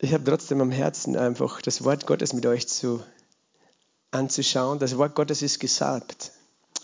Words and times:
ich 0.00 0.12
habe 0.12 0.24
trotzdem 0.24 0.60
am 0.60 0.70
Herzen 0.70 1.16
einfach 1.16 1.60
das 1.60 1.84
Wort 1.84 2.06
Gottes 2.06 2.32
mit 2.32 2.46
euch 2.46 2.68
zu, 2.68 3.02
anzuschauen. 4.12 4.78
Das 4.78 4.96
Wort 4.96 5.14
Gottes 5.14 5.42
ist 5.42 5.58
gesalbt. 5.58 6.32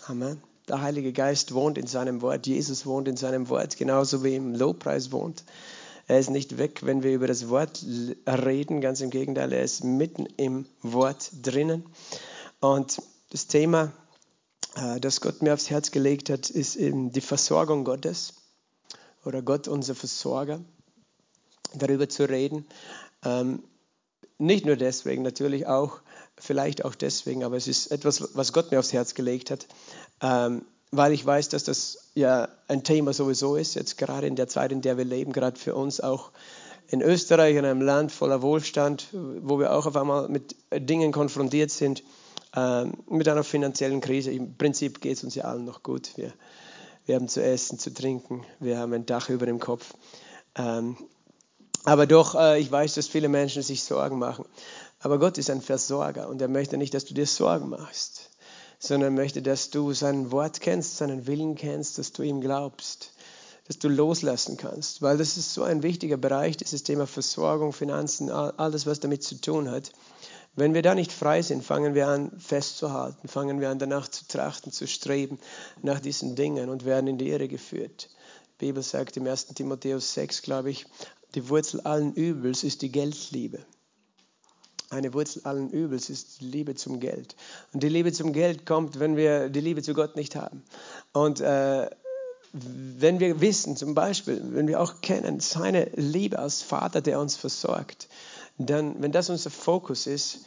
Amen. 0.07 0.41
Der 0.67 0.81
Heilige 0.81 1.13
Geist 1.13 1.53
wohnt 1.53 1.77
in 1.77 1.87
seinem 1.87 2.21
Wort. 2.21 2.45
Jesus 2.47 2.85
wohnt 2.85 3.07
in 3.07 3.17
seinem 3.17 3.49
Wort, 3.49 3.77
genauso 3.77 4.23
wie 4.23 4.35
im 4.35 4.53
Lobpreis 4.53 5.11
wohnt. 5.11 5.43
Er 6.07 6.19
ist 6.19 6.29
nicht 6.29 6.57
weg, 6.57 6.81
wenn 6.83 7.03
wir 7.03 7.13
über 7.13 7.27
das 7.27 7.49
Wort 7.49 7.83
reden. 8.27 8.81
Ganz 8.81 8.99
im 9.01 9.09
Gegenteil, 9.09 9.53
er 9.53 9.63
ist 9.63 9.83
mitten 9.83 10.25
im 10.37 10.65
Wort 10.81 11.31
drinnen. 11.41 11.85
Und 12.59 13.01
das 13.29 13.47
Thema, 13.47 13.91
äh, 14.75 14.99
das 14.99 15.21
Gott 15.21 15.41
mir 15.41 15.53
aufs 15.53 15.69
Herz 15.69 15.91
gelegt 15.91 16.29
hat, 16.29 16.49
ist 16.49 16.75
eben 16.75 17.11
die 17.11 17.21
Versorgung 17.21 17.85
Gottes 17.85 18.33
oder 19.23 19.41
Gott 19.41 19.67
unser 19.67 19.95
Versorger. 19.95 20.59
Darüber 21.73 22.07
zu 22.07 22.29
reden. 22.29 22.65
Ähm, 23.25 23.63
nicht 24.37 24.65
nur 24.65 24.75
deswegen, 24.75 25.23
natürlich 25.23 25.67
auch, 25.67 26.01
vielleicht 26.37 26.83
auch 26.83 26.95
deswegen, 26.95 27.43
aber 27.43 27.55
es 27.55 27.67
ist 27.67 27.87
etwas, 27.87 28.35
was 28.35 28.53
Gott 28.53 28.71
mir 28.71 28.79
aufs 28.79 28.93
Herz 28.93 29.13
gelegt 29.13 29.51
hat, 29.51 29.67
ähm, 30.21 30.65
weil 30.91 31.13
ich 31.13 31.25
weiß, 31.25 31.49
dass 31.49 31.63
das 31.63 32.09
ja 32.13 32.49
ein 32.67 32.83
Thema 32.83 33.13
sowieso 33.13 33.55
ist, 33.55 33.75
jetzt 33.75 33.97
gerade 33.97 34.27
in 34.27 34.35
der 34.35 34.47
Zeit, 34.47 34.71
in 34.71 34.81
der 34.81 34.97
wir 34.97 35.05
leben, 35.05 35.31
gerade 35.31 35.59
für 35.59 35.75
uns 35.75 36.01
auch 36.01 36.31
in 36.87 37.01
Österreich, 37.01 37.55
in 37.55 37.65
einem 37.65 37.81
Land 37.81 38.11
voller 38.11 38.41
Wohlstand, 38.41 39.07
wo 39.11 39.59
wir 39.59 39.73
auch 39.73 39.85
auf 39.85 39.95
einmal 39.95 40.29
mit 40.29 40.55
Dingen 40.71 41.11
konfrontiert 41.11 41.71
sind, 41.71 42.03
ähm, 42.55 42.93
mit 43.09 43.27
einer 43.27 43.43
finanziellen 43.43 44.01
Krise. 44.01 44.31
Im 44.31 44.55
Prinzip 44.55 45.01
geht 45.01 45.17
es 45.17 45.23
uns 45.23 45.35
ja 45.35 45.45
allen 45.45 45.65
noch 45.65 45.83
gut. 45.83 46.11
Wir, 46.15 46.33
wir 47.05 47.15
haben 47.15 47.27
zu 47.27 47.43
essen, 47.43 47.79
zu 47.79 47.93
trinken, 47.93 48.45
wir 48.59 48.77
haben 48.77 48.93
ein 48.93 49.05
Dach 49.05 49.29
über 49.29 49.45
dem 49.45 49.59
Kopf. 49.59 49.93
Ähm, 50.55 50.97
aber 51.85 52.07
doch, 52.07 52.35
äh, 52.35 52.59
ich 52.59 52.71
weiß, 52.71 52.95
dass 52.95 53.07
viele 53.07 53.29
Menschen 53.29 53.61
sich 53.61 53.83
Sorgen 53.83 54.19
machen. 54.19 54.45
Aber 54.99 55.19
Gott 55.19 55.37
ist 55.37 55.49
ein 55.49 55.61
Versorger 55.61 56.27
und 56.29 56.41
er 56.41 56.47
möchte 56.47 56.77
nicht, 56.77 56.93
dass 56.93 57.05
du 57.05 57.13
dir 57.13 57.27
Sorgen 57.27 57.69
machst, 57.69 58.31
sondern 58.79 59.13
er 59.13 59.21
möchte, 59.21 59.41
dass 59.41 59.69
du 59.69 59.93
sein 59.93 60.31
Wort 60.31 60.61
kennst, 60.61 60.97
seinen 60.97 61.27
Willen 61.27 61.55
kennst, 61.55 61.97
dass 61.97 62.11
du 62.11 62.23
ihm 62.23 62.41
glaubst, 62.41 63.11
dass 63.67 63.77
du 63.77 63.87
loslassen 63.87 64.57
kannst. 64.57 65.01
Weil 65.01 65.17
das 65.17 65.37
ist 65.37 65.53
so 65.53 65.63
ein 65.63 65.83
wichtiger 65.83 66.17
Bereich, 66.17 66.57
dieses 66.57 66.83
Thema 66.83 67.07
Versorgung, 67.07 67.71
Finanzen, 67.71 68.31
alles, 68.31 68.85
was 68.85 68.99
damit 68.99 69.23
zu 69.23 69.39
tun 69.39 69.69
hat. 69.69 69.91
Wenn 70.55 70.73
wir 70.73 70.81
da 70.81 70.95
nicht 70.95 71.11
frei 71.11 71.41
sind, 71.41 71.63
fangen 71.63 71.95
wir 71.95 72.07
an 72.07 72.31
festzuhalten, 72.39 73.27
fangen 73.27 73.59
wir 73.59 73.69
an 73.69 73.77
danach 73.77 74.07
zu 74.07 74.25
trachten, 74.25 74.71
zu 74.71 74.87
streben 74.87 75.37
nach 75.81 75.99
diesen 75.99 76.35
Dingen 76.35 76.69
und 76.69 76.85
werden 76.85 77.07
in 77.07 77.17
die 77.17 77.29
Irre 77.29 77.49
geführt. 77.49 78.09
Die 78.61 78.67
Bibel 78.67 78.81
sagt 78.81 79.17
im 79.17 79.27
1. 79.27 79.47
Timotheus 79.47 80.13
6, 80.13 80.43
glaube 80.43 80.69
ich, 80.69 80.85
die 81.35 81.49
Wurzel 81.49 81.81
allen 81.81 82.13
Übels 82.13 82.63
ist 82.63 82.81
die 82.81 82.91
Geldliebe. 82.91 83.59
Eine 84.89 85.13
Wurzel 85.13 85.41
allen 85.43 85.69
Übels 85.69 86.09
ist 86.09 86.41
die 86.41 86.45
Liebe 86.45 86.75
zum 86.75 86.99
Geld. 86.99 87.35
Und 87.73 87.83
die 87.83 87.89
Liebe 87.89 88.13
zum 88.13 88.33
Geld 88.33 88.65
kommt, 88.65 88.99
wenn 88.99 89.17
wir 89.17 89.49
die 89.49 89.61
Liebe 89.61 89.81
zu 89.81 89.93
Gott 89.93 90.15
nicht 90.15 90.35
haben. 90.35 90.63
Und 91.11 91.41
äh, 91.41 91.89
wenn 92.53 93.19
wir 93.19 93.41
wissen, 93.41 93.75
zum 93.75 93.95
Beispiel, 93.95 94.41
wenn 94.51 94.67
wir 94.67 94.79
auch 94.79 95.01
kennen, 95.01 95.39
seine 95.41 95.89
Liebe 95.95 96.39
als 96.39 96.61
Vater, 96.61 97.01
der 97.01 97.19
uns 97.19 97.35
versorgt, 97.35 98.07
dann, 98.57 99.01
wenn 99.01 99.11
das 99.11 99.29
unser 99.29 99.49
Fokus 99.49 100.07
ist, 100.07 100.39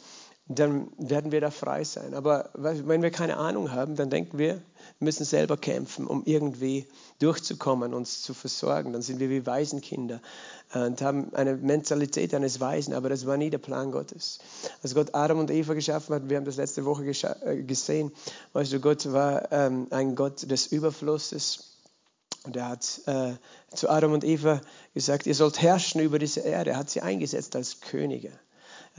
dann 0.51 0.87
werden 0.97 1.31
wir 1.31 1.41
da 1.41 1.51
frei 1.51 1.83
sein. 1.83 2.15
Aber 2.15 2.49
wenn 2.55 3.03
wir 3.03 3.11
keine 3.11 3.37
Ahnung 3.37 3.71
haben, 3.71 3.95
dann 3.95 4.09
denken 4.09 4.39
wir, 4.39 4.55
wir 4.55 5.05
müssen 5.05 5.23
selber 5.23 5.57
kämpfen, 5.57 6.07
um 6.07 6.23
irgendwie 6.25 6.87
durchzukommen, 7.19 7.93
uns 7.93 8.23
zu 8.23 8.33
versorgen. 8.33 8.91
Dann 8.91 9.03
sind 9.03 9.19
wir 9.19 9.29
wie 9.29 9.45
Waisenkinder 9.45 10.21
und 10.73 11.03
haben 11.03 11.33
eine 11.35 11.55
Mentalität 11.55 12.33
eines 12.33 12.59
Weisen, 12.59 12.95
aber 12.95 13.09
das 13.09 13.27
war 13.27 13.37
nie 13.37 13.51
der 13.51 13.59
Plan 13.59 13.91
Gottes. 13.91 14.39
Als 14.81 14.95
Gott 14.95 15.13
Adam 15.13 15.37
und 15.37 15.51
Eva 15.51 15.75
geschaffen 15.75 16.15
hat, 16.15 16.29
wir 16.29 16.37
haben 16.37 16.45
das 16.45 16.57
letzte 16.57 16.83
Woche 16.83 17.05
äh, 17.05 17.61
gesehen, 17.61 18.11
weißt 18.53 18.73
du, 18.73 18.79
Gott 18.79 19.11
war 19.13 19.51
ähm, 19.51 19.85
ein 19.91 20.15
Gott 20.15 20.49
des 20.49 20.67
Überflusses. 20.67 21.77
Und 22.43 22.55
er 22.55 22.69
hat 22.69 23.01
äh, 23.05 23.33
zu 23.75 23.87
Adam 23.89 24.13
und 24.13 24.23
Eva 24.23 24.61
gesagt, 24.95 25.27
ihr 25.27 25.35
sollt 25.35 25.61
herrschen 25.61 26.01
über 26.01 26.17
diese 26.17 26.39
Erde. 26.39 26.71
Er 26.71 26.77
hat 26.77 26.89
sie 26.89 27.01
eingesetzt 27.01 27.55
als 27.55 27.81
Könige 27.81 28.31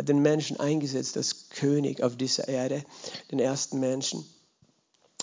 hat 0.00 0.09
den 0.09 0.22
Menschen 0.22 0.59
eingesetzt 0.59 1.19
als 1.19 1.50
König 1.50 2.03
auf 2.03 2.16
dieser 2.16 2.49
Erde, 2.49 2.83
den 3.31 3.38
ersten 3.38 3.81
Menschen. 3.81 4.25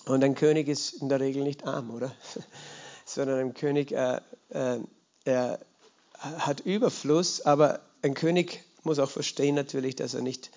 Und 0.05 0.23
ein 0.23 0.35
König 0.35 0.67
ist 0.67 1.01
in 1.01 1.09
der 1.09 1.19
Regel 1.19 1.43
nicht 1.43 1.65
arm, 1.65 1.89
oder? 1.89 2.13
Sondern 3.05 3.39
ein 3.39 3.53
König, 3.55 3.91
äh, 3.91 4.21
äh, 4.49 4.79
er 5.25 5.59
hat 6.13 6.59
Überfluss, 6.59 7.41
aber 7.41 7.79
ein 8.03 8.13
König 8.13 8.63
muss 8.83 8.99
auch 8.99 9.09
verstehen 9.09 9.55
natürlich, 9.55 9.95
dass 9.95 10.13
er 10.13 10.21
nicht, 10.21 10.51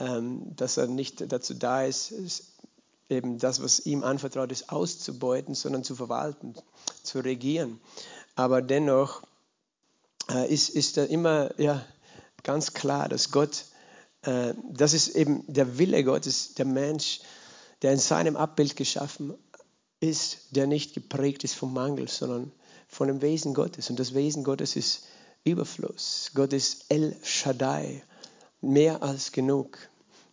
ähm, 0.00 0.56
dass 0.56 0.78
er 0.78 0.86
nicht 0.86 1.30
dazu 1.30 1.52
da 1.52 1.84
ist, 1.84 2.14
eben 3.10 3.36
das, 3.36 3.62
was 3.62 3.80
ihm 3.80 4.02
anvertraut 4.02 4.50
ist, 4.50 4.70
auszubeuten, 4.70 5.54
sondern 5.54 5.84
zu 5.84 5.94
verwalten, 5.94 6.54
zu 7.02 7.20
regieren. 7.20 7.80
Aber 8.34 8.62
dennoch 8.62 9.22
äh, 10.30 10.50
ist, 10.50 10.70
ist 10.70 10.96
er 10.96 11.10
immer, 11.10 11.60
ja, 11.60 11.84
ganz 12.42 12.72
klar, 12.74 13.08
dass 13.08 13.30
Gott, 13.30 13.66
äh, 14.22 14.54
das 14.70 14.94
ist 14.94 15.08
eben 15.16 15.44
der 15.46 15.78
Wille 15.78 16.04
Gottes, 16.04 16.54
der 16.54 16.66
Mensch, 16.66 17.20
der 17.82 17.92
in 17.92 17.98
seinem 17.98 18.36
Abbild 18.36 18.76
geschaffen 18.76 19.34
ist, 20.00 20.38
der 20.50 20.66
nicht 20.66 20.94
geprägt 20.94 21.44
ist 21.44 21.54
vom 21.54 21.72
Mangel, 21.72 22.08
sondern 22.08 22.52
von 22.88 23.08
dem 23.08 23.22
Wesen 23.22 23.54
Gottes. 23.54 23.90
Und 23.90 23.98
das 23.98 24.14
Wesen 24.14 24.44
Gottes 24.44 24.76
ist 24.76 25.04
Überfluss. 25.44 26.30
Gott 26.34 26.52
ist 26.52 26.86
El 26.88 27.16
Shaddai, 27.22 28.02
mehr 28.60 29.02
als 29.02 29.32
genug. 29.32 29.78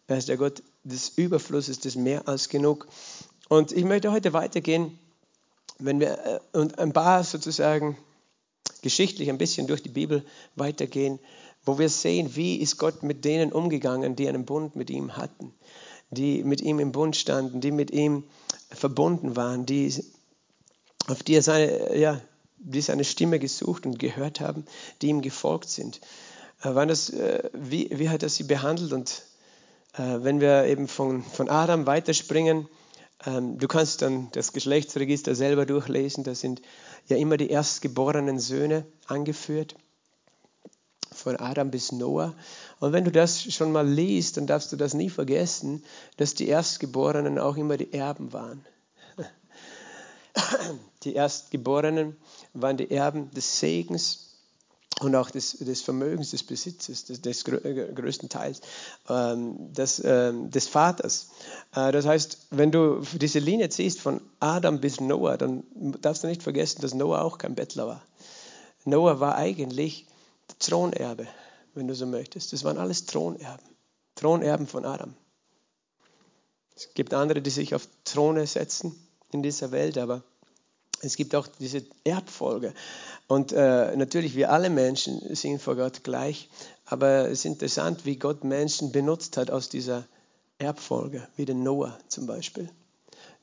Er 0.08 0.18
ist 0.18 0.28
der 0.28 0.38
Gott 0.38 0.64
des 0.84 1.10
Überflusses, 1.10 1.80
des 1.80 1.96
mehr 1.96 2.28
als 2.28 2.50
genug. 2.50 2.88
Und 3.48 3.72
ich 3.72 3.84
möchte 3.84 4.12
heute 4.12 4.34
weitergehen, 4.34 4.98
wenn 5.78 6.00
wir 6.00 6.26
äh, 6.26 6.58
und 6.58 6.78
ein 6.80 6.94
paar 6.94 7.24
sozusagen 7.24 7.98
geschichtlich 8.82 9.30
ein 9.30 9.38
bisschen 9.38 9.68
durch 9.68 9.82
die 9.82 9.90
Bibel 9.90 10.26
weitergehen, 10.56 11.20
wo 11.66 11.78
wir 11.78 11.90
sehen, 11.90 12.36
wie 12.36 12.58
ist 12.58 12.78
Gott 12.78 13.04
mit 13.04 13.26
denen 13.26 13.52
umgegangen, 13.52 14.16
die 14.16 14.28
einen 14.28 14.46
Bund 14.46 14.76
mit 14.76 14.90
ihm 14.90 15.18
hatten, 15.18 15.54
die 16.10 16.44
mit 16.44 16.62
ihm 16.62 16.80
im 16.80 16.92
Bund 16.92 17.16
standen, 17.16 17.62
die 17.62 17.72
mit 17.72 17.92
ihm 17.92 18.24
verbunden 18.72 19.36
waren, 19.36 19.66
die, 19.66 19.94
auf 21.08 21.24
die 21.24 21.36
er 21.36 21.44
seine, 21.44 21.98
ja, 21.98 22.22
die 22.58 22.82
seine 22.82 23.04
Stimme 23.04 23.40
gesucht 23.40 23.86
und 23.86 24.00
gehört 24.00 24.40
haben, 24.40 24.66
die 25.02 25.08
ihm 25.08 25.22
gefolgt 25.22 25.70
sind. 25.70 26.02
Äh, 26.62 26.88
das, 26.88 27.10
äh, 27.10 27.50
wie, 27.54 27.90
wie 27.92 28.10
hat 28.10 28.24
er 28.24 28.30
sie 28.30 28.44
behandelt? 28.44 28.94
Und 28.94 29.24
äh, 29.94 30.20
wenn 30.22 30.42
wir 30.42 30.66
eben 30.66 30.88
von, 30.88 31.24
von 31.24 31.50
Adam 31.50 31.86
weiterspringen, 31.86 32.68
ähm, 33.26 33.58
du 33.58 33.68
kannst 33.68 34.02
dann 34.02 34.30
das 34.32 34.54
Geschlechtsregister 34.54 35.36
selber 35.36 35.66
durchlesen, 35.66 36.24
da 36.24 36.36
sind 36.36 36.62
ja 37.08 37.18
immer 37.18 37.38
die 37.38 37.50
erstgeborenen 37.50 38.40
Söhne 38.40 38.86
angeführt 39.08 39.76
von 41.20 41.36
Adam 41.38 41.72
bis 41.72 41.92
Noah. 41.92 42.34
Und 42.80 42.94
wenn 42.94 43.06
du 43.06 43.12
das 43.12 43.42
schon 43.54 43.72
mal 43.72 43.88
liest, 43.88 44.38
dann 44.38 44.48
darfst 44.48 44.72
du 44.72 44.76
das 44.76 44.94
nie 44.94 45.10
vergessen, 45.10 45.84
dass 46.18 46.34
die 46.34 46.48
Erstgeborenen 46.48 47.38
auch 47.40 47.58
immer 47.58 47.78
die 47.78 47.94
Erben 47.94 48.34
waren. 48.34 48.66
Die 51.04 51.14
Erstgeborenen 51.14 52.16
waren 52.54 52.78
die 52.78 52.92
Erben 52.92 53.32
des 53.32 53.60
Segens 53.60 54.30
und 55.02 55.16
auch 55.16 55.30
des, 55.30 55.58
des 55.60 55.82
Vermögens, 55.82 56.32
des 56.32 56.44
Besitzes, 56.44 57.06
des, 57.06 57.22
des 57.22 57.44
größten 57.46 58.30
Teils 58.30 58.62
ähm, 59.08 59.74
des, 59.74 60.02
ähm, 60.04 60.52
des 60.52 60.68
Vaters. 60.68 61.30
Äh, 61.74 61.92
das 61.92 62.06
heißt, 62.06 62.48
wenn 62.52 62.72
du 62.72 63.02
diese 63.14 63.40
Linie 63.40 63.70
ziehst 63.70 64.02
von 64.02 64.22
Adam 64.40 64.82
bis 64.82 65.00
Noah, 65.00 65.38
dann 65.38 65.64
darfst 66.02 66.24
du 66.24 66.28
nicht 66.28 66.44
vergessen, 66.44 66.82
dass 66.82 66.94
Noah 66.94 67.22
auch 67.22 67.38
kein 67.38 67.56
Bettler 67.56 67.88
war. 67.88 68.02
Noah 68.86 69.20
war 69.20 69.36
eigentlich 69.36 70.06
Thronerbe, 70.58 71.28
wenn 71.74 71.88
du 71.88 71.96
so 71.96 72.06
möchtest. 72.06 72.54
Das 72.54 72.64
waren 72.64 72.78
alles 72.78 73.06
Thronerben. 73.06 73.66
Thronerben 74.16 74.68
von 74.68 74.86
Adam. 74.86 75.14
Es 76.76 76.90
gibt 76.94 77.14
andere, 77.14 77.42
die 77.42 77.50
sich 77.50 77.76
auf 77.76 77.88
Throne 78.06 78.48
setzen 78.48 78.96
in 79.32 79.44
dieser 79.44 79.72
Welt, 79.72 79.98
aber 79.98 80.24
es 81.02 81.16
gibt 81.16 81.36
auch 81.36 81.48
diese 81.48 81.84
Erbfolge. 82.04 82.74
Und 83.28 83.52
äh, 83.52 83.96
natürlich, 83.96 84.36
wir 84.36 84.52
alle 84.52 84.70
Menschen 84.70 85.36
sind 85.36 85.62
vor 85.62 85.76
Gott 85.76 86.04
gleich, 86.04 86.50
aber 86.86 87.26
es 87.26 87.40
ist 87.40 87.46
interessant, 87.46 88.06
wie 88.06 88.18
Gott 88.18 88.44
Menschen 88.44 88.92
benutzt 88.92 89.38
hat 89.38 89.52
aus 89.52 89.70
dieser 89.70 90.06
Erbfolge, 90.58 91.28
wie 91.36 91.46
den 91.46 91.64
Noah 91.64 91.98
zum 92.08 92.28
Beispiel, 92.28 92.70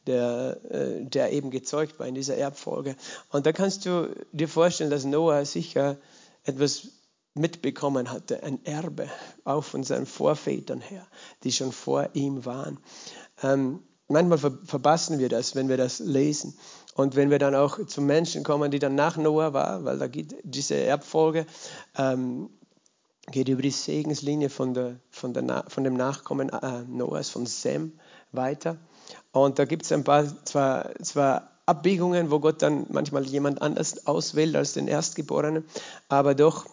der, 0.06 0.58
äh, 0.70 1.04
der 1.04 1.32
eben 1.32 1.50
gezeugt 1.50 1.98
war 1.98 2.06
in 2.06 2.14
dieser 2.14 2.36
Erbfolge. 2.36 2.96
Und 3.30 3.46
da 3.46 3.52
kannst 3.52 3.86
du 3.86 4.14
dir 4.32 4.48
vorstellen, 4.48 4.90
dass 4.90 5.04
Noah 5.04 5.44
sicher 5.44 5.96
etwas 6.44 6.88
mitbekommen 7.38 8.10
hatte, 8.10 8.42
ein 8.42 8.64
Erbe, 8.64 9.08
auch 9.44 9.64
von 9.64 9.84
seinen 9.84 10.06
Vorvätern 10.06 10.80
her, 10.80 11.06
die 11.44 11.52
schon 11.52 11.72
vor 11.72 12.10
ihm 12.14 12.44
waren. 12.44 12.78
Ähm, 13.42 13.80
manchmal 14.08 14.38
ver 14.38 14.58
verpassen 14.64 15.18
wir 15.18 15.28
das, 15.28 15.54
wenn 15.54 15.68
wir 15.68 15.76
das 15.76 15.98
lesen. 15.98 16.56
Und 16.94 17.14
wenn 17.14 17.30
wir 17.30 17.38
dann 17.38 17.54
auch 17.54 17.84
zu 17.86 18.00
Menschen 18.00 18.42
kommen, 18.42 18.70
die 18.70 18.78
dann 18.78 18.94
nach 18.94 19.16
Noah 19.16 19.52
waren, 19.52 19.84
weil 19.84 19.98
da 19.98 20.06
gibt 20.06 20.34
diese 20.42 20.76
Erbfolge, 20.76 21.46
ähm, 21.96 22.48
geht 23.30 23.48
über 23.48 23.62
die 23.62 23.70
Segenslinie 23.70 24.50
von, 24.50 24.72
der, 24.72 25.00
von, 25.10 25.34
der, 25.34 25.64
von 25.68 25.84
dem 25.84 25.94
Nachkommen 25.94 26.48
äh, 26.48 26.82
Noahs, 26.84 27.28
von 27.28 27.44
Sem, 27.44 27.92
weiter. 28.32 28.78
Und 29.32 29.58
da 29.58 29.64
gibt 29.64 29.84
es 29.84 29.92
ein 29.92 30.04
paar, 30.04 30.24
zwar, 30.44 30.94
zwar 31.02 31.50
Abbiegungen, 31.66 32.30
wo 32.30 32.38
Gott 32.38 32.62
dann 32.62 32.86
manchmal 32.90 33.24
jemand 33.24 33.60
anders 33.60 34.06
auswählt 34.06 34.54
als 34.54 34.72
den 34.72 34.86
Erstgeborenen, 34.86 35.64
aber 36.08 36.34
doch 36.34 36.66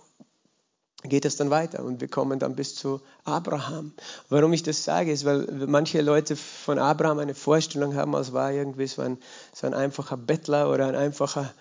geht 1.03 1.25
es 1.25 1.35
dann 1.35 1.49
weiter 1.49 1.83
und 1.83 2.01
wir 2.01 2.07
kommen 2.07 2.39
dann 2.39 2.55
bis 2.55 2.75
zu 2.75 3.01
Abraham. 3.25 3.93
Warum 4.29 4.53
ich 4.53 4.63
das 4.63 4.83
sage, 4.83 5.11
ist, 5.11 5.25
weil 5.25 5.47
manche 5.67 6.01
Leute 6.01 6.35
von 6.35 6.79
Abraham 6.79 7.19
eine 7.19 7.35
Vorstellung 7.35 7.95
haben, 7.95 8.15
als 8.15 8.33
war 8.33 8.51
irgendwie 8.51 8.87
so 8.87 9.01
ein, 9.01 9.17
so 9.53 9.67
ein 9.67 9.73
einfacher 9.73 10.17
Bettler 10.17 10.71
oder 10.71 10.87
ein 10.87 10.95
einfacher 10.95 11.53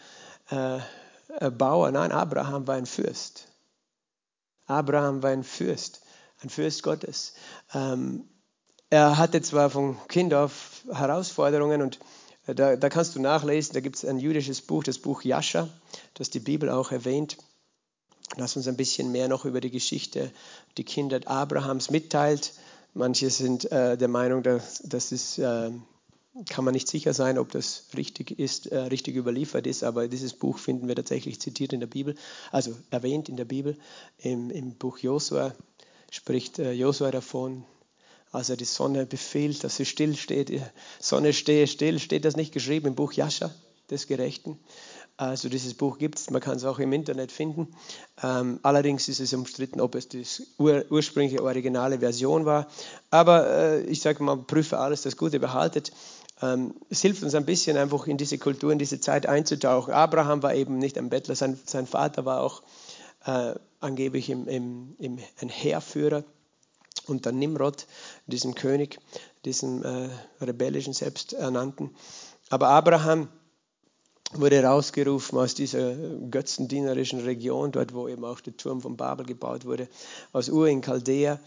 äh, 0.50 1.50
Bauer. 1.50 1.90
Nein, 1.90 2.12
Abraham 2.12 2.66
war 2.66 2.76
ein 2.76 2.86
Fürst. 2.86 3.48
Abraham 4.66 5.22
war 5.22 5.30
ein 5.30 5.44
Fürst, 5.44 6.02
ein 6.42 6.48
Fürst 6.48 6.82
Gottes. 6.82 7.34
Ähm, 7.74 8.24
er 8.90 9.18
hatte 9.18 9.42
zwar 9.42 9.70
von 9.70 9.96
Kind 10.08 10.34
auf 10.34 10.84
Herausforderungen 10.92 11.82
und 11.82 11.98
da, 12.46 12.76
da 12.76 12.88
kannst 12.88 13.14
du 13.14 13.20
nachlesen, 13.20 13.74
da 13.74 13.80
gibt 13.80 13.96
es 13.96 14.04
ein 14.04 14.18
jüdisches 14.18 14.60
Buch, 14.60 14.82
das 14.84 14.98
Buch 14.98 15.22
Jascha, 15.22 15.68
das 16.14 16.30
die 16.30 16.40
Bibel 16.40 16.68
auch 16.68 16.90
erwähnt. 16.90 17.38
Das 18.36 18.56
uns 18.56 18.66
ein 18.66 18.76
bisschen 18.76 19.12
mehr 19.12 19.28
noch 19.28 19.44
über 19.44 19.60
die 19.60 19.70
Geschichte, 19.70 20.30
die 20.78 20.84
Kinder 20.84 21.20
Abrahams 21.26 21.90
mitteilt. 21.90 22.52
Manche 22.94 23.30
sind 23.30 23.70
äh, 23.70 23.96
der 23.96 24.08
Meinung, 24.08 24.42
dass 24.42 24.82
das 24.84 25.12
ist, 25.12 25.38
äh, 25.38 25.70
kann 26.48 26.64
man 26.64 26.72
nicht 26.72 26.88
sicher 26.88 27.12
sein, 27.12 27.38
ob 27.38 27.50
das 27.50 27.84
richtig 27.96 28.38
ist, 28.38 28.66
äh, 28.66 28.78
richtig 28.78 29.16
überliefert 29.16 29.66
ist, 29.66 29.84
aber 29.84 30.08
dieses 30.08 30.32
Buch 30.32 30.58
finden 30.58 30.88
wir 30.88 30.96
tatsächlich 30.96 31.40
zitiert 31.40 31.72
in 31.72 31.80
der 31.80 31.86
Bibel, 31.86 32.14
also 32.50 32.74
erwähnt 32.90 33.28
in 33.28 33.36
der 33.36 33.44
Bibel. 33.44 33.76
Im, 34.18 34.50
im 34.50 34.74
Buch 34.74 34.98
Josua 34.98 35.54
spricht 36.10 36.58
äh, 36.58 36.72
Josua 36.72 37.10
davon, 37.10 37.64
als 38.30 38.48
er 38.48 38.56
die 38.56 38.64
Sonne 38.64 39.04
befiehlt, 39.04 39.62
dass 39.62 39.76
sie 39.76 39.84
still 39.84 40.16
steht. 40.16 40.50
Sonne 41.00 41.34
stehe 41.34 41.66
still, 41.66 41.98
steht 41.98 42.24
das 42.24 42.36
nicht 42.36 42.52
geschrieben 42.52 42.88
im 42.88 42.94
Buch 42.94 43.12
Jascha 43.12 43.54
des 43.90 44.06
Gerechten. 44.06 44.58
Also 45.16 45.48
dieses 45.48 45.74
Buch 45.74 45.98
gibt 45.98 46.18
es, 46.18 46.30
man 46.30 46.40
kann 46.40 46.56
es 46.56 46.64
auch 46.64 46.78
im 46.78 46.92
Internet 46.92 47.32
finden. 47.32 47.68
Ähm, 48.22 48.58
allerdings 48.62 49.08
ist 49.08 49.20
es 49.20 49.32
umstritten, 49.34 49.80
ob 49.80 49.94
es 49.94 50.08
die 50.08 50.24
ur 50.58 50.84
ursprüngliche 50.90 51.42
originale 51.42 51.98
Version 51.98 52.44
war. 52.44 52.66
Aber 53.10 53.46
äh, 53.46 53.82
ich 53.84 54.00
sage 54.00 54.22
mal, 54.22 54.36
prüfe 54.36 54.78
alles, 54.78 55.02
das 55.02 55.16
Gute 55.16 55.38
behaltet. 55.38 55.92
Ähm, 56.40 56.74
es 56.90 57.02
hilft 57.02 57.22
uns 57.22 57.34
ein 57.34 57.44
bisschen 57.44 57.76
einfach 57.76 58.06
in 58.06 58.16
diese 58.16 58.38
Kultur, 58.38 58.72
in 58.72 58.78
diese 58.78 59.00
Zeit 59.00 59.26
einzutauchen. 59.26 59.92
Abraham 59.92 60.42
war 60.42 60.54
eben 60.54 60.78
nicht 60.78 60.98
ein 60.98 61.10
Bettler, 61.10 61.36
sein, 61.36 61.58
sein 61.66 61.86
Vater 61.86 62.24
war 62.24 62.40
auch 62.40 62.62
äh, 63.26 63.54
angeblich 63.80 64.30
im, 64.30 64.48
im, 64.48 64.96
im, 64.98 65.18
ein 65.40 65.48
Heerführer 65.48 66.24
unter 67.06 67.32
Nimrod, 67.32 67.86
diesem 68.26 68.54
König, 68.54 68.98
diesem 69.44 69.84
äh, 69.84 70.08
rebellischen, 70.40 70.92
selbsternannten. 70.92 71.90
Aber 72.48 72.68
Abraham 72.68 73.28
wurde 74.34 74.62
rausgerufen 74.62 75.38
aus 75.38 75.54
dieser 75.54 75.94
götzendienerischen 76.30 77.20
Region, 77.20 77.72
dort 77.72 77.92
wo 77.94 78.08
eben 78.08 78.24
auch 78.24 78.40
der 78.40 78.56
Turm 78.56 78.80
von 78.80 78.96
Babel 78.96 79.26
gebaut 79.26 79.64
wurde, 79.64 79.88
aus 80.32 80.48
Ur 80.48 80.68
in 80.68 80.82
Chaldea. 80.82 81.38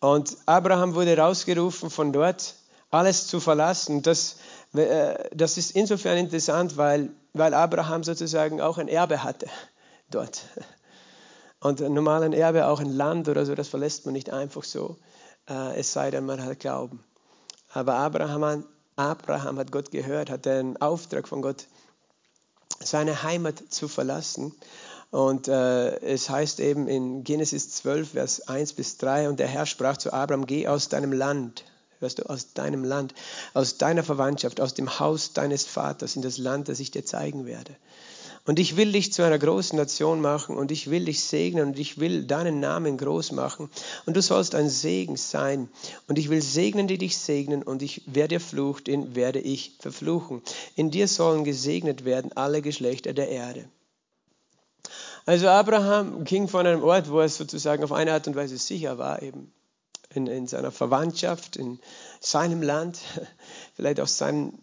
Und 0.00 0.36
Abraham 0.46 0.94
wurde 0.94 1.16
rausgerufen 1.16 1.90
von 1.90 2.12
dort, 2.12 2.54
alles 2.90 3.26
zu 3.26 3.40
verlassen. 3.40 4.02
Das, 4.02 4.36
äh, 4.74 5.14
das 5.34 5.56
ist 5.56 5.72
insofern 5.72 6.18
interessant, 6.18 6.76
weil, 6.76 7.10
weil 7.32 7.54
Abraham 7.54 8.04
sozusagen 8.04 8.60
auch 8.60 8.78
ein 8.78 8.88
Erbe 8.88 9.22
hatte 9.22 9.46
dort. 10.10 10.42
Und 11.60 11.80
normal 11.80 12.22
ein 12.22 12.34
Erbe, 12.34 12.66
auch 12.66 12.80
ein 12.80 12.90
Land 12.92 13.28
oder 13.28 13.46
so, 13.46 13.54
das 13.54 13.68
verlässt 13.68 14.04
man 14.04 14.12
nicht 14.12 14.30
einfach 14.30 14.64
so, 14.64 14.98
äh, 15.48 15.80
es 15.80 15.92
sei 15.92 16.10
denn, 16.10 16.26
man 16.26 16.44
hat 16.44 16.60
Glauben. 16.60 17.02
Aber 17.72 17.94
Abraham, 17.94 18.64
Abraham 18.96 19.58
hat 19.58 19.72
Gott 19.72 19.90
gehört, 19.90 20.30
hat 20.30 20.46
einen 20.46 20.76
Auftrag 20.76 21.26
von 21.26 21.42
Gott 21.42 21.66
seine 22.84 23.22
Heimat 23.22 23.62
zu 23.68 23.88
verlassen. 23.88 24.54
Und 25.10 25.46
äh, 25.46 25.96
es 26.00 26.28
heißt 26.28 26.58
eben 26.60 26.88
in 26.88 27.22
Genesis 27.22 27.70
12, 27.70 28.10
Vers 28.10 28.48
1 28.48 28.72
bis 28.72 28.96
3, 28.98 29.28
und 29.28 29.38
der 29.38 29.46
Herr 29.46 29.66
sprach 29.66 29.96
zu 29.96 30.12
Abraham, 30.12 30.46
geh 30.46 30.66
aus 30.66 30.88
deinem 30.88 31.12
Land, 31.12 31.64
hörst 32.00 32.18
du, 32.18 32.28
aus 32.28 32.52
deinem 32.54 32.82
Land, 32.82 33.14
aus 33.52 33.78
deiner 33.78 34.02
Verwandtschaft, 34.02 34.60
aus 34.60 34.74
dem 34.74 34.98
Haus 34.98 35.32
deines 35.32 35.66
Vaters 35.66 36.16
in 36.16 36.22
das 36.22 36.38
Land, 36.38 36.68
das 36.68 36.80
ich 36.80 36.90
dir 36.90 37.04
zeigen 37.04 37.46
werde. 37.46 37.76
Und 38.46 38.58
ich 38.58 38.76
will 38.76 38.92
dich 38.92 39.10
zu 39.12 39.22
einer 39.22 39.38
großen 39.38 39.76
Nation 39.76 40.20
machen 40.20 40.56
und 40.56 40.70
ich 40.70 40.90
will 40.90 41.06
dich 41.06 41.24
segnen 41.24 41.68
und 41.68 41.78
ich 41.78 41.98
will 41.98 42.24
deinen 42.24 42.60
Namen 42.60 42.98
groß 42.98 43.32
machen 43.32 43.70
und 44.04 44.16
du 44.16 44.20
sollst 44.20 44.54
ein 44.54 44.68
Segen 44.68 45.16
sein. 45.16 45.70
Und 46.08 46.18
ich 46.18 46.28
will 46.28 46.42
segnen, 46.42 46.86
die 46.86 46.98
dich 46.98 47.16
segnen 47.16 47.62
und 47.62 47.80
ich, 47.80 48.02
wer 48.06 48.28
dir 48.28 48.40
flucht, 48.40 48.86
den 48.86 49.14
werde 49.14 49.40
ich 49.40 49.76
verfluchen. 49.80 50.42
In 50.76 50.90
dir 50.90 51.08
sollen 51.08 51.44
gesegnet 51.44 52.04
werden 52.04 52.32
alle 52.34 52.60
Geschlechter 52.60 53.14
der 53.14 53.30
Erde. 53.30 53.64
Also 55.24 55.48
Abraham 55.48 56.24
ging 56.24 56.48
von 56.48 56.66
einem 56.66 56.82
Ort, 56.82 57.10
wo 57.10 57.20
er 57.20 57.30
sozusagen 57.30 57.82
auf 57.82 57.92
eine 57.92 58.12
Art 58.12 58.26
und 58.26 58.36
Weise 58.36 58.58
sicher 58.58 58.98
war, 58.98 59.22
eben 59.22 59.50
in, 60.10 60.26
in 60.26 60.46
seiner 60.46 60.70
Verwandtschaft, 60.70 61.56
in 61.56 61.78
seinem 62.20 62.60
Land, 62.60 63.00
vielleicht 63.74 64.00
auch 64.00 64.06
seinen 64.06 64.58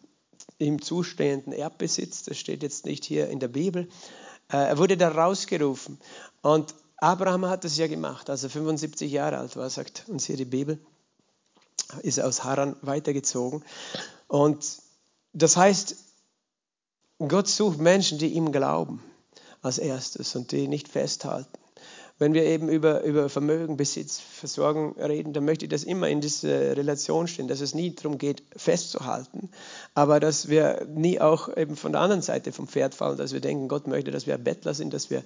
ihm 0.62 0.82
zustehenden 0.82 1.54
Erbbesitz. 1.54 2.24
Das 2.24 2.38
steht 2.38 2.64
jetzt 2.64 2.86
nicht 2.86 3.04
hier 3.04 3.30
in 3.30 3.40
der 3.40 3.48
Bibel. 3.48 3.90
Äh, 4.52 4.58
er 4.58 4.78
wurde 4.78 4.98
da 4.98 5.10
rausgerufen. 5.10 6.00
Und 6.42 6.76
Abraham 6.98 7.48
hat 7.48 7.64
das 7.64 7.78
ja 7.78 7.88
gemacht, 7.88 8.30
als 8.30 8.44
er 8.44 8.50
75 8.50 9.12
Jahre 9.12 9.38
alt 9.38 9.56
war, 9.56 9.70
sagt 9.70 10.06
uns 10.08 10.26
hier 10.26 10.38
die 10.38 10.46
Bibel. 10.46 10.80
Ist 12.04 12.22
aus 12.22 12.44
Haran 12.44 12.76
weitergezogen. 12.82 13.64
Und 14.28 14.66
das 15.34 15.58
heißt, 15.58 15.96
Gott 17.18 17.48
sucht 17.48 17.80
Menschen, 17.80 18.18
die 18.18 18.28
ihm 18.28 18.52
glauben 18.52 19.04
als 19.62 19.78
erstes 19.78 20.36
und 20.36 20.52
die 20.52 20.68
nicht 20.68 20.88
festhalten 20.88 21.61
wenn 22.22 22.36
wir 22.36 22.46
eben 22.46 22.70
über, 22.70 23.02
über 23.02 23.30
Vermögen, 23.30 23.78
Besitz, 23.78 24.20
Versorgung 24.20 24.96
reden, 25.00 25.34
dann 25.34 25.44
möchte 25.44 25.66
ich 25.66 25.72
das 25.72 25.84
immer 25.84 26.08
in 26.08 26.22
diese 26.22 26.78
Relation 26.78 27.28
stehen, 27.28 27.48
dass 27.48 27.62
es 27.62 27.74
nie 27.74 27.96
darum 27.96 28.20
geht, 28.20 28.44
festzuhalten, 28.56 29.50
aber 29.96 30.20
dass 30.20 30.48
wir 30.48 30.86
nie 30.94 31.20
auch 31.20 31.50
eben 31.58 31.76
von 31.76 31.94
der 31.94 32.02
anderen 32.02 32.22
Seite 32.22 32.52
vom 32.52 32.68
Pferd 32.68 32.94
fallen, 32.94 33.18
dass 33.18 33.34
wir 33.34 33.42
denken, 33.42 33.68
Gott 33.68 33.88
möchte, 33.88 34.12
dass 34.12 34.28
wir 34.28 34.38
Bettler 34.38 34.76
sind, 34.76 34.94
dass 34.94 35.10
wir 35.10 35.24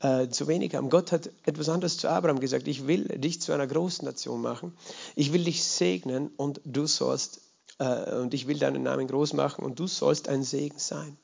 äh, 0.00 0.28
zu 0.28 0.48
wenig 0.48 0.74
haben. 0.74 0.88
Gott 0.88 1.12
hat 1.12 1.28
etwas 1.44 1.68
anderes 1.68 1.98
zu 1.98 2.08
Abraham 2.08 2.40
gesagt, 2.40 2.68
ich 2.68 2.86
will 2.86 3.04
dich 3.04 3.42
zu 3.42 3.52
einer 3.52 3.66
großen 3.66 4.06
Nation 4.06 4.40
machen, 4.40 4.72
ich 5.16 5.34
will 5.34 5.44
dich 5.44 5.62
segnen 5.62 6.30
und 6.38 6.62
du 6.64 6.86
sollst, 6.86 7.42
äh, 7.78 8.14
und 8.14 8.32
ich 8.32 8.46
will 8.46 8.58
deinen 8.58 8.82
Namen 8.82 9.08
groß 9.08 9.34
machen 9.34 9.62
und 9.62 9.78
du 9.78 9.86
sollst 9.86 10.30
ein 10.30 10.42
Segen 10.42 10.78
sein. 10.78 11.18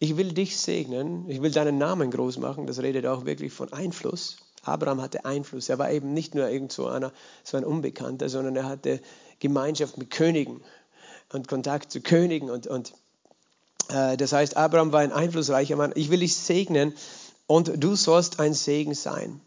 Ich 0.00 0.16
will 0.16 0.32
dich 0.32 0.56
segnen, 0.56 1.28
ich 1.28 1.42
will 1.42 1.50
deinen 1.50 1.78
Namen 1.78 2.10
groß 2.10 2.38
machen. 2.38 2.66
Das 2.66 2.80
redet 2.80 3.06
auch 3.06 3.24
wirklich 3.24 3.52
von 3.52 3.72
Einfluss. 3.72 4.36
Abraham 4.62 5.00
hatte 5.00 5.24
Einfluss. 5.24 5.68
Er 5.68 5.78
war 5.78 5.90
eben 5.90 6.14
nicht 6.14 6.34
nur 6.34 6.48
irgend 6.48 6.72
so 6.72 6.86
einer, 6.86 7.12
so 7.42 7.56
ein 7.56 7.64
Unbekannter, 7.64 8.28
sondern 8.28 8.54
er 8.56 8.64
hatte 8.64 9.00
Gemeinschaft 9.40 9.98
mit 9.98 10.10
Königen 10.10 10.62
und 11.32 11.48
Kontakt 11.48 11.90
zu 11.90 12.00
Königen. 12.00 12.50
Und, 12.50 12.66
und 12.66 12.92
äh, 13.88 14.16
das 14.16 14.32
heißt, 14.32 14.56
Abraham 14.56 14.92
war 14.92 15.00
ein 15.00 15.12
einflussreicher 15.12 15.76
Mann. 15.76 15.92
Ich 15.94 16.10
will 16.10 16.20
dich 16.20 16.36
segnen 16.36 16.94
und 17.46 17.72
du 17.82 17.96
sollst 17.96 18.38
ein 18.38 18.54
Segen 18.54 18.94
sein. 18.94 19.40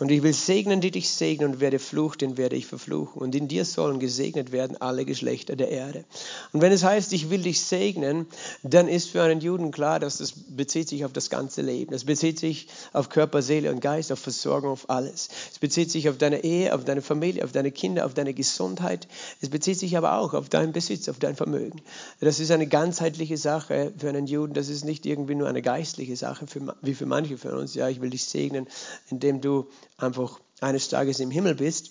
Und 0.00 0.10
ich 0.10 0.24
will 0.24 0.32
segnen, 0.32 0.80
die 0.80 0.90
dich 0.90 1.08
segnen, 1.08 1.52
und 1.52 1.60
wer 1.60 1.70
dir 1.70 1.78
flucht, 1.78 2.20
den 2.20 2.36
werde 2.36 2.56
ich 2.56 2.66
verfluchen. 2.66 3.22
Und 3.22 3.32
in 3.36 3.46
dir 3.46 3.64
sollen 3.64 4.00
gesegnet 4.00 4.50
werden 4.50 4.76
alle 4.80 5.04
Geschlechter 5.04 5.54
der 5.54 5.68
Erde. 5.68 6.04
Und 6.52 6.62
wenn 6.62 6.72
es 6.72 6.82
heißt, 6.82 7.12
ich 7.12 7.30
will 7.30 7.42
dich 7.42 7.60
segnen, 7.60 8.26
dann 8.64 8.88
ist 8.88 9.10
für 9.10 9.22
einen 9.22 9.40
Juden 9.40 9.70
klar, 9.70 10.00
dass 10.00 10.18
das 10.18 10.32
bezieht 10.32 10.88
sich 10.88 11.04
auf 11.04 11.12
das 11.12 11.30
ganze 11.30 11.62
Leben. 11.62 11.92
Das 11.92 12.06
bezieht 12.06 12.40
sich 12.40 12.66
auf 12.92 13.08
Körper, 13.08 13.40
Seele 13.40 13.70
und 13.70 13.80
Geist, 13.80 14.10
auf 14.10 14.18
Versorgung, 14.18 14.72
auf 14.72 14.90
alles. 14.90 15.28
Es 15.52 15.60
bezieht 15.60 15.92
sich 15.92 16.08
auf 16.08 16.18
deine 16.18 16.42
Ehe, 16.42 16.74
auf 16.74 16.84
deine 16.84 17.00
Familie, 17.00 17.44
auf 17.44 17.52
deine 17.52 17.70
Kinder, 17.70 18.04
auf 18.04 18.14
deine 18.14 18.34
Gesundheit. 18.34 19.06
Es 19.42 19.48
bezieht 19.48 19.78
sich 19.78 19.96
aber 19.96 20.18
auch 20.18 20.34
auf 20.34 20.48
deinen 20.48 20.72
Besitz, 20.72 21.08
auf 21.08 21.20
dein 21.20 21.36
Vermögen. 21.36 21.80
Das 22.18 22.40
ist 22.40 22.50
eine 22.50 22.66
ganzheitliche 22.66 23.36
Sache 23.36 23.92
für 23.96 24.08
einen 24.08 24.26
Juden. 24.26 24.54
Das 24.54 24.68
ist 24.68 24.84
nicht 24.84 25.06
irgendwie 25.06 25.36
nur 25.36 25.46
eine 25.46 25.62
geistliche 25.62 26.16
Sache, 26.16 26.48
für, 26.48 26.74
wie 26.82 26.94
für 26.94 27.06
manche 27.06 27.38
von 27.38 27.52
uns. 27.52 27.76
Ja, 27.76 27.88
ich 27.88 28.00
will 28.00 28.10
dich 28.10 28.24
segnen, 28.24 28.66
indem 29.08 29.40
du 29.40 29.68
einfach 29.96 30.40
eines 30.60 30.88
Tages 30.88 31.20
im 31.20 31.30
Himmel 31.30 31.54
bist. 31.54 31.90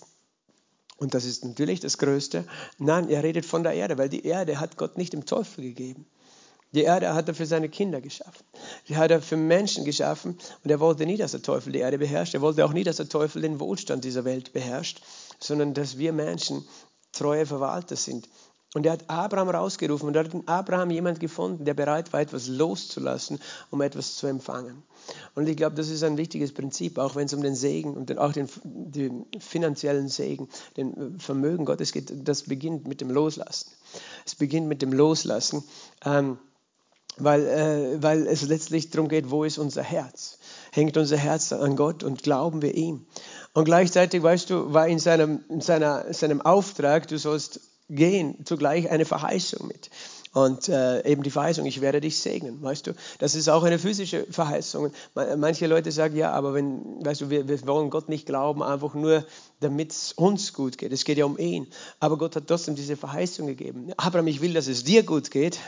Und 0.96 1.14
das 1.14 1.24
ist 1.24 1.44
natürlich 1.44 1.80
das 1.80 1.98
Größte. 1.98 2.46
Nein, 2.78 3.08
er 3.08 3.22
redet 3.22 3.44
von 3.44 3.62
der 3.62 3.72
Erde, 3.72 3.98
weil 3.98 4.08
die 4.08 4.24
Erde 4.24 4.60
hat 4.60 4.76
Gott 4.76 4.96
nicht 4.96 5.12
dem 5.12 5.26
Teufel 5.26 5.64
gegeben. 5.64 6.06
Die 6.72 6.82
Erde 6.82 7.14
hat 7.14 7.28
er 7.28 7.34
für 7.34 7.46
seine 7.46 7.68
Kinder 7.68 8.00
geschaffen. 8.00 8.44
Die 8.88 8.96
hat 8.96 9.10
er 9.10 9.22
für 9.22 9.36
Menschen 9.36 9.84
geschaffen 9.84 10.38
und 10.64 10.70
er 10.70 10.80
wollte 10.80 11.06
nie, 11.06 11.16
dass 11.16 11.30
der 11.30 11.42
Teufel 11.42 11.72
die 11.72 11.78
Erde 11.78 11.98
beherrscht. 11.98 12.34
Er 12.34 12.40
wollte 12.40 12.64
auch 12.64 12.72
nie, 12.72 12.82
dass 12.82 12.96
der 12.96 13.08
Teufel 13.08 13.42
den 13.42 13.60
Wohlstand 13.60 14.04
dieser 14.04 14.24
Welt 14.24 14.52
beherrscht, 14.52 15.00
sondern 15.38 15.72
dass 15.74 15.98
wir 15.98 16.12
Menschen 16.12 16.66
treue 17.12 17.46
Verwalter 17.46 17.94
sind 17.94 18.28
Und 18.74 18.84
er 18.86 18.92
hat 18.92 19.08
Abraham 19.08 19.50
rausgerufen 19.50 20.08
und 20.08 20.16
er 20.16 20.24
hat 20.24 20.34
in 20.34 20.48
Abraham 20.48 20.90
jemand 20.90 21.20
gefunden, 21.20 21.64
der 21.64 21.74
bereit 21.74 22.12
war, 22.12 22.20
etwas 22.20 22.48
loszulassen, 22.48 23.38
um 23.70 23.80
etwas 23.80 24.16
zu 24.16 24.26
empfangen. 24.26 24.82
Und 25.36 25.48
ich 25.48 25.56
glaube, 25.56 25.76
das 25.76 25.88
ist 25.88 26.02
ein 26.02 26.16
wichtiges 26.16 26.52
Prinzip, 26.52 26.98
auch 26.98 27.14
wenn 27.14 27.26
es 27.26 27.34
um 27.34 27.40
den 27.40 27.54
Segen 27.54 27.94
und 27.94 28.18
auch 28.18 28.32
den, 28.32 28.48
den 28.64 29.26
finanziellen 29.38 30.08
Segen, 30.08 30.48
den 30.76 31.20
Vermögen 31.20 31.66
Gottes 31.66 31.92
geht. 31.92 32.12
Das 32.26 32.42
beginnt 32.42 32.88
mit 32.88 33.00
dem 33.00 33.10
Loslassen. 33.10 33.70
Es 34.26 34.34
beginnt 34.34 34.66
mit 34.66 34.82
dem 34.82 34.92
Loslassen, 34.92 35.62
ähm, 36.04 36.38
weil, 37.16 37.46
äh, 37.46 38.02
weil 38.02 38.26
es 38.26 38.42
letztlich 38.42 38.90
darum 38.90 39.08
geht, 39.08 39.30
wo 39.30 39.44
ist 39.44 39.58
unser 39.58 39.84
Herz? 39.84 40.40
Hängt 40.72 40.96
unser 40.96 41.16
Herz 41.16 41.52
an 41.52 41.76
Gott 41.76 42.02
und 42.02 42.24
glauben 42.24 42.60
wir 42.60 42.74
ihm? 42.74 43.06
Und 43.52 43.66
gleichzeitig, 43.66 44.20
weißt 44.20 44.50
du, 44.50 44.72
war 44.72 44.88
in 44.88 44.98
seinem, 44.98 45.44
in 45.48 45.60
seiner, 45.60 46.12
seinem 46.12 46.40
Auftrag, 46.40 47.06
du 47.06 47.18
sollst 47.18 47.60
gehen 47.88 48.44
zugleich 48.44 48.90
eine 48.90 49.04
Verheißung 49.04 49.66
mit. 49.66 49.90
Und 50.34 50.68
äh, 50.68 51.06
eben 51.08 51.22
die 51.22 51.30
Verheißung, 51.30 51.64
ich 51.64 51.80
werde 51.80 52.00
dich 52.00 52.18
segnen, 52.18 52.60
weißt 52.60 52.88
du. 52.88 52.92
Das 53.20 53.36
ist 53.36 53.48
auch 53.48 53.62
eine 53.62 53.78
physische 53.78 54.26
Verheißung. 54.28 54.90
Manche 55.36 55.68
Leute 55.68 55.92
sagen, 55.92 56.16
ja, 56.16 56.32
aber 56.32 56.54
wenn, 56.54 57.04
weißt 57.04 57.20
du, 57.20 57.30
wir, 57.30 57.46
wir 57.46 57.64
wollen 57.68 57.88
Gott 57.88 58.08
nicht 58.08 58.26
glauben, 58.26 58.60
einfach 58.60 58.94
nur, 58.94 59.24
damit 59.60 59.92
es 59.92 60.12
uns 60.12 60.52
gut 60.52 60.76
geht. 60.76 60.92
Es 60.92 61.04
geht 61.04 61.18
ja 61.18 61.24
um 61.24 61.38
ihn. 61.38 61.68
Aber 62.00 62.18
Gott 62.18 62.34
hat 62.34 62.48
trotzdem 62.48 62.74
diese 62.74 62.96
Verheißung 62.96 63.46
gegeben. 63.46 63.92
Abraham, 63.96 64.26
ich 64.26 64.40
will, 64.40 64.54
dass 64.54 64.66
es 64.66 64.82
dir 64.82 65.04
gut 65.04 65.30
geht. 65.30 65.60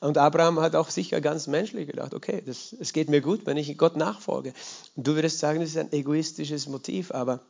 Und 0.00 0.18
Abraham 0.18 0.60
hat 0.60 0.76
auch 0.76 0.90
sicher 0.90 1.22
ganz 1.22 1.46
menschlich 1.46 1.86
gedacht, 1.86 2.12
okay, 2.12 2.42
das, 2.44 2.76
es 2.78 2.92
geht 2.92 3.08
mir 3.08 3.22
gut, 3.22 3.46
wenn 3.46 3.56
ich 3.56 3.78
Gott 3.78 3.96
nachfolge. 3.96 4.52
Und 4.96 5.06
du 5.06 5.14
würdest 5.14 5.38
sagen, 5.38 5.60
das 5.60 5.70
ist 5.70 5.78
ein 5.78 5.94
egoistisches 5.94 6.68
Motiv, 6.68 7.10
aber 7.10 7.40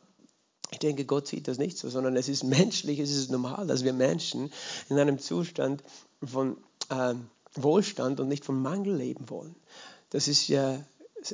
ich 0.75 0.79
denke, 0.79 1.05
Gott 1.05 1.27
sieht 1.27 1.47
das 1.47 1.57
nicht 1.57 1.77
so, 1.77 1.89
sondern 1.89 2.15
es 2.17 2.27
ist 2.27 2.43
menschlich, 2.43 2.99
es 2.99 3.15
ist 3.15 3.31
normal, 3.31 3.65
dass 3.65 3.83
wir 3.83 3.93
Menschen 3.93 4.51
in 4.89 4.99
einem 4.99 5.19
Zustand 5.19 5.83
von 6.23 6.57
äh, 6.89 7.15
Wohlstand 7.53 8.19
und 8.19 8.27
nicht 8.27 8.43
von 8.43 8.61
Mangel 8.61 8.95
leben 8.95 9.29
wollen. 9.29 9.55
Das 10.09 10.27
ist 10.27 10.47
ja 10.49 10.79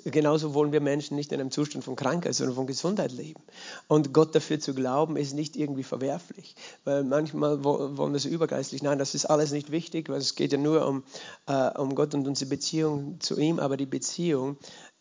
genauso 0.06 0.54
wollen 0.54 0.72
wir 0.72 0.80
Menschen 0.80 1.18
nicht 1.18 1.32
in 1.32 1.42
einem 1.42 1.52
Zustand 1.52 1.84
von 1.84 1.96
Krankheit, 1.96 2.34
sondern 2.34 2.56
von 2.56 2.68
Gesundheit 2.68 3.12
leben. 3.12 3.42
Und 3.88 4.14
Gott 4.14 4.34
dafür 4.34 4.60
zu 4.60 4.74
glauben, 4.74 5.18
ist 5.18 5.34
nicht 5.34 5.58
irgendwie 5.58 5.84
verwerflich. 5.84 6.56
Weil 6.86 7.04
manchmal 7.04 7.64
wollen 7.64 8.14
wir 8.14 8.20
so 8.20 8.30
übergeistlich, 8.30 8.84
nein, 8.84 9.00
das 9.00 9.16
ist 9.16 9.26
alles 9.26 9.52
nicht 9.52 9.72
wichtig, 9.72 10.08
weil 10.08 10.20
es 10.20 10.36
geht 10.36 10.54
ja 10.54 10.58
nur 10.58 10.88
um, 10.88 11.04
äh, 11.48 11.78
um 11.78 11.96
Gott 11.96 12.14
und 12.14 12.28
unsere 12.28 12.50
Beziehung 12.50 13.20
zu 13.20 13.38
ihm, 13.38 13.60
aber 13.60 13.76
die 13.76 13.86
Beziehung 13.86 14.58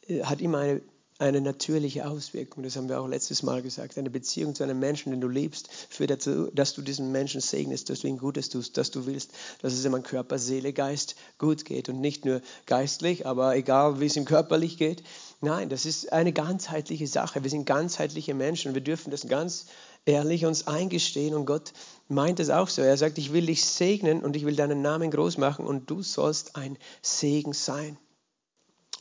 äh, 0.08 0.24
hat 0.24 0.40
immer 0.40 0.58
eine 0.58 0.80
eine 1.20 1.40
natürliche 1.40 2.08
Auswirkung. 2.08 2.62
Das 2.62 2.76
haben 2.76 2.88
wir 2.88 3.00
auch 3.00 3.06
letztes 3.06 3.42
Mal 3.42 3.60
gesagt. 3.62 3.98
Eine 3.98 4.10
Beziehung 4.10 4.54
zu 4.54 4.62
einem 4.62 4.78
Menschen, 4.78 5.10
den 5.10 5.20
du 5.20 5.28
liebst, 5.28 5.68
führt 5.90 6.10
dazu, 6.10 6.50
dass 6.52 6.72
du 6.72 6.82
diesen 6.82 7.12
Menschen 7.12 7.40
segnest, 7.40 7.90
dass 7.90 8.00
du 8.00 8.08
ihm 8.08 8.18
Gutes 8.18 8.48
tust, 8.48 8.76
dass 8.78 8.90
du 8.90 9.06
willst, 9.06 9.32
dass 9.60 9.74
es 9.74 9.84
ihm 9.84 9.94
an 9.94 10.02
Körper, 10.02 10.38
Seele, 10.38 10.72
Geist 10.72 11.16
gut 11.38 11.64
geht 11.64 11.88
und 11.88 12.00
nicht 12.00 12.24
nur 12.24 12.40
geistlich, 12.64 13.26
aber 13.26 13.54
egal, 13.54 14.00
wie 14.00 14.06
es 14.06 14.16
ihm 14.16 14.24
körperlich 14.24 14.78
geht. 14.78 15.02
Nein, 15.42 15.68
das 15.68 15.84
ist 15.84 16.12
eine 16.12 16.32
ganzheitliche 16.32 17.06
Sache. 17.06 17.42
Wir 17.42 17.50
sind 17.50 17.66
ganzheitliche 17.66 18.34
Menschen 18.34 18.68
und 18.68 18.74
wir 18.74 18.82
dürfen 18.82 19.10
das 19.10 19.28
ganz 19.28 19.66
ehrlich 20.06 20.46
uns 20.46 20.66
eingestehen 20.66 21.34
und 21.34 21.44
Gott 21.44 21.72
meint 22.08 22.40
es 22.40 22.48
auch 22.48 22.68
so. 22.68 22.80
Er 22.80 22.96
sagt, 22.96 23.18
ich 23.18 23.32
will 23.32 23.46
dich 23.46 23.64
segnen 23.64 24.22
und 24.22 24.36
ich 24.36 24.46
will 24.46 24.56
deinen 24.56 24.80
Namen 24.80 25.10
groß 25.10 25.36
machen 25.36 25.66
und 25.66 25.90
du 25.90 26.02
sollst 26.02 26.56
ein 26.56 26.78
Segen 27.02 27.52
sein. 27.52 27.98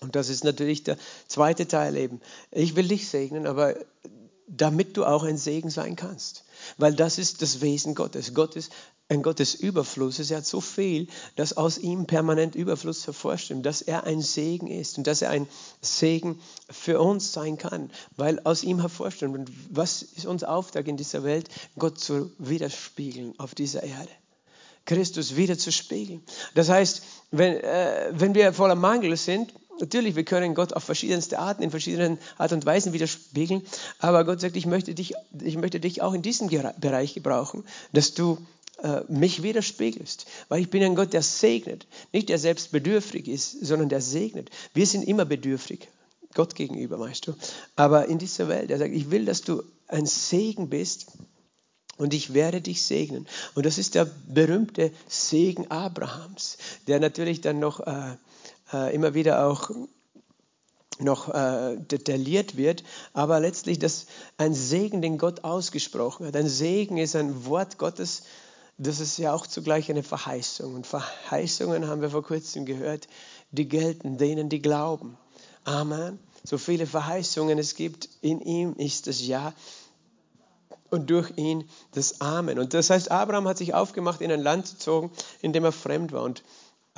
Und 0.01 0.15
das 0.15 0.29
ist 0.29 0.43
natürlich 0.43 0.83
der 0.83 0.97
zweite 1.27 1.67
Teil 1.67 1.97
eben. 1.97 2.21
Ich 2.51 2.75
will 2.75 2.87
dich 2.87 3.09
segnen, 3.09 3.47
aber 3.47 3.75
damit 4.47 4.97
du 4.97 5.05
auch 5.05 5.23
ein 5.23 5.37
Segen 5.37 5.69
sein 5.69 5.95
kannst. 5.95 6.43
Weil 6.77 6.93
das 6.93 7.17
ist 7.17 7.41
das 7.41 7.61
Wesen 7.61 7.95
Gottes. 7.95 8.33
Gott 8.33 8.55
ist 8.55 8.71
ein 9.09 9.23
Gott 9.23 9.39
des 9.39 9.55
Überflusses. 9.55 10.29
Er 10.29 10.37
hat 10.37 10.45
so 10.45 10.61
viel, 10.61 11.07
dass 11.35 11.57
aus 11.57 11.77
ihm 11.77 12.05
permanent 12.05 12.55
Überfluss 12.55 13.07
hervorstimmt, 13.07 13.65
dass 13.65 13.81
er 13.81 14.03
ein 14.03 14.21
Segen 14.21 14.67
ist 14.67 14.97
und 14.97 15.07
dass 15.07 15.21
er 15.21 15.31
ein 15.31 15.47
Segen 15.81 16.39
für 16.69 17.01
uns 17.01 17.33
sein 17.33 17.57
kann, 17.57 17.91
weil 18.15 18.39
aus 18.43 18.63
ihm 18.63 18.79
hervorstimmt. 18.79 19.35
Und 19.35 19.51
was 19.69 20.03
ist 20.03 20.27
unser 20.27 20.51
Auftrag 20.51 20.87
in 20.87 20.97
dieser 20.97 21.23
Welt? 21.23 21.49
Gott 21.77 21.99
zu 21.99 22.31
widerspiegeln 22.37 23.33
auf 23.39 23.55
dieser 23.55 23.83
Erde. 23.83 24.09
Christus 24.85 25.35
wieder 25.35 25.57
zu 25.57 25.71
spiegeln. 25.71 26.23
Das 26.55 26.69
heißt, 26.69 27.03
wenn, 27.31 27.57
äh, 27.57 28.11
wenn 28.11 28.33
wir 28.33 28.53
voller 28.53 28.75
Mangel 28.75 29.15
sind, 29.17 29.53
Natürlich, 29.79 30.15
wir 30.15 30.25
können 30.25 30.55
Gott 30.55 30.73
auf 30.73 30.83
verschiedenste 30.83 31.39
Arten, 31.39 31.63
in 31.63 31.71
verschiedenen 31.71 32.17
Art 32.37 32.51
und 32.51 32.65
Weisen 32.65 32.93
widerspiegeln, 32.93 33.61
aber 33.99 34.25
Gott 34.25 34.41
sagt, 34.41 34.55
ich 34.55 34.65
möchte 34.65 34.93
dich, 34.93 35.13
ich 35.41 35.57
möchte 35.57 35.79
dich 35.79 36.01
auch 36.01 36.13
in 36.13 36.21
diesem 36.21 36.49
Bereich 36.49 37.13
gebrauchen, 37.13 37.63
dass 37.93 38.13
du 38.13 38.37
äh, 38.83 39.01
mich 39.07 39.43
widerspiegelst, 39.43 40.25
weil 40.49 40.61
ich 40.61 40.69
bin 40.69 40.83
ein 40.83 40.95
Gott, 40.95 41.13
der 41.13 41.21
segnet, 41.21 41.87
nicht 42.11 42.29
der 42.29 42.39
selbst 42.39 42.71
bedürftig 42.71 43.27
ist, 43.27 43.65
sondern 43.65 43.89
der 43.89 44.01
segnet. 44.01 44.49
Wir 44.73 44.85
sind 44.85 45.07
immer 45.07 45.25
bedürftig, 45.25 45.87
Gott 46.33 46.55
gegenüber, 46.55 46.99
weißt 46.99 47.27
du. 47.27 47.33
Aber 47.75 48.07
in 48.07 48.19
dieser 48.19 48.47
Welt, 48.47 48.71
er 48.71 48.77
sagt, 48.77 48.93
ich 48.93 49.11
will, 49.11 49.25
dass 49.25 49.41
du 49.41 49.63
ein 49.87 50.05
Segen 50.05 50.69
bist 50.69 51.07
und 51.97 52.13
ich 52.13 52.33
werde 52.33 52.61
dich 52.61 52.81
segnen. 52.81 53.27
Und 53.55 53.65
das 53.65 53.77
ist 53.77 53.95
der 53.95 54.05
berühmte 54.27 54.91
Segen 55.07 55.69
Abrahams, 55.69 56.57
der 56.87 56.99
natürlich 56.99 57.41
dann 57.41 57.59
noch 57.59 57.81
äh, 57.81 58.15
äh, 58.73 58.93
immer 58.93 59.13
wieder 59.13 59.47
auch 59.47 59.69
noch 60.99 61.29
äh, 61.33 61.77
detailliert 61.77 62.57
wird, 62.57 62.83
aber 63.13 63.39
letztlich 63.39 63.79
das 63.79 64.07
ein 64.37 64.53
Segen, 64.53 65.01
den 65.01 65.17
Gott 65.17 65.43
ausgesprochen 65.43 66.27
hat. 66.27 66.35
Ein 66.35 66.49
Segen 66.49 66.97
ist 66.97 67.15
ein 67.15 67.45
Wort 67.45 67.77
Gottes, 67.77 68.23
das 68.77 68.99
ist 68.99 69.17
ja 69.17 69.33
auch 69.33 69.45
zugleich 69.45 69.89
eine 69.89 70.03
Verheißung. 70.03 70.73
Und 70.73 70.87
Verheißungen 70.87 71.87
haben 71.87 72.01
wir 72.01 72.09
vor 72.09 72.23
kurzem 72.23 72.65
gehört, 72.65 73.07
die 73.51 73.67
gelten 73.67 74.17
denen, 74.17 74.49
die 74.49 74.61
glauben. 74.61 75.17
Amen. 75.65 76.19
So 76.43 76.57
viele 76.57 76.87
Verheißungen 76.87 77.59
es 77.59 77.75
gibt, 77.75 78.09
in 78.21 78.39
ihm 78.39 78.73
ist 78.75 79.07
das 79.07 79.25
Ja 79.25 79.53
und 80.89 81.09
durch 81.09 81.31
ihn 81.35 81.69
das 81.91 82.21
Amen. 82.21 82.57
Und 82.57 82.73
das 82.73 82.89
heißt, 82.89 83.11
Abraham 83.11 83.47
hat 83.47 83.57
sich 83.57 83.73
aufgemacht, 83.73 84.21
in 84.21 84.31
ein 84.31 84.41
Land 84.41 84.67
zu 84.67 84.77
zogen, 84.77 85.11
in 85.41 85.53
dem 85.53 85.65
er 85.65 85.71
fremd 85.71 86.13
war. 86.13 86.23
Und 86.23 86.43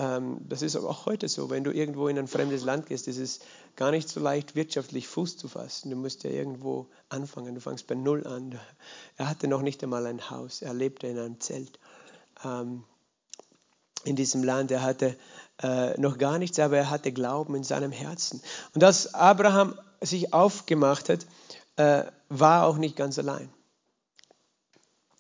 das 0.02 0.62
ist 0.62 0.76
auch 0.76 1.06
heute 1.06 1.28
so, 1.28 1.50
wenn 1.50 1.64
du 1.64 1.72
irgendwo 1.72 2.08
in 2.08 2.18
ein 2.18 2.28
fremdes 2.28 2.64
Land 2.64 2.88
gehst, 2.88 3.08
ist 3.08 3.18
es 3.18 3.40
gar 3.76 3.92
nicht 3.92 4.10
so 4.10 4.20
leicht, 4.20 4.56
wirtschaftlich 4.56 5.08
Fuß 5.08 5.38
zu 5.38 5.48
fassen. 5.48 5.92
Du 5.92 5.96
musst 5.96 6.24
ja 6.24 6.32
irgendwo 6.32 6.88
anfangen. 7.10 7.54
Du 7.54 7.62
fängst 7.62 7.88
bei 7.88 7.96
Null 7.96 8.26
an. 8.26 8.60
Er 9.18 9.30
hatte 9.30 9.48
noch 9.48 9.62
nicht 9.62 9.84
einmal 9.84 10.08
ein 10.08 10.30
Haus. 10.30 10.62
Er 10.62 10.74
lebte 10.74 11.08
in 11.08 11.20
einem 11.20 11.40
Zelt. 11.40 11.80
Ähm, 12.44 12.84
in 14.04 14.16
diesem 14.16 14.44
Land. 14.44 14.72
Er 14.72 14.82
hatte 14.82 15.16
äh, 15.62 16.00
noch 16.00 16.18
gar 16.18 16.40
nichts, 16.40 16.60
aber 16.60 16.78
er 16.78 16.90
hatte 16.90 17.12
Glauben 17.12 17.56
in 17.56 17.64
seinem 17.64 17.92
Herzen. 17.92 18.42
Und 18.74 18.84
als 18.84 19.14
Abraham 19.14 19.80
sich 20.02 20.34
aufgemacht 20.34 21.10
hat, 21.10 21.26
äh, 21.76 22.06
war 22.30 22.66
auch 22.66 22.78
nicht 22.78 22.96
ganz 22.96 23.20
allein. 23.20 23.50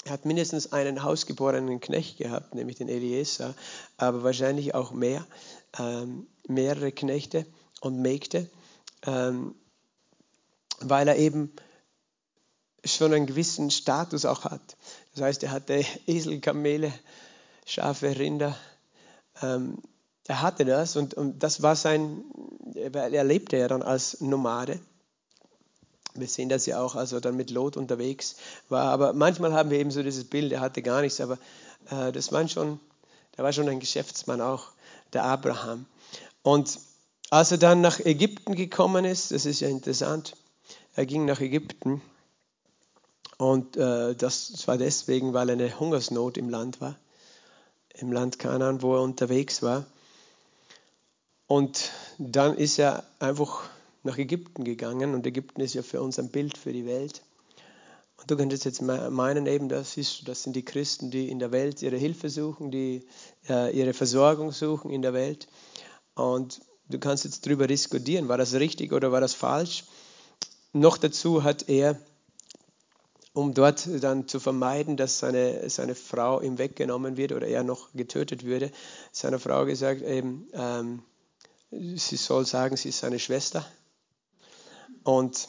Er 0.05 0.13
hat 0.13 0.25
mindestens 0.25 0.73
einen 0.73 1.03
hausgeborenen 1.03 1.79
Knecht 1.79 2.17
gehabt, 2.17 2.55
nämlich 2.55 2.77
den 2.77 2.89
Eliezer, 2.89 3.53
aber 3.97 4.23
wahrscheinlich 4.23 4.73
auch 4.73 4.91
mehr, 4.91 5.25
ähm, 5.77 6.27
mehrere 6.47 6.91
Knechte 6.91 7.45
und 7.81 8.01
Mägde, 8.01 8.49
ähm, 9.05 9.53
weil 10.79 11.07
er 11.07 11.17
eben 11.17 11.53
schon 12.83 13.13
einen 13.13 13.27
gewissen 13.27 13.69
Status 13.69 14.25
auch 14.25 14.45
hat. 14.45 14.75
Das 15.13 15.23
heißt, 15.23 15.43
er 15.43 15.51
hatte 15.51 15.85
Esel, 16.07 16.39
Kamele, 16.39 16.91
Schafe, 17.65 18.17
Rinder. 18.17 18.57
Ähm, 19.41 19.77
er 20.27 20.41
hatte 20.41 20.65
das 20.65 20.95
und, 20.95 21.13
und 21.13 21.43
das 21.43 21.61
war 21.61 21.75
sein, 21.75 22.23
er 22.73 23.23
lebte 23.23 23.57
ja 23.57 23.67
dann 23.67 23.83
als 23.83 24.21
Nomade. 24.21 24.79
Wir 26.13 26.27
sehen 26.27 26.49
das 26.49 26.65
ja 26.65 26.81
auch, 26.81 26.95
als 26.95 27.11
er 27.11 27.21
dann 27.21 27.37
mit 27.37 27.51
Lot 27.51 27.77
unterwegs 27.77 28.35
war. 28.69 28.85
Aber 28.91 29.13
manchmal 29.13 29.53
haben 29.53 29.69
wir 29.69 29.79
eben 29.79 29.91
so 29.91 30.03
dieses 30.03 30.25
Bild, 30.25 30.51
er 30.51 30.59
hatte 30.59 30.81
gar 30.81 31.01
nichts, 31.01 31.21
aber 31.21 31.37
äh, 31.89 32.11
das 32.11 32.31
war 32.31 32.47
schon, 32.47 32.79
der 33.37 33.43
war 33.43 33.53
schon 33.53 33.69
ein 33.69 33.79
Geschäftsmann 33.79 34.41
auch, 34.41 34.69
der 35.13 35.23
Abraham. 35.23 35.85
Und 36.43 36.79
als 37.29 37.51
er 37.51 37.57
dann 37.57 37.81
nach 37.81 37.99
Ägypten 37.99 38.55
gekommen 38.55 39.05
ist, 39.05 39.31
das 39.31 39.45
ist 39.45 39.61
ja 39.61 39.69
interessant, 39.69 40.35
er 40.95 41.05
ging 41.05 41.25
nach 41.25 41.39
Ägypten 41.39 42.01
und 43.37 43.77
äh, 43.77 44.13
das 44.13 44.67
war 44.67 44.77
deswegen, 44.77 45.33
weil 45.33 45.49
eine 45.49 45.79
Hungersnot 45.79 46.37
im 46.37 46.49
Land 46.49 46.79
war, 46.81 46.95
im 47.95 48.11
Land 48.11 48.37
Kanaan, 48.37 48.81
wo 48.81 48.95
er 48.95 49.01
unterwegs 49.01 49.63
war. 49.63 49.85
Und 51.47 51.91
dann 52.19 52.55
ist 52.55 52.77
er 52.77 53.03
einfach 53.19 53.63
nach 54.03 54.17
Ägypten 54.17 54.63
gegangen 54.63 55.13
und 55.13 55.25
Ägypten 55.25 55.61
ist 55.61 55.73
ja 55.73 55.83
für 55.83 56.01
uns 56.01 56.19
ein 56.19 56.29
Bild 56.29 56.57
für 56.57 56.73
die 56.73 56.85
Welt. 56.85 57.21
Und 58.17 58.29
du 58.29 58.37
könntest 58.37 58.65
jetzt 58.65 58.81
meinen, 58.81 59.47
eben 59.47 59.67
das, 59.67 59.97
ist, 59.97 60.27
das 60.27 60.43
sind 60.43 60.55
die 60.55 60.65
Christen, 60.65 61.09
die 61.09 61.29
in 61.29 61.39
der 61.39 61.51
Welt 61.51 61.81
ihre 61.81 61.97
Hilfe 61.97 62.29
suchen, 62.29 62.69
die 62.69 63.03
äh, 63.49 63.75
ihre 63.75 63.93
Versorgung 63.93 64.51
suchen 64.51 64.91
in 64.91 65.01
der 65.01 65.13
Welt. 65.13 65.47
Und 66.13 66.61
du 66.87 66.99
kannst 66.99 67.25
jetzt 67.25 67.45
darüber 67.45 67.67
diskutieren, 67.67 68.27
war 68.27 68.37
das 68.37 68.53
richtig 68.53 68.91
oder 68.91 69.11
war 69.11 69.21
das 69.21 69.33
falsch. 69.33 69.85
Noch 70.73 70.97
dazu 70.97 71.43
hat 71.43 71.67
er 71.67 71.99
um 73.33 73.53
dort 73.53 73.87
dann 74.03 74.27
zu 74.27 74.39
vermeiden, 74.39 74.97
dass 74.97 75.19
seine, 75.19 75.69
seine 75.69 75.95
Frau 75.95 76.41
ihm 76.41 76.57
weggenommen 76.57 77.17
wird 77.17 77.31
oder 77.31 77.47
er 77.47 77.63
noch 77.63 77.93
getötet 77.93 78.43
würde, 78.43 78.71
seiner 79.11 79.39
Frau 79.39 79.65
gesagt, 79.65 80.01
eben, 80.01 80.47
ähm, 80.53 81.01
sie 81.71 82.17
soll 82.17 82.45
sagen, 82.45 82.75
sie 82.75 82.89
ist 82.89 82.99
seine 82.99 83.19
Schwester. 83.19 83.65
Und 85.03 85.47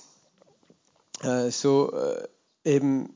äh, 1.22 1.50
so 1.50 1.92
äh, 1.92 2.28
eben, 2.64 3.14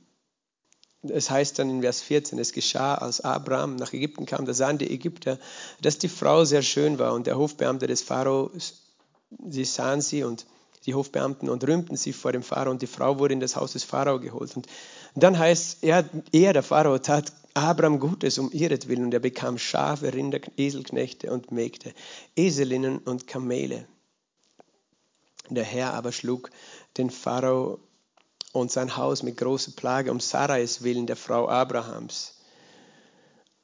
es 1.03 1.31
heißt 1.31 1.59
dann 1.59 1.71
in 1.71 1.83
Vers 1.83 2.01
14, 2.03 2.39
es 2.39 2.53
geschah, 2.53 2.97
als 2.97 3.21
Abraham 3.21 3.77
nach 3.77 3.93
Ägypten 3.93 4.27
kam, 4.27 4.45
da 4.45 4.55
sahen 4.55 4.79
die 4.79 4.91
Ägypter, 4.91 5.39
dass 5.81 5.99
die 5.99 6.09
Frau 6.09 6.45
sehr 6.45 6.63
schön 6.63 6.99
war 6.99 7.15
und 7.15 7.27
der 7.27 7.39
Hofbeamte 7.39 7.87
des 7.87 8.03
Pharao, 8.03 8.51
sie 9.49 9.65
sahen 9.65 10.01
sie 10.01 10.25
und 10.25 10.47
die 10.85 10.95
Hofbeamten 10.95 11.49
und 11.49 11.67
rühmten 11.67 11.97
sie 11.97 12.13
vor 12.13 12.33
dem 12.33 12.43
Pharao 12.43 12.71
und 12.71 12.83
die 12.83 12.87
Frau 12.87 13.19
wurde 13.19 13.35
in 13.35 13.41
das 13.41 13.57
Haus 13.57 13.73
des 13.73 13.85
Pharao 13.85 14.21
geholt. 14.21 14.57
Und 14.57 14.67
dann 15.15 15.39
heißt 15.39 15.79
er, 15.83 16.09
er, 16.33 16.53
der 16.53 16.63
Pharao, 16.63 16.99
tat 16.99 17.33
Abraham 17.55 17.99
Gutes 17.99 18.39
um 18.39 18.53
ihretwillen 18.53 19.05
und 19.05 19.15
er 19.15 19.21
bekam 19.21 19.59
Schafe, 19.59 20.13
Rinder, 20.13 20.41
Eselknechte 20.57 21.33
und 21.33 21.51
Mägde, 21.51 21.93
Eselinnen 22.37 22.99
und 22.99 23.27
Kamele. 23.27 23.87
Der 25.51 25.65
Herr 25.65 25.95
aber 25.95 26.13
schlug 26.13 26.51
den 26.97 27.11
Pharao 27.11 27.79
und 28.53 28.73
sein 28.73 28.97
Haus 28.97 29.23
mit 29.23 29.37
großer 29.37 29.73
Plage 29.73 30.11
um 30.11 30.21
Sarais 30.21 30.83
willen, 30.83 31.07
der 31.07 31.17
Frau 31.17 31.49
Abrahams. 31.49 32.35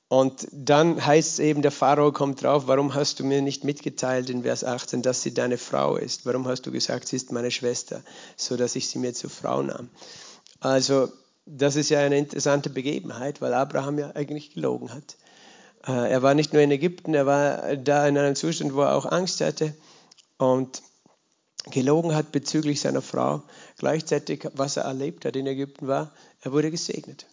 Und 0.08 0.46
dann 0.52 1.04
heißt 1.04 1.32
es 1.32 1.38
eben, 1.38 1.62
der 1.62 1.70
Pharao 1.70 2.12
kommt 2.12 2.42
drauf, 2.42 2.64
warum 2.66 2.94
hast 2.94 3.18
du 3.18 3.24
mir 3.24 3.40
nicht 3.40 3.64
mitgeteilt 3.64 4.28
in 4.28 4.42
Vers 4.42 4.62
18, 4.62 5.00
dass 5.00 5.22
sie 5.22 5.32
deine 5.32 5.56
Frau 5.56 5.96
ist? 5.96 6.26
Warum 6.26 6.46
hast 6.46 6.66
du 6.66 6.70
gesagt, 6.70 7.08
sie 7.08 7.16
ist 7.16 7.32
meine 7.32 7.50
Schwester, 7.50 8.02
so 8.36 8.58
dass 8.58 8.76
ich 8.76 8.88
sie 8.88 8.98
mir 8.98 9.14
zur 9.14 9.30
Frau 9.30 9.62
nahm? 9.62 9.88
Also, 10.60 11.08
das 11.46 11.76
ist 11.76 11.88
ja 11.88 12.00
eine 12.00 12.18
interessante 12.18 12.68
Begebenheit, 12.68 13.40
weil 13.40 13.54
Abraham 13.54 13.98
ja 13.98 14.10
eigentlich 14.10 14.52
gelogen 14.52 14.92
hat. 14.92 15.16
Äh, 15.86 16.12
er 16.12 16.22
war 16.22 16.34
nicht 16.34 16.52
nur 16.52 16.60
in 16.60 16.70
Ägypten, 16.70 17.14
er 17.14 17.24
war 17.24 17.76
da 17.76 18.06
in 18.06 18.18
einem 18.18 18.36
Zustand, 18.36 18.74
wo 18.74 18.82
er 18.82 18.94
auch 18.94 19.06
Angst 19.06 19.40
hatte 19.40 19.74
und 20.36 20.82
gelogen 21.71 22.14
hat 22.14 22.33
bezüglich 22.33 22.81
seiner 22.81 23.02
Frau. 23.02 23.42
Gleichzeitig, 23.78 24.49
was 24.54 24.76
er 24.76 24.85
erlebt 24.85 25.25
hat 25.25 25.37
in 25.37 25.47
Ägypten 25.47 25.87
war, 25.87 26.12
er 26.40 26.52
wurde 26.52 26.71
gesegnet. 26.71 27.26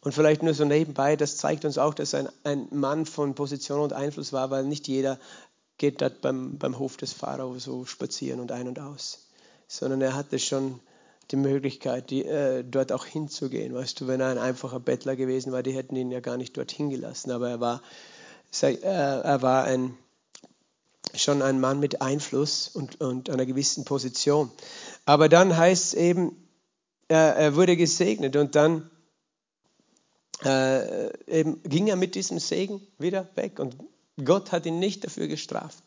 Und 0.00 0.12
vielleicht 0.12 0.42
nur 0.42 0.54
so 0.54 0.64
nebenbei, 0.64 1.16
das 1.16 1.36
zeigt 1.36 1.64
uns 1.64 1.78
auch, 1.78 1.94
dass 1.94 2.12
er 2.12 2.20
ein, 2.20 2.28
ein 2.44 2.68
Mann 2.70 3.06
von 3.06 3.34
Position 3.34 3.80
und 3.80 3.92
Einfluss 3.92 4.32
war, 4.32 4.50
weil 4.50 4.64
nicht 4.64 4.88
jeder 4.88 5.18
geht 5.76 6.02
dort 6.02 6.20
beim, 6.20 6.58
beim 6.58 6.78
Hof 6.78 6.96
des 6.96 7.12
Pharao 7.12 7.58
so 7.58 7.84
spazieren 7.84 8.40
und 8.40 8.52
ein 8.52 8.68
und 8.68 8.80
aus, 8.80 9.26
sondern 9.68 10.00
er 10.00 10.14
hatte 10.14 10.38
schon 10.38 10.80
die 11.30 11.36
Möglichkeit, 11.36 12.10
die, 12.10 12.24
äh, 12.24 12.64
dort 12.64 12.90
auch 12.90 13.04
hinzugehen. 13.04 13.74
Weißt 13.74 14.00
du, 14.00 14.06
wenn 14.06 14.20
er 14.20 14.28
ein 14.28 14.38
einfacher 14.38 14.80
Bettler 14.80 15.14
gewesen 15.14 15.52
war, 15.52 15.62
die 15.62 15.72
hätten 15.72 15.94
ihn 15.94 16.10
ja 16.10 16.20
gar 16.20 16.36
nicht 16.36 16.56
dorthin 16.56 16.90
gelassen, 16.90 17.30
aber 17.30 17.50
er 17.50 17.60
war, 17.60 17.82
äh, 18.62 18.76
er 18.82 19.42
war 19.42 19.64
ein, 19.64 19.96
schon 21.14 21.42
ein 21.42 21.60
Mann 21.60 21.80
mit 21.80 22.02
Einfluss 22.02 22.68
und, 22.68 23.00
und 23.00 23.30
einer 23.30 23.46
gewissen 23.46 23.84
Position. 23.84 24.50
Aber 25.04 25.28
dann 25.28 25.56
heißt 25.56 25.86
es 25.86 25.94
eben, 25.94 26.36
er, 27.08 27.36
er 27.36 27.56
wurde 27.56 27.76
gesegnet 27.76 28.36
und 28.36 28.54
dann 28.54 28.90
äh, 30.44 31.08
eben 31.26 31.62
ging 31.62 31.88
er 31.88 31.96
mit 31.96 32.14
diesem 32.14 32.38
Segen 32.38 32.86
wieder 32.98 33.28
weg 33.34 33.58
und 33.58 33.76
Gott 34.24 34.52
hat 34.52 34.66
ihn 34.66 34.78
nicht 34.78 35.04
dafür 35.04 35.26
gestraft. 35.28 35.82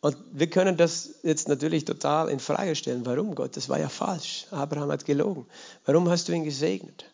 Und 0.00 0.16
wir 0.32 0.50
können 0.50 0.76
das 0.76 1.20
jetzt 1.22 1.48
natürlich 1.48 1.84
total 1.84 2.28
in 2.28 2.40
Frage 2.40 2.74
stellen. 2.74 3.06
Warum 3.06 3.36
Gott? 3.36 3.56
Das 3.56 3.68
war 3.68 3.78
ja 3.78 3.88
falsch. 3.88 4.46
Abraham 4.50 4.90
hat 4.90 5.04
gelogen. 5.04 5.46
Warum 5.84 6.08
hast 6.10 6.28
du 6.28 6.32
ihn 6.32 6.42
gesegnet 6.42 7.04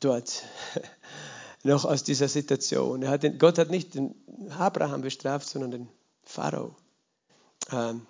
dort? 0.00 0.42
Noch 1.62 1.84
aus 1.84 2.02
dieser 2.02 2.28
Situation. 2.28 3.06
Hat 3.08 3.22
den, 3.22 3.38
Gott 3.38 3.56
hat 3.58 3.70
nicht 3.70 3.94
den 3.94 4.14
Abraham 4.58 5.02
bestraft, 5.02 5.48
sondern 5.48 5.70
den 5.70 5.88
Pharao. 6.34 6.74
Ähm, 7.70 8.06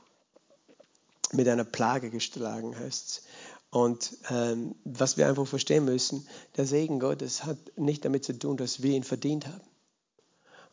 mit 1.33 1.47
einer 1.49 1.65
Plage 1.65 2.11
geschlagen 2.11 2.75
es. 2.87 3.23
Und 3.71 4.17
ähm, 4.31 4.75
was 4.85 5.17
wir 5.17 5.29
einfach 5.29 5.47
verstehen 5.47 5.85
müssen, 5.85 6.27
der 6.57 6.65
Segen 6.65 7.01
Gottes 7.01 7.45
hat 7.45 7.59
nicht 7.77 8.05
damit 8.05 8.25
zu 8.25 8.39
tun, 8.39 8.57
dass 8.57 8.83
wir 8.83 8.95
ihn 8.95 9.03
verdient 9.03 9.47
haben. 9.47 9.61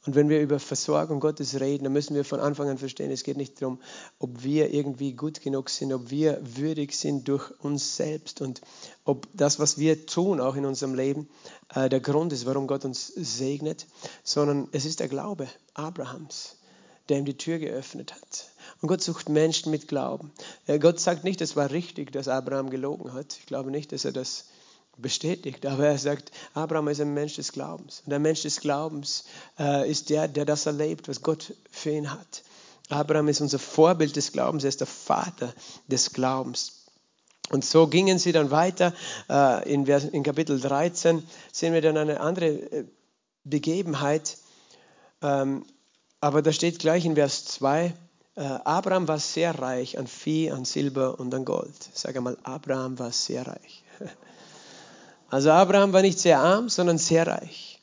Und 0.05 0.15
wenn 0.15 0.29
wir 0.29 0.41
über 0.41 0.59
Versorgung 0.59 1.19
Gottes 1.19 1.59
reden, 1.59 1.83
dann 1.83 1.93
müssen 1.93 2.15
wir 2.15 2.25
von 2.25 2.39
Anfang 2.39 2.69
an 2.69 2.79
verstehen, 2.79 3.11
es 3.11 3.23
geht 3.23 3.37
nicht 3.37 3.61
darum, 3.61 3.79
ob 4.17 4.43
wir 4.43 4.73
irgendwie 4.73 5.13
gut 5.13 5.41
genug 5.41 5.69
sind, 5.69 5.93
ob 5.93 6.09
wir 6.09 6.39
würdig 6.41 6.93
sind 6.93 7.27
durch 7.27 7.51
uns 7.59 7.97
selbst 7.97 8.41
und 8.41 8.61
ob 9.03 9.27
das, 9.33 9.59
was 9.59 9.77
wir 9.77 10.07
tun, 10.07 10.41
auch 10.41 10.55
in 10.55 10.65
unserem 10.65 10.95
Leben, 10.95 11.29
äh, 11.69 11.87
der 11.87 11.99
Grund 11.99 12.33
ist, 12.33 12.47
warum 12.47 12.65
Gott 12.65 12.83
uns 12.83 13.07
segnet, 13.07 13.85
sondern 14.23 14.69
es 14.71 14.85
ist 14.85 15.01
der 15.01 15.07
Glaube 15.07 15.47
Abrahams, 15.75 16.57
der 17.11 17.19
ihm 17.19 17.25
die 17.25 17.37
Tür 17.37 17.59
geöffnet 17.59 18.13
hat. 18.13 18.47
Und 18.81 18.87
Gott 18.87 19.03
sucht 19.03 19.29
Menschen 19.29 19.69
mit 19.69 19.87
Glauben. 19.87 20.31
Gott 20.79 20.99
sagt 20.99 21.23
nicht, 21.23 21.41
es 21.41 21.55
war 21.55 21.69
richtig, 21.69 22.11
dass 22.11 22.27
Abraham 22.27 22.69
gelogen 22.69 23.13
hat. 23.13 23.37
Ich 23.37 23.45
glaube 23.45 23.69
nicht, 23.69 23.91
dass 23.91 24.05
er 24.05 24.13
das 24.13 24.45
bestätigt. 24.97 25.65
Aber 25.65 25.87
er 25.87 25.97
sagt, 25.97 26.31
Abraham 26.53 26.87
ist 26.87 27.01
ein 27.01 27.13
Mensch 27.13 27.35
des 27.35 27.51
Glaubens. 27.51 28.03
Und 28.05 28.13
ein 28.13 28.21
Mensch 28.21 28.43
des 28.43 28.61
Glaubens 28.61 29.25
äh, 29.59 29.89
ist 29.89 30.09
der, 30.09 30.27
der 30.27 30.45
das 30.45 30.65
erlebt, 30.65 31.07
was 31.07 31.21
Gott 31.21 31.53
für 31.69 31.91
ihn 31.91 32.11
hat. 32.11 32.43
Abraham 32.89 33.27
ist 33.27 33.41
unser 33.41 33.59
Vorbild 33.59 34.15
des 34.15 34.31
Glaubens. 34.31 34.63
Er 34.63 34.69
ist 34.69 34.79
der 34.79 34.87
Vater 34.87 35.53
des 35.87 36.13
Glaubens. 36.13 36.85
Und 37.49 37.65
so 37.65 37.87
gingen 37.87 38.19
sie 38.19 38.31
dann 38.31 38.51
weiter. 38.51 38.93
Äh, 39.29 39.73
in, 39.73 39.85
in, 39.85 40.23
Kapitel 40.23 40.59
13 40.59 41.23
sehen 41.51 41.73
wir 41.73 41.81
dann 41.81 41.97
eine 41.97 42.21
andere 42.21 42.47
äh, 42.47 42.85
Begebenheit. 43.43 44.37
Ähm, 45.21 45.65
aber 46.21 46.41
da 46.43 46.51
steht 46.51 46.79
gleich 46.79 47.03
in 47.05 47.15
Vers 47.15 47.45
2, 47.45 47.93
äh, 48.35 48.41
Abraham 48.41 49.07
war 49.07 49.19
sehr 49.19 49.57
reich 49.57 49.97
an 49.97 50.07
Vieh, 50.07 50.51
an 50.51 50.65
Silber 50.65 51.19
und 51.19 51.33
an 51.33 51.45
Gold. 51.45 51.75
Sag 51.93 52.15
einmal, 52.15 52.37
Abraham 52.43 52.97
war 52.99 53.11
sehr 53.11 53.45
reich. 53.47 53.83
Also 55.29 55.49
Abraham 55.49 55.93
war 55.93 56.01
nicht 56.01 56.19
sehr 56.19 56.39
arm, 56.41 56.67
sondern 56.67 56.97
sehr 56.97 57.25
reich. 57.25 57.79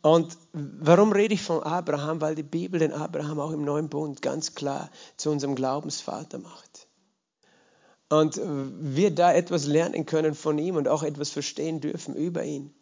Und 0.00 0.38
warum 0.52 1.10
rede 1.10 1.34
ich 1.34 1.42
von 1.42 1.60
Abraham? 1.60 2.20
Weil 2.20 2.36
die 2.36 2.44
Bibel 2.44 2.78
den 2.78 2.92
Abraham 2.92 3.40
auch 3.40 3.50
im 3.50 3.64
Neuen 3.64 3.88
Bund 3.88 4.22
ganz 4.22 4.54
klar 4.54 4.90
zu 5.16 5.32
unserem 5.32 5.56
Glaubensvater 5.56 6.38
macht. 6.38 6.86
Und 8.10 8.40
wir 8.44 9.12
da 9.12 9.32
etwas 9.32 9.66
lernen 9.66 10.06
können 10.06 10.36
von 10.36 10.56
ihm 10.56 10.76
und 10.76 10.86
auch 10.86 11.02
etwas 11.02 11.30
verstehen 11.30 11.80
dürfen 11.80 12.14
über 12.14 12.44
ihn. 12.44 12.72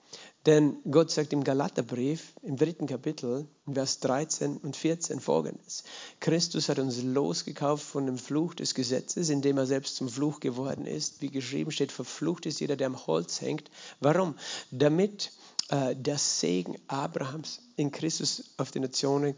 Denn 0.47 0.79
Gott 0.91 1.13
sagt 1.13 1.33
im 1.33 1.45
Galaterbrief, 1.45 2.33
im 2.43 2.57
dritten 2.57 2.87
Kapitel, 2.87 3.47
Vers 3.73 4.01
13 4.01 4.57
und 4.57 4.77
14 4.77 5.21
folgendes. 5.21 5.85
Christus 6.19 6.69
hat 6.69 6.81
uns 6.81 7.01
losgekauft 7.01 7.85
von 7.85 8.07
dem 8.07 8.19
Fluch 8.19 8.55
des 8.55 8.75
Gesetzes, 8.75 9.29
indem 9.29 9.59
er 9.59 9.67
selbst 9.67 9.95
zum 9.95 10.09
Fluch 10.09 10.41
geworden 10.41 10.85
ist. 10.85 11.23
Wie 11.23 11.31
geschrieben 11.31 11.71
steht, 11.71 11.93
verflucht 11.93 12.47
ist 12.47 12.59
jeder, 12.59 12.77
der 12.77 12.89
am 12.89 13.07
Holz 13.07 13.41
hängt. 13.41 13.71
Warum? 14.01 14.35
Damit 14.73 15.31
äh, 15.69 15.95
der 15.95 16.19
Segen 16.19 16.77
Abrahams 16.89 17.61
in 17.77 17.93
Christus 17.93 18.55
auf 18.57 18.73
die 18.73 18.81
Nationen 18.81 19.37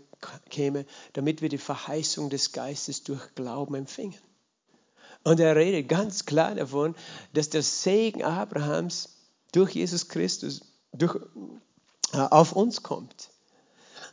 käme, 0.48 0.86
damit 1.12 1.42
wir 1.42 1.50
die 1.50 1.58
Verheißung 1.58 2.30
des 2.30 2.52
Geistes 2.52 3.02
durch 3.02 3.34
Glauben 3.34 3.74
empfingen. 3.74 4.18
Und 5.22 5.38
er 5.38 5.54
redet 5.54 5.88
ganz 5.88 6.24
klar 6.24 6.54
davon, 6.54 6.94
dass 7.34 7.50
der 7.50 7.62
Segen 7.62 8.22
Abrahams 8.22 9.10
durch 9.52 9.72
Jesus 9.72 10.08
Christus 10.08 10.62
durch, 10.94 11.16
äh, 12.12 12.18
auf 12.18 12.52
uns 12.52 12.82
kommt. 12.82 13.30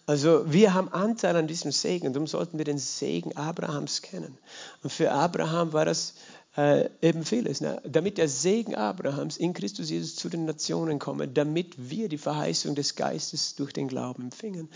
Also 0.05 0.51
wir 0.51 0.73
haben 0.73 0.89
Anteil 0.89 1.35
an 1.35 1.47
diesem 1.47 1.71
Segen 1.71 2.11
darum 2.11 2.27
sollten 2.27 2.57
wir 2.57 2.65
den 2.65 2.79
Segen 2.79 3.35
Abrahams 3.37 4.01
kennen. 4.01 4.37
Und 4.83 4.89
für 4.89 5.11
Abraham 5.11 5.73
war 5.73 5.85
das 5.85 6.15
äh, 6.57 6.89
eben 7.01 7.23
vieles. 7.23 7.61
Ne? 7.61 7.81
Damit 7.85 8.17
der 8.17 8.27
Segen 8.27 8.75
Abrahams 8.75 9.37
in 9.37 9.53
Christus 9.53 9.89
Jesus 9.89 10.15
zu 10.15 10.27
den 10.27 10.45
Nationen 10.45 10.99
komme, 10.99 11.27
damit 11.27 11.75
wir 11.77 12.09
die 12.09 12.17
Verheißung 12.17 12.75
des 12.75 12.95
Geistes 12.95 13.55
durch 13.55 13.73
den 13.73 13.87
Glauben 13.87 14.23
empfingen. 14.23 14.69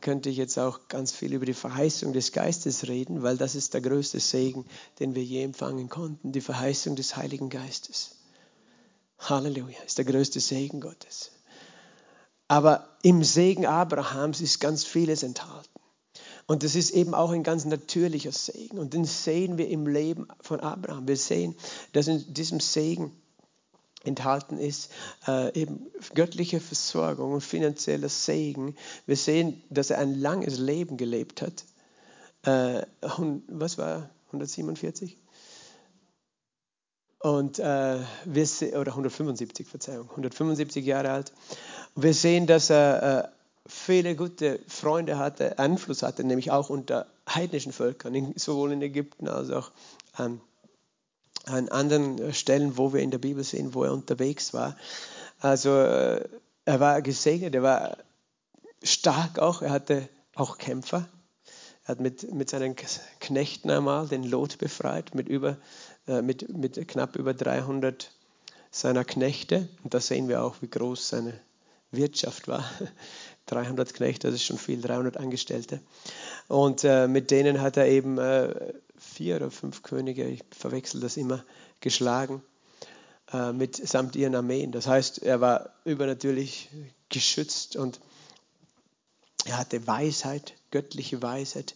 Könnte 0.00 0.30
ich 0.30 0.36
jetzt 0.36 0.58
auch 0.58 0.88
ganz 0.88 1.12
viel 1.12 1.32
über 1.32 1.46
die 1.46 1.54
Verheißung 1.54 2.12
des 2.12 2.32
Geistes 2.32 2.88
reden, 2.88 3.22
weil 3.22 3.36
das 3.36 3.54
ist 3.54 3.72
der 3.72 3.80
größte 3.80 4.20
Segen, 4.20 4.64
den 4.98 5.14
wir 5.14 5.22
je 5.22 5.44
empfangen 5.44 5.88
konnten, 5.88 6.32
die 6.32 6.40
Verheißung 6.40 6.96
des 6.96 7.16
Heiligen 7.16 7.50
Geistes. 7.50 8.16
Halleluja, 9.28 9.82
ist 9.86 9.98
der 9.98 10.04
größte 10.04 10.40
Segen 10.40 10.80
Gottes. 10.80 11.32
Aber 12.48 12.88
im 13.02 13.24
Segen 13.24 13.66
Abrahams 13.66 14.40
ist 14.40 14.60
ganz 14.60 14.84
vieles 14.84 15.22
enthalten. 15.22 15.68
Und 16.46 16.64
das 16.64 16.74
ist 16.74 16.90
eben 16.90 17.14
auch 17.14 17.30
ein 17.30 17.44
ganz 17.44 17.64
natürlicher 17.64 18.32
Segen. 18.32 18.78
Und 18.78 18.94
den 18.94 19.04
sehen 19.04 19.58
wir 19.58 19.68
im 19.68 19.86
Leben 19.86 20.28
von 20.40 20.60
Abraham. 20.60 21.08
Wir 21.08 21.16
sehen, 21.16 21.54
dass 21.92 22.08
in 22.08 22.34
diesem 22.34 22.60
Segen 22.60 23.12
enthalten 24.04 24.58
ist, 24.58 24.90
äh, 25.26 25.58
eben 25.58 25.86
göttliche 26.14 26.60
Versorgung 26.60 27.32
und 27.32 27.40
finanzieller 27.40 28.08
Segen. 28.08 28.76
Wir 29.06 29.16
sehen, 29.16 29.62
dass 29.70 29.90
er 29.90 29.98
ein 29.98 30.20
langes 30.20 30.58
Leben 30.58 30.96
gelebt 30.96 31.42
hat. 31.42 31.64
Äh, 32.42 32.84
was 33.48 33.78
war 33.78 34.10
147? 34.26 35.16
Und 37.22 37.58
äh, 37.60 37.98
wir 38.24 38.48
oder 38.78 38.92
175, 38.92 39.66
Verzeihung, 39.66 40.10
175 40.10 40.84
Jahre 40.84 41.10
alt. 41.10 41.32
Wir 41.94 42.14
sehen, 42.14 42.46
dass 42.46 42.68
er 42.68 43.02
äh, 43.24 43.28
viele 43.66 44.16
gute 44.16 44.58
Freunde 44.66 45.18
hatte, 45.18 45.58
Einfluss 45.58 46.02
hatte, 46.02 46.24
nämlich 46.24 46.50
auch 46.50 46.68
unter 46.68 47.06
heidnischen 47.28 47.72
Völkern, 47.72 48.32
sowohl 48.36 48.72
in 48.72 48.82
Ägypten 48.82 49.28
als 49.28 49.50
auch 49.50 49.70
ähm, 50.18 50.40
an 51.44 51.68
anderen 51.68 52.32
Stellen, 52.34 52.76
wo 52.76 52.92
wir 52.92 53.00
in 53.00 53.10
der 53.10 53.18
Bibel 53.18 53.44
sehen, 53.44 53.74
wo 53.74 53.84
er 53.84 53.92
unterwegs 53.92 54.52
war. 54.52 54.76
Also 55.38 55.70
äh, 55.70 56.28
er 56.64 56.80
war 56.80 57.02
gesegnet, 57.02 57.54
er 57.54 57.62
war 57.62 57.96
stark 58.82 59.38
auch, 59.38 59.62
er 59.62 59.70
hatte 59.70 60.08
auch 60.34 60.58
Kämpfer. 60.58 61.08
Er 61.84 61.88
hat 61.88 62.00
mit, 62.00 62.32
mit 62.32 62.48
seinen 62.48 62.76
Knechten 63.20 63.70
einmal 63.70 64.06
den 64.06 64.22
Lot 64.22 64.58
befreit, 64.58 65.16
mit, 65.16 65.28
über, 65.28 65.56
mit, 66.06 66.48
mit 66.48 66.88
knapp 66.88 67.16
über 67.16 67.34
300 67.34 68.10
seiner 68.70 69.04
Knechte. 69.04 69.68
Und 69.84 69.94
da 69.94 70.00
sehen 70.00 70.28
wir 70.28 70.42
auch, 70.42 70.56
wie 70.60 70.68
groß 70.68 71.08
seine 71.08 71.38
Wirtschaft 71.92 72.48
war. 72.48 72.64
300 73.46 73.92
Knechte, 73.92 74.28
das 74.28 74.36
ist 74.36 74.44
schon 74.44 74.58
viel, 74.58 74.80
300 74.80 75.16
Angestellte. 75.16 75.80
Und 76.48 76.84
äh, 76.84 77.06
mit 77.08 77.30
denen 77.30 77.60
hat 77.60 77.76
er 77.76 77.86
eben 77.86 78.18
äh, 78.18 78.72
vier 78.96 79.36
oder 79.36 79.50
fünf 79.50 79.82
Könige, 79.82 80.26
ich 80.26 80.42
verwechsel 80.56 81.00
das 81.00 81.16
immer, 81.16 81.44
geschlagen, 81.80 82.42
äh, 83.32 83.52
mit, 83.52 83.76
samt 83.76 84.16
ihren 84.16 84.34
Armeen. 84.34 84.72
Das 84.72 84.86
heißt, 84.86 85.22
er 85.22 85.40
war 85.40 85.70
übernatürlich 85.84 86.70
geschützt 87.08 87.76
und 87.76 88.00
er 89.44 89.58
hatte 89.58 89.86
Weisheit, 89.86 90.54
göttliche 90.70 91.20
Weisheit. 91.20 91.74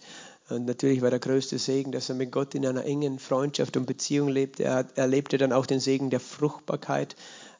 Und 0.48 0.66
natürlich 0.66 1.02
war 1.02 1.10
der 1.10 1.18
größte 1.18 1.58
Segen, 1.58 1.90
dass 1.90 2.08
er 2.08 2.14
mit 2.14 2.30
Gott 2.30 2.54
in 2.54 2.66
einer 2.66 2.84
engen 2.84 3.18
Freundschaft 3.18 3.76
und 3.76 3.86
Beziehung 3.86 4.28
lebte. 4.28 4.64
Er 4.64 4.86
erlebte 4.94 5.38
dann 5.38 5.52
auch 5.52 5.66
den 5.66 5.80
Segen 5.80 6.10
der 6.10 6.20
Fruchtbarkeit, 6.20 7.16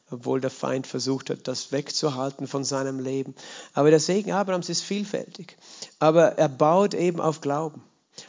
obwohl 0.09 0.39
der 0.39 0.49
Feind 0.49 0.87
versucht 0.87 1.29
hat, 1.29 1.47
das 1.47 1.73
wegzuhalten 1.73 2.47
von 2.47 2.63
seinem 2.63 2.99
Leben. 2.99 3.35
Aber 3.73 3.89
der 3.89 3.99
Segen 3.99 4.31
Abrahams 4.31 4.69
ist 4.69 4.83
vielfältig. 4.83 5.57
Aber 5.99 6.37
er 6.37 6.47
baut 6.47 6.93
eben 6.93 7.19
auf 7.19 7.41
Glauben, 7.41 7.83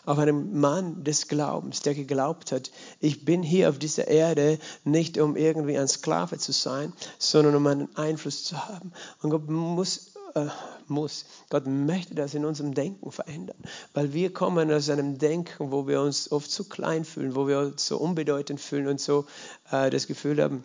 auf 0.04 0.18
einem 0.18 0.58
Mann 0.58 1.04
des 1.04 1.28
Glaubens, 1.28 1.80
der 1.80 1.94
geglaubt 1.94 2.50
hat, 2.52 2.70
ich 3.00 3.24
bin 3.24 3.42
hier 3.42 3.68
auf 3.68 3.78
dieser 3.78 4.08
Erde 4.08 4.58
nicht, 4.84 5.18
um 5.18 5.36
irgendwie 5.36 5.78
ein 5.78 5.88
Sklave 5.88 6.38
zu 6.38 6.52
sein, 6.52 6.92
sondern 7.18 7.54
um 7.54 7.66
einen 7.66 7.96
Einfluss 7.96 8.44
zu 8.44 8.66
haben. 8.66 8.92
Und 9.22 9.30
Gott 9.30 9.48
muss, 9.48 10.07
äh, 10.46 10.48
muss, 10.88 11.26
Gott 11.50 11.66
möchte 11.66 12.14
das 12.14 12.34
in 12.34 12.44
unserem 12.44 12.74
Denken 12.74 13.10
verändern, 13.10 13.58
weil 13.94 14.12
wir 14.12 14.32
kommen 14.32 14.72
aus 14.72 14.88
einem 14.90 15.18
Denken, 15.18 15.70
wo 15.70 15.86
wir 15.86 16.00
uns 16.00 16.32
oft 16.32 16.50
zu 16.50 16.64
klein 16.64 17.04
fühlen, 17.04 17.34
wo 17.34 17.46
wir 17.46 17.58
uns 17.58 17.86
so 17.86 17.98
unbedeutend 17.98 18.60
fühlen 18.60 18.86
und 18.86 19.00
so 19.00 19.26
äh, 19.70 19.90
das 19.90 20.06
Gefühl 20.06 20.42
haben, 20.42 20.64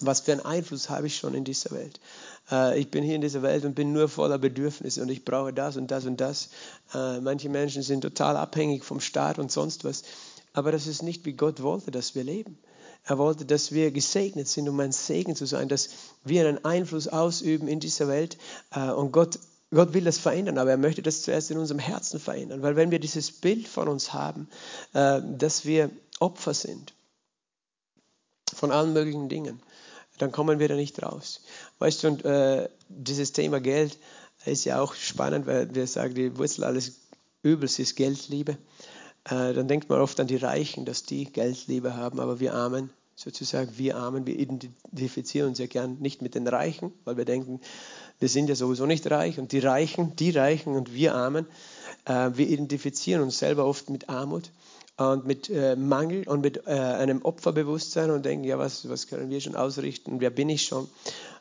was 0.00 0.20
für 0.20 0.32
einen 0.32 0.42
Einfluss 0.42 0.90
habe 0.90 1.06
ich 1.06 1.16
schon 1.16 1.34
in 1.34 1.44
dieser 1.44 1.70
Welt? 1.70 2.00
Äh, 2.50 2.78
ich 2.78 2.90
bin 2.90 3.02
hier 3.02 3.14
in 3.14 3.20
dieser 3.20 3.42
Welt 3.42 3.64
und 3.64 3.74
bin 3.74 3.92
nur 3.92 4.08
voller 4.08 4.38
Bedürfnisse 4.38 5.02
und 5.02 5.08
ich 5.08 5.24
brauche 5.24 5.52
das 5.52 5.76
und 5.76 5.90
das 5.90 6.04
und 6.04 6.20
das. 6.20 6.50
Äh, 6.94 7.20
manche 7.20 7.48
Menschen 7.48 7.82
sind 7.82 8.02
total 8.02 8.36
abhängig 8.36 8.84
vom 8.84 9.00
Staat 9.00 9.38
und 9.38 9.50
sonst 9.50 9.84
was. 9.84 10.04
Aber 10.52 10.72
das 10.72 10.86
ist 10.86 11.02
nicht, 11.02 11.24
wie 11.24 11.34
Gott 11.34 11.62
wollte, 11.62 11.90
dass 11.90 12.14
wir 12.14 12.24
leben. 12.24 12.58
Er 13.06 13.18
wollte, 13.18 13.44
dass 13.44 13.72
wir 13.72 13.90
gesegnet 13.92 14.48
sind, 14.48 14.68
um 14.68 14.78
ein 14.80 14.92
Segen 14.92 15.36
zu 15.36 15.46
sein, 15.46 15.68
dass 15.68 15.88
wir 16.24 16.46
einen 16.46 16.64
Einfluss 16.64 17.08
ausüben 17.08 17.68
in 17.68 17.80
dieser 17.80 18.08
Welt. 18.08 18.36
Äh, 18.72 18.90
und 18.90 19.12
Gott, 19.12 19.38
Gott 19.70 19.94
will 19.94 20.04
das 20.04 20.18
verändern, 20.18 20.58
aber 20.58 20.70
er 20.70 20.76
möchte 20.76 21.02
das 21.02 21.22
zuerst 21.22 21.50
in 21.50 21.58
unserem 21.58 21.78
Herzen 21.78 22.20
verändern. 22.20 22.62
Weil 22.62 22.76
wenn 22.76 22.90
wir 22.90 22.98
dieses 22.98 23.32
Bild 23.32 23.66
von 23.66 23.88
uns 23.88 24.12
haben, 24.12 24.48
dass 24.92 25.64
wir 25.64 25.90
Opfer 26.20 26.54
sind 26.54 26.94
von 28.54 28.70
allen 28.70 28.92
möglichen 28.92 29.28
Dingen, 29.28 29.60
dann 30.18 30.32
kommen 30.32 30.58
wir 30.58 30.68
da 30.68 30.74
nicht 30.74 31.02
raus. 31.02 31.42
Weißt 31.78 32.02
du, 32.02 32.08
und 32.08 32.24
äh, 32.24 32.68
dieses 32.88 33.32
Thema 33.32 33.60
Geld 33.60 33.98
ist 34.44 34.64
ja 34.64 34.80
auch 34.80 34.94
spannend, 34.94 35.46
weil 35.46 35.74
wir 35.74 35.86
sagen, 35.86 36.14
die 36.14 36.38
Wurzel 36.38 36.64
alles 36.64 37.00
Übels 37.42 37.78
ist 37.78 37.96
Geldliebe. 37.96 38.56
Äh, 39.28 39.54
dann 39.54 39.66
denkt 39.66 39.88
man 39.88 40.00
oft 40.00 40.18
an 40.20 40.28
die 40.28 40.36
Reichen, 40.36 40.84
dass 40.84 41.02
die 41.02 41.24
Geldliebe 41.24 41.96
haben, 41.96 42.20
aber 42.20 42.38
wir 42.38 42.54
Armen, 42.54 42.90
sozusagen 43.16 43.76
wir 43.76 43.96
Armen, 43.96 44.26
wir 44.26 44.38
identifizieren 44.38 45.48
uns 45.48 45.58
ja 45.58 45.66
gern 45.66 45.98
nicht 45.98 46.22
mit 46.22 46.34
den 46.34 46.46
Reichen, 46.46 46.92
weil 47.04 47.16
wir 47.16 47.24
denken, 47.24 47.60
wir 48.20 48.28
sind 48.28 48.48
ja 48.48 48.54
sowieso 48.54 48.86
nicht 48.86 49.10
reich 49.10 49.38
und 49.38 49.52
die 49.52 49.58
Reichen, 49.58 50.14
die 50.16 50.30
Reichen 50.30 50.76
und 50.76 50.94
wir 50.94 51.14
Armen, 51.14 51.46
äh, 52.04 52.30
wir 52.34 52.48
identifizieren 52.48 53.22
uns 53.22 53.38
selber 53.38 53.64
oft 53.64 53.90
mit 53.90 54.08
Armut 54.08 54.50
und 54.96 55.26
mit 55.26 55.50
äh, 55.50 55.76
Mangel 55.76 56.26
und 56.26 56.40
mit 56.40 56.66
einem 56.66 57.22
Opferbewusstsein 57.22 58.10
und 58.10 58.24
denken, 58.24 58.44
ja, 58.44 58.58
was, 58.58 58.88
was 58.88 59.08
können 59.08 59.28
wir 59.28 59.40
schon 59.40 59.56
ausrichten, 59.56 60.20
wer 60.20 60.30
bin 60.30 60.48
ich 60.48 60.64
schon? 60.64 60.88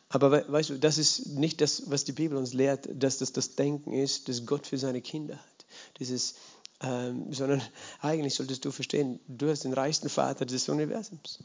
Aber 0.10 0.32
we 0.32 0.46
weißt 0.48 0.72
du, 0.72 0.80
das 0.80 0.98
ist 0.98 1.28
nicht 1.28 1.62
das, 1.62 1.90
was 1.90 2.04
die 2.04 2.12
Bibel 2.12 2.38
uns 2.38 2.54
lehrt, 2.54 2.90
dass 2.92 3.20
das 3.20 3.32
das 3.32 3.56
Denken 3.56 3.94
ist, 3.94 4.28
das 4.28 4.46
Gott 4.46 4.68
für 4.68 4.78
seine 4.78 5.02
Kinder 5.02 5.36
hat. 5.36 5.66
Dieses, 6.00 6.36
ähm, 6.82 7.32
sondern 7.32 7.62
eigentlich 8.02 8.36
solltest 8.36 8.66
du 8.66 8.72
verstehen, 8.72 9.20
du 9.28 9.50
hast 9.50 9.64
den 9.64 9.74
reichsten 9.74 10.10
Vater 10.10 10.46
des 10.46 10.68
Universums. 10.70 11.40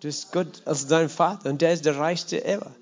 Du 0.00 0.08
hast 0.08 0.32
Gott 0.32 0.62
als 0.64 0.86
dein 0.86 1.08
Vater 1.08 1.50
und 1.50 1.60
der 1.62 1.72
ist 1.72 1.84
der 1.84 1.96
reichste 1.96 2.44
ever. 2.44 2.74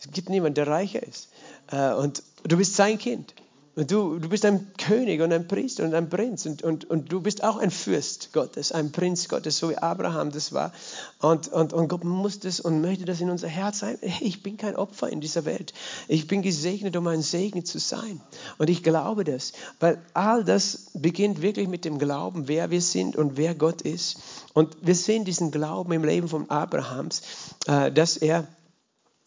Es 0.00 0.10
gibt 0.10 0.28
niemanden, 0.28 0.54
der 0.54 0.68
reicher 0.68 1.02
ist. 1.02 1.28
Äh, 1.70 1.92
und 1.92 2.22
du 2.44 2.56
bist 2.56 2.76
sein 2.76 2.98
Kind. 2.98 3.34
Und 3.78 3.92
du, 3.92 4.18
du 4.18 4.28
bist 4.28 4.44
ein 4.44 4.72
König 4.76 5.20
und 5.20 5.32
ein 5.32 5.46
Priester 5.46 5.84
und 5.84 5.94
ein 5.94 6.08
Prinz 6.08 6.46
und, 6.46 6.64
und, 6.64 6.90
und 6.90 7.12
du 7.12 7.20
bist 7.20 7.44
auch 7.44 7.58
ein 7.58 7.70
Fürst 7.70 8.32
Gottes, 8.32 8.72
ein 8.72 8.90
Prinz 8.90 9.28
Gottes, 9.28 9.58
so 9.58 9.70
wie 9.70 9.76
Abraham 9.76 10.32
das 10.32 10.52
war. 10.52 10.72
Und, 11.20 11.46
und, 11.46 11.72
und 11.72 11.86
Gott 11.86 12.02
muss 12.02 12.40
das 12.40 12.58
und 12.58 12.80
möchte 12.80 13.04
das 13.04 13.20
in 13.20 13.30
unser 13.30 13.46
Herz 13.46 13.78
sein. 13.78 13.96
Hey, 14.00 14.26
ich 14.26 14.42
bin 14.42 14.56
kein 14.56 14.74
Opfer 14.74 15.10
in 15.10 15.20
dieser 15.20 15.44
Welt. 15.44 15.74
Ich 16.08 16.26
bin 16.26 16.42
gesegnet, 16.42 16.96
um 16.96 17.06
ein 17.06 17.22
Segen 17.22 17.64
zu 17.64 17.78
sein. 17.78 18.20
Und 18.58 18.68
ich 18.68 18.82
glaube 18.82 19.22
das, 19.22 19.52
weil 19.78 20.02
all 20.12 20.42
das 20.42 20.90
beginnt 20.94 21.40
wirklich 21.40 21.68
mit 21.68 21.84
dem 21.84 22.00
Glauben, 22.00 22.48
wer 22.48 22.72
wir 22.72 22.80
sind 22.80 23.14
und 23.14 23.36
wer 23.36 23.54
Gott 23.54 23.82
ist. 23.82 24.18
Und 24.54 24.76
wir 24.82 24.96
sehen 24.96 25.24
diesen 25.24 25.52
Glauben 25.52 25.92
im 25.92 26.02
Leben 26.02 26.26
von 26.26 26.50
Abrahams, 26.50 27.22
äh, 27.68 27.92
dass 27.92 28.16
er, 28.16 28.48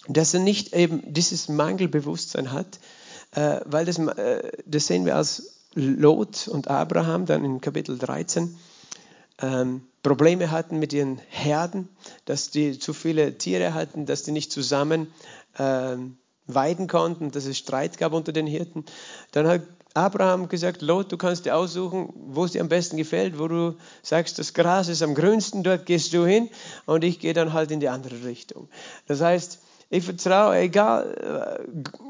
dass 0.10 0.34
er 0.34 0.42
nicht 0.42 0.74
eben 0.74 1.14
dieses 1.14 1.48
Mangelbewusstsein 1.48 2.52
hat, 2.52 2.82
äh, 3.32 3.62
weil 3.66 3.86
das, 3.86 3.98
äh, 3.98 4.52
das 4.66 4.88
sehen 4.88 5.06
wir 5.06 5.16
als 5.16 5.62
Lot 5.74 6.48
und 6.48 6.68
Abraham 6.68 7.26
dann 7.26 7.46
in 7.46 7.62
Kapitel 7.62 7.98
13 7.98 8.58
ähm, 9.42 9.82
Probleme 10.04 10.52
hatten 10.52 10.80
mit 10.80 10.94
ihren 10.94 11.20
Herden, 11.30 11.88
dass 12.26 12.50
die 12.50 12.80
zu 12.80 12.94
viele 12.94 13.38
Tiere 13.38 13.74
hatten, 13.74 14.06
dass 14.06 14.24
die 14.24 14.32
nicht 14.32 14.52
zusammen 14.52 15.14
ähm, 15.58 16.18
weiden 16.48 16.88
konnten, 16.88 17.32
dass 17.32 17.46
es 17.46 17.58
Streit 17.58 17.98
gab 17.98 18.14
unter 18.14 18.32
den 18.32 18.48
Hirten. 18.48 18.86
Dann 19.32 19.48
hat 19.48 19.62
Abraham 19.94 20.48
gesagt, 20.48 20.82
Lot, 20.82 21.12
du 21.12 21.18
kannst 21.18 21.46
dir 21.46 21.56
aussuchen, 21.56 22.14
wo 22.16 22.46
es 22.46 22.52
dir 22.52 22.62
am 22.62 22.70
besten 22.70 22.98
gefällt, 22.98 23.38
wo 23.38 23.48
du 23.48 23.76
sagst, 24.02 24.40
das 24.40 24.54
Gras 24.54 24.88
ist 24.88 25.02
am 25.02 25.16
grünsten, 25.16 25.64
dort 25.64 25.86
gehst 25.86 26.14
du 26.14 26.26
hin 26.26 26.50
und 26.86 27.04
ich 27.04 27.20
gehe 27.20 27.34
dann 27.34 27.54
halt 27.54 27.72
in 27.72 27.80
die 27.80 27.90
andere 27.90 28.24
Richtung. 28.24 28.70
Das 29.08 29.22
heißt, 29.22 29.60
ich 29.92 30.06
vertraue, 30.06 30.58
egal 30.58 31.60
äh, 31.62 31.68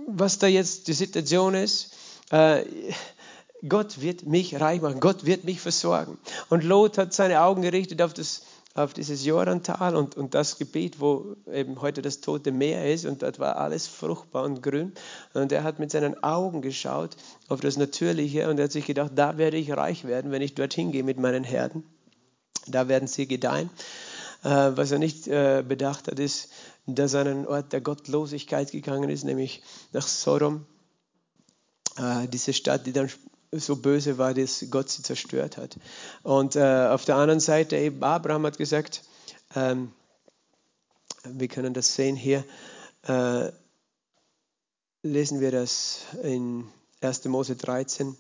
was 0.08 0.38
da 0.38 0.46
jetzt 0.46 0.88
die 0.88 0.94
Situation 0.94 1.56
ist, 1.56 1.96
äh, 2.30 2.64
Gott 3.68 4.02
wird 4.02 4.26
mich 4.26 4.60
reich 4.62 4.82
machen, 4.82 5.00
Gott 5.00 5.26
wird 5.26 5.46
mich 5.46 5.60
versorgen. 5.60 6.20
Und 6.50 6.64
Lot 6.64 7.00
hat 7.00 7.14
seine 7.14 7.42
Augen 7.42 7.64
gerichtet 7.64 8.04
auf, 8.04 8.14
das, 8.14 8.44
auf 8.76 8.94
dieses 8.94 9.26
Jordantal 9.26 9.96
und, 9.96 10.16
und 10.16 10.36
das 10.36 10.60
Gebiet, 10.60 11.00
wo 11.00 11.36
eben 11.52 11.82
heute 11.82 12.04
das 12.04 12.22
Tote 12.22 12.52
Meer 12.52 12.92
ist 12.92 13.06
und 13.06 13.24
dort 13.24 13.40
war 13.40 13.58
alles 13.58 13.88
fruchtbar 13.88 14.44
und 14.44 14.62
grün. 14.62 14.94
Und 15.34 15.52
er 15.52 15.64
hat 15.64 15.80
mit 15.80 15.90
seinen 15.90 16.24
Augen 16.24 16.62
geschaut 16.62 17.18
auf 17.50 17.62
das 17.62 17.78
Natürliche 17.78 18.48
und 18.48 18.60
er 18.60 18.66
hat 18.66 18.72
sich 18.72 18.86
gedacht, 18.86 19.14
da 19.16 19.40
werde 19.40 19.58
ich 19.58 19.76
reich 19.76 20.06
werden, 20.06 20.30
wenn 20.30 20.44
ich 20.44 20.54
dorthin 20.54 20.92
gehe 20.92 21.04
mit 21.04 21.18
meinen 21.18 21.44
Herden. 21.44 21.84
Da 22.68 22.88
werden 22.88 23.08
sie 23.08 23.28
gedeihen. 23.28 23.72
Äh, 24.44 24.72
was 24.76 24.92
er 24.92 25.00
nicht 25.00 25.26
bedacht 25.26 26.08
hat, 26.08 26.20
ist, 26.20 26.50
dass 26.86 27.14
er 27.14 27.22
an 27.22 27.28
einen 27.28 27.48
Ort 27.48 27.74
der 27.74 27.82
Gottlosigkeit 27.82 28.72
gegangen 28.72 29.10
ist, 29.10 29.24
nämlich 29.24 29.62
nach 29.94 30.08
Sodom, 30.08 30.66
äh, 31.98 32.28
diese 32.28 32.54
Stadt, 32.54 32.86
die 32.86 32.94
dann 32.94 33.10
so 33.52 33.76
böse 33.76 34.18
war, 34.18 34.34
dass 34.34 34.66
Gott 34.70 34.90
sie 34.90 35.04
zerstört 35.04 35.58
hat. 35.58 35.78
Und 36.24 36.56
äh, 36.56 36.88
auf 36.88 37.06
der 37.06 37.18
anderen 37.18 37.40
Seite 37.40 37.78
eben 37.78 38.04
Abraham 38.04 38.46
hat 38.46 38.58
gesagt, 38.58 39.04
ähm, 39.56 39.92
wir 41.24 41.48
können 41.48 41.74
das 41.74 41.94
sehen 41.96 42.16
hier, 42.16 42.46
äh, 43.04 43.52
lesen 45.04 45.40
wir 45.40 45.52
das 45.52 46.02
in 46.24 46.68
1. 47.02 47.26
Mose 47.26 47.56
13, 47.56 48.16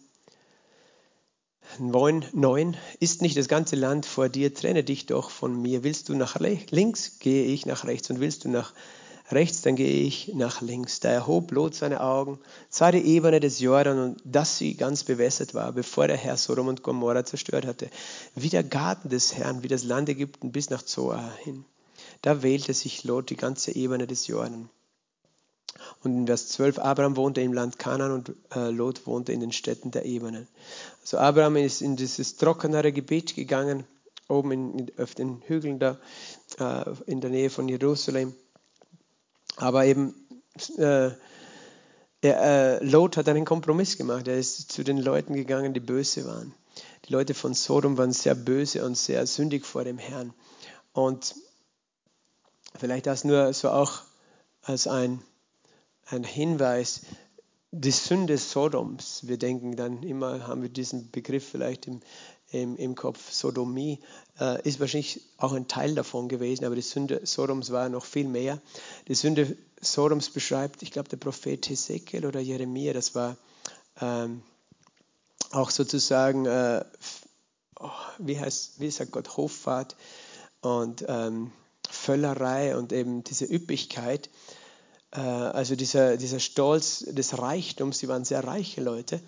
9, 1.79 2.25
9, 2.33 2.77
ist 2.99 3.21
nicht 3.21 3.37
das 3.37 3.47
ganze 3.47 3.75
Land 3.75 4.05
vor 4.05 4.29
dir, 4.29 4.53
trenne 4.53 4.83
dich 4.83 5.05
doch 5.05 5.29
von 5.29 5.61
mir. 5.61 5.83
Willst 5.83 6.09
du 6.09 6.15
nach 6.15 6.39
links, 6.39 7.19
gehe 7.19 7.45
ich 7.45 7.65
nach 7.65 7.85
rechts 7.85 8.09
und 8.09 8.19
willst 8.19 8.45
du 8.45 8.49
nach 8.49 8.73
rechts, 9.31 9.61
dann 9.61 9.75
gehe 9.75 10.01
ich 10.01 10.33
nach 10.33 10.61
links. 10.61 10.99
Da 10.99 11.09
erhob 11.09 11.51
Lot 11.51 11.75
seine 11.75 12.01
Augen, 12.01 12.39
sah 12.69 12.91
die 12.91 13.05
Ebene 13.05 13.39
des 13.39 13.59
Jordan 13.59 13.99
und 13.99 14.21
dass 14.25 14.57
sie 14.57 14.75
ganz 14.75 15.03
bewässert 15.03 15.53
war, 15.53 15.71
bevor 15.71 16.07
der 16.07 16.17
Herr 16.17 16.37
Sodom 16.37 16.67
und 16.67 16.83
Gomorra 16.83 17.23
zerstört 17.25 17.65
hatte, 17.65 17.89
wie 18.35 18.49
der 18.49 18.63
Garten 18.63 19.09
des 19.09 19.35
Herrn, 19.35 19.63
wie 19.63 19.67
das 19.67 19.83
Land 19.83 20.09
Ägypten 20.09 20.51
bis 20.51 20.69
nach 20.69 20.83
Zoar 20.83 21.31
hin. 21.43 21.65
Da 22.21 22.43
wählte 22.43 22.73
sich 22.73 23.03
Lot 23.03 23.29
die 23.29 23.37
ganze 23.37 23.75
Ebene 23.75 24.07
des 24.07 24.27
Jordan. 24.27 24.69
Und 26.03 26.15
in 26.15 26.27
Vers 26.27 26.49
12, 26.49 26.79
Abraham 26.79 27.15
wohnte 27.15 27.41
im 27.41 27.53
Land 27.53 27.79
Kanan 27.79 28.11
und 28.11 28.35
äh, 28.55 28.69
Lot 28.69 29.05
wohnte 29.07 29.31
in 29.31 29.39
den 29.39 29.51
Städten 29.51 29.91
der 29.91 30.05
Ebenen. 30.05 30.47
Also 31.01 31.17
Abraham 31.17 31.57
ist 31.57 31.81
in 31.81 31.95
dieses 31.95 32.37
trockenere 32.37 32.91
Gebiet 32.91 33.35
gegangen, 33.35 33.85
oben 34.27 34.51
in, 34.51 34.91
auf 34.97 35.15
den 35.15 35.41
Hügeln 35.47 35.79
da, 35.79 35.97
äh, 36.57 36.85
in 37.05 37.21
der 37.21 37.29
Nähe 37.29 37.49
von 37.49 37.69
Jerusalem. 37.69 38.33
Aber 39.57 39.85
eben, 39.85 40.15
äh, 40.77 41.11
er, 42.21 42.79
äh, 42.81 42.85
Lot 42.85 43.17
hat 43.17 43.29
einen 43.29 43.45
Kompromiss 43.45 43.97
gemacht. 43.97 44.27
Er 44.27 44.37
ist 44.37 44.71
zu 44.71 44.83
den 44.83 44.97
Leuten 44.97 45.33
gegangen, 45.33 45.73
die 45.73 45.79
böse 45.79 46.25
waren. 46.25 46.53
Die 47.05 47.13
Leute 47.13 47.33
von 47.33 47.53
Sodom 47.53 47.97
waren 47.97 48.11
sehr 48.11 48.35
böse 48.35 48.85
und 48.85 48.97
sehr 48.97 49.25
sündig 49.25 49.65
vor 49.65 49.83
dem 49.83 49.97
Herrn. 49.97 50.33
Und 50.93 51.35
vielleicht 52.77 53.07
das 53.07 53.23
nur 53.23 53.53
so 53.53 53.69
auch 53.69 54.01
als 54.61 54.87
ein 54.87 55.21
ein 56.11 56.23
Hinweis, 56.23 57.01
die 57.71 57.91
Sünde 57.91 58.37
Sodoms. 58.37 59.27
Wir 59.27 59.37
denken 59.37 59.75
dann 59.75 60.03
immer, 60.03 60.47
haben 60.47 60.61
wir 60.61 60.69
diesen 60.69 61.09
Begriff 61.11 61.47
vielleicht 61.47 61.87
im, 61.87 62.01
im, 62.51 62.75
im 62.75 62.95
Kopf, 62.95 63.31
Sodomie, 63.31 63.99
äh, 64.39 64.61
ist 64.67 64.79
wahrscheinlich 64.79 65.21
auch 65.37 65.53
ein 65.53 65.67
Teil 65.67 65.95
davon 65.95 66.27
gewesen, 66.27 66.65
aber 66.65 66.75
die 66.75 66.81
Sünde 66.81 67.21
Sodoms 67.25 67.71
war 67.71 67.87
noch 67.89 68.05
viel 68.05 68.27
mehr. 68.27 68.61
Die 69.07 69.15
Sünde 69.15 69.55
Sodoms 69.79 70.29
beschreibt, 70.29 70.83
ich 70.83 70.91
glaube, 70.91 71.09
der 71.09 71.17
Prophet 71.17 71.69
Hesekiel 71.69 72.25
oder 72.25 72.41
Jeremia, 72.41 72.93
das 72.93 73.15
war 73.15 73.37
ähm, 74.01 74.43
auch 75.51 75.69
sozusagen, 75.69 76.45
äh, 76.45 76.83
oh, 77.79 77.89
wie, 78.19 78.39
heißt, 78.39 78.79
wie 78.79 78.91
sagt 78.91 79.11
Gott, 79.11 79.37
Hoffahrt 79.37 79.95
und 80.61 81.05
ähm, 81.07 81.51
Völlerei 81.89 82.77
und 82.77 82.93
eben 82.93 83.23
diese 83.23 83.45
Üppigkeit. 83.45 84.29
Äh, 85.11 85.19
also 85.19 85.75
dieser, 85.75 86.17
dieser 86.17 86.39
Stolz 86.39 87.05
des 87.07 87.37
Reichtums, 87.37 87.99
sie 87.99 88.07
waren 88.07 88.25
sehr 88.25 88.43
reiche 88.43 88.81
Leute. 88.81 89.21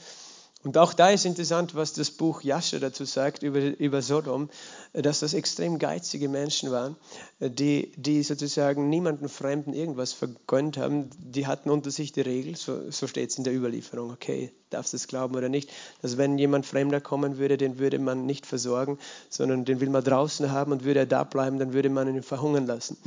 Und 0.64 0.78
auch 0.78 0.94
da 0.94 1.10
ist 1.10 1.26
interessant, 1.26 1.76
was 1.76 1.92
das 1.92 2.10
Buch 2.10 2.42
Jascha 2.42 2.80
dazu 2.80 3.04
sagt 3.04 3.44
über, 3.44 3.60
über 3.60 4.02
Sodom, 4.02 4.50
dass 4.94 5.20
das 5.20 5.34
extrem 5.34 5.78
geizige 5.78 6.30
Menschen 6.30 6.72
waren, 6.72 6.96
die, 7.42 7.92
die 7.98 8.24
sozusagen 8.24 8.88
niemanden 8.88 9.28
Fremden 9.28 9.74
irgendwas 9.74 10.14
vergönnt 10.14 10.78
haben. 10.78 11.10
Die 11.18 11.48
hatten 11.48 11.70
unter 11.70 11.92
sich 11.92 12.14
die 12.14 12.22
Regel, 12.22 12.56
so, 12.56 12.90
so 12.92 13.08
steht 13.08 13.32
es 13.32 13.38
in 13.38 13.44
der 13.44 13.54
Überlieferung, 13.54 14.12
okay, 14.12 14.54
darfst 14.70 14.94
du 14.94 14.98
es 14.98 15.08
glauben 15.08 15.36
oder 15.36 15.50
nicht, 15.50 15.70
dass 16.02 16.18
wenn 16.18 16.38
jemand 16.38 16.66
Fremder 16.66 17.02
kommen 17.02 17.38
würde, 17.38 17.58
den 17.58 17.78
würde 17.78 18.00
man 18.00 18.26
nicht 18.26 18.46
versorgen, 18.46 19.00
sondern 19.30 19.66
den 19.66 19.82
will 19.82 19.90
man 19.90 20.04
draußen 20.04 20.50
haben 20.50 20.72
und 20.72 20.86
würde 20.86 21.02
er 21.02 21.06
da 21.06 21.26
bleiben, 21.26 21.60
dann 21.60 21.74
würde 21.74 21.90
man 21.90 22.08
ihn 22.08 22.24
verhungern 22.24 22.68
lassen. 22.68 22.98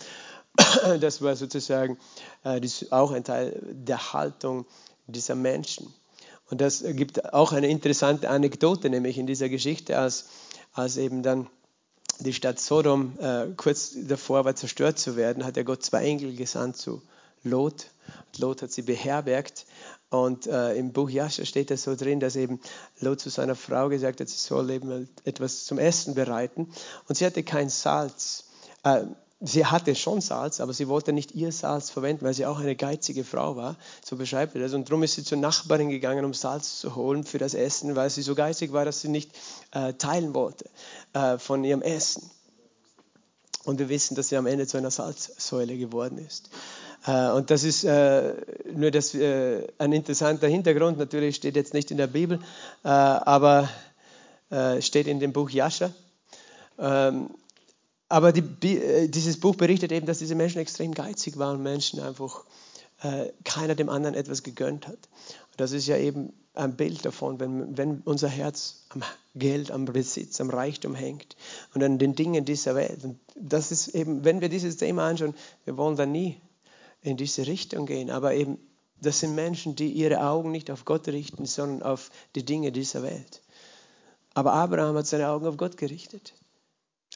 Das 1.01 1.23
war 1.23 1.37
sozusagen 1.37 1.99
äh, 2.45 2.61
auch 2.91 3.13
ein 3.13 3.25
Teil 3.25 3.61
der 3.73 4.13
Haltung 4.13 4.67
dieser 5.07 5.35
Menschen. 5.35 5.93
Und 6.49 6.61
das 6.61 6.85
gibt 6.85 7.33
auch 7.33 7.53
eine 7.53 7.69
interessante 7.69 8.31
Anekdote, 8.31 8.89
nämlich 8.89 9.19
in 9.19 9.27
dieser 9.27 9.49
Geschichte, 9.49 9.99
als, 9.99 10.27
als 10.73 10.97
eben 10.97 11.23
dann 11.23 11.49
die 12.21 12.33
Stadt 12.33 12.61
Sodom 12.61 13.19
äh, 13.19 13.49
kurz 13.57 13.95
davor 13.95 14.45
war, 14.45 14.55
zerstört 14.55 14.99
zu 14.99 15.17
werden, 15.17 15.45
hat 15.45 15.57
der 15.57 15.65
Gott 15.65 15.83
zwei 15.83 16.05
Engel 16.05 16.35
gesandt 16.35 16.77
zu 16.77 17.03
Lot. 17.43 17.87
Lot 18.39 18.63
hat 18.63 18.73
sie 18.73 18.83
beherbergt. 18.83 19.67
Und 20.09 20.47
äh, 20.47 20.75
im 20.75 20.93
Buch 20.93 21.11
Jascha 21.11 21.45
steht 21.45 21.71
das 21.71 21.83
so 21.83 21.97
drin, 21.97 22.21
dass 22.21 22.37
eben 22.37 22.61
Lot 23.01 23.21
zu 23.21 23.29
seiner 23.29 23.57
Frau 23.57 23.89
gesagt 23.89 24.21
hat, 24.21 24.29
sie 24.29 24.39
soll 24.39 24.71
eben 24.71 25.09
etwas 25.25 25.65
zum 25.65 25.79
Essen 25.79 26.15
bereiten. 26.15 26.73
Und 27.09 27.17
sie 27.17 27.27
hatte 27.27 27.43
kein 27.43 27.69
Salz. 27.69 28.45
Äh, 28.85 29.03
sie 29.41 29.67
hatte 29.67 29.95
schon 29.95 30.21
Salz, 30.21 30.61
aber 30.61 30.73
sie 30.73 30.89
wollte 30.89 31.13
nicht 31.13 31.35
ihr 31.35 31.53
Salz 31.53 31.91
verwenden, 31.91 32.25
weil 32.25 32.35
sie 32.35 32.47
auch 32.47 32.59
eine 32.59 32.77
geizige 32.77 33.25
Frau 33.25 33.57
war. 33.57 33.77
So 34.05 34.17
beschreibt 34.17 34.55
er 34.55 34.63
das. 34.63 34.73
Und 34.73 34.89
darum 34.89 35.03
ist 35.03 35.15
sie 35.15 35.25
zur 35.25 35.39
Nachbarin 35.39 35.91
gegangen, 35.91 36.25
um 36.25 36.35
Salz 36.35 36.81
zu 36.81 36.97
holen 36.97 37.25
für 37.25 37.39
das 37.39 37.55
Essen, 37.55 37.97
weil 37.97 38.11
sie 38.11 38.23
so 38.23 38.35
geizig 38.35 38.73
war, 38.73 38.85
dass 38.85 39.01
sie 39.01 39.09
nicht 39.09 39.31
äh, 39.73 39.93
teilen 39.95 40.35
wollte 40.35 40.69
äh, 41.13 41.39
von 41.39 41.65
ihrem 41.65 41.83
Essen. 41.83 42.31
Und 43.65 43.79
wir 43.79 43.89
wissen, 43.89 44.15
dass 44.15 44.29
sie 44.29 44.37
am 44.37 44.47
Ende 44.47 44.67
zu 44.67 44.79
einer 44.79 44.93
Salzsäule 44.93 45.77
geworden 45.77 46.19
ist. 46.19 46.51
Äh, 47.07 47.31
und 47.31 47.51
das 47.51 47.65
ist 47.65 47.85
äh, 47.85 48.35
nur 48.73 48.91
das, 48.91 49.15
äh, 49.15 49.67
ein 49.79 49.93
interessanter 49.93 50.49
Hintergrund. 50.49 50.99
Natürlich 50.99 51.37
steht 51.37 51.57
jetzt 51.57 51.75
nicht 51.75 51.91
in 51.91 51.97
der 51.97 52.09
Bibel, 52.09 52.41
aber 52.83 53.69
steht 54.79 55.09
in 55.09 55.19
dem 55.19 55.33
Buch 55.33 55.51
Jascha. 55.51 55.91
Ähm, 56.79 57.31
aber 58.09 58.33
die, 58.33 58.77
äh, 58.79 59.09
dieses 59.09 59.41
Buch 59.41 59.57
berichtet 59.57 59.93
eben, 59.93 60.07
dass 60.07 60.19
diese 60.19 60.35
Menschen 60.35 60.61
extrem 60.61 60.93
geizig 60.93 61.39
waren, 61.39 61.63
Menschen 61.63 62.01
einfach 62.01 62.45
äh, 63.03 63.33
keiner 63.45 63.75
dem 63.75 63.89
anderen 63.89 64.15
etwas 64.15 64.43
gegönnt 64.43 64.87
hat. 64.87 64.99
Das 65.57 65.73
ist 65.73 65.87
ja 65.87 65.97
eben 65.97 66.33
ein 66.55 66.77
Bild 66.77 67.05
davon, 67.05 67.39
wenn, 67.39 67.77
wenn 67.77 68.01
unser 68.05 68.29
Herz 68.29 68.87
am 68.91 69.03
Geld, 69.35 69.71
am 69.71 69.85
Besitz, 69.85 70.41
am 70.41 70.51
Reichtum 70.51 70.95
hängt 70.95 71.37
und 71.75 71.83
an 71.83 71.99
den 71.99 72.15
Dingen 72.15 72.45
dieser 72.45 72.75
Welt. 72.75 73.05
Und 73.05 73.19
das 73.35 73.71
ist 73.71 73.89
eben, 73.89 74.25
wenn 74.25 74.41
wir 74.41 74.49
dieses 74.49 74.77
Thema 74.77 75.07
anschauen, 75.07 75.35
wir 75.65 75.77
wollen 75.77 75.97
da 75.97 76.07
nie 76.07 76.41
in 77.03 77.17
diese 77.17 77.47
Richtung 77.47 77.87
gehen, 77.87 78.11
aber 78.11 78.35
eben, 78.35 78.59
das 79.01 79.21
sind 79.21 79.35
Menschen, 79.35 79.77
die 79.77 79.93
ihre 79.93 80.23
Augen 80.23 80.51
nicht 80.51 80.71
auf 80.71 80.87
Gott 80.87 81.07
richten, 81.09 81.45
sondern 81.45 81.83
auf 81.83 82.11
die 82.35 82.45
Dinge 82.45 82.73
dieser 82.73 83.03
Welt. 83.03 83.43
Aber 84.33 84.55
Abraham 84.55 84.97
hat 84.97 85.07
seine 85.07 85.29
Augen 85.29 85.47
auf 85.47 85.59
Gott 85.59 85.77
gerichtet. 85.77 86.33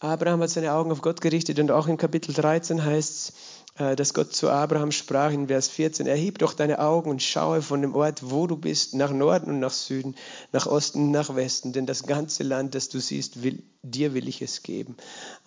Abraham 0.00 0.40
hat 0.40 0.50
seine 0.50 0.72
Augen 0.72 0.90
auf 0.90 1.02
Gott 1.02 1.20
gerichtet 1.20 1.58
und 1.58 1.70
auch 1.70 1.86
in 1.86 1.98
Kapitel 1.98 2.32
13 2.32 2.82
heißt 2.82 3.32
es, 3.76 3.96
dass 3.96 4.14
Gott 4.14 4.34
zu 4.34 4.50
Abraham 4.50 4.92
sprach 4.92 5.30
in 5.30 5.48
Vers 5.48 5.68
14, 5.68 6.06
erheb 6.06 6.38
doch 6.38 6.54
deine 6.54 6.80
Augen 6.80 7.10
und 7.10 7.22
schaue 7.22 7.62
von 7.62 7.82
dem 7.82 7.94
Ort, 7.94 8.30
wo 8.30 8.46
du 8.46 8.56
bist, 8.56 8.94
nach 8.94 9.10
Norden 9.10 9.50
und 9.50 9.60
nach 9.60 9.72
Süden, 9.72 10.16
nach 10.52 10.66
Osten 10.66 11.04
und 11.04 11.10
nach 11.12 11.34
Westen, 11.34 11.72
denn 11.72 11.86
das 11.86 12.04
ganze 12.04 12.42
Land, 12.42 12.74
das 12.74 12.88
du 12.88 12.98
siehst, 12.98 13.42
will, 13.42 13.62
dir 13.82 14.12
will 14.14 14.26
ich 14.26 14.42
es 14.42 14.62
geben 14.62 14.96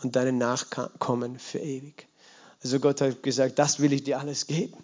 und 0.03 0.15
deinen 0.15 0.37
Nachkommen 0.37 1.39
für 1.39 1.59
ewig. 1.59 2.07
Also 2.63 2.79
Gott 2.79 3.01
hat 3.01 3.23
gesagt, 3.23 3.59
das 3.59 3.79
will 3.79 3.91
ich 3.91 4.03
dir 4.03 4.19
alles 4.19 4.47
geben. 4.47 4.77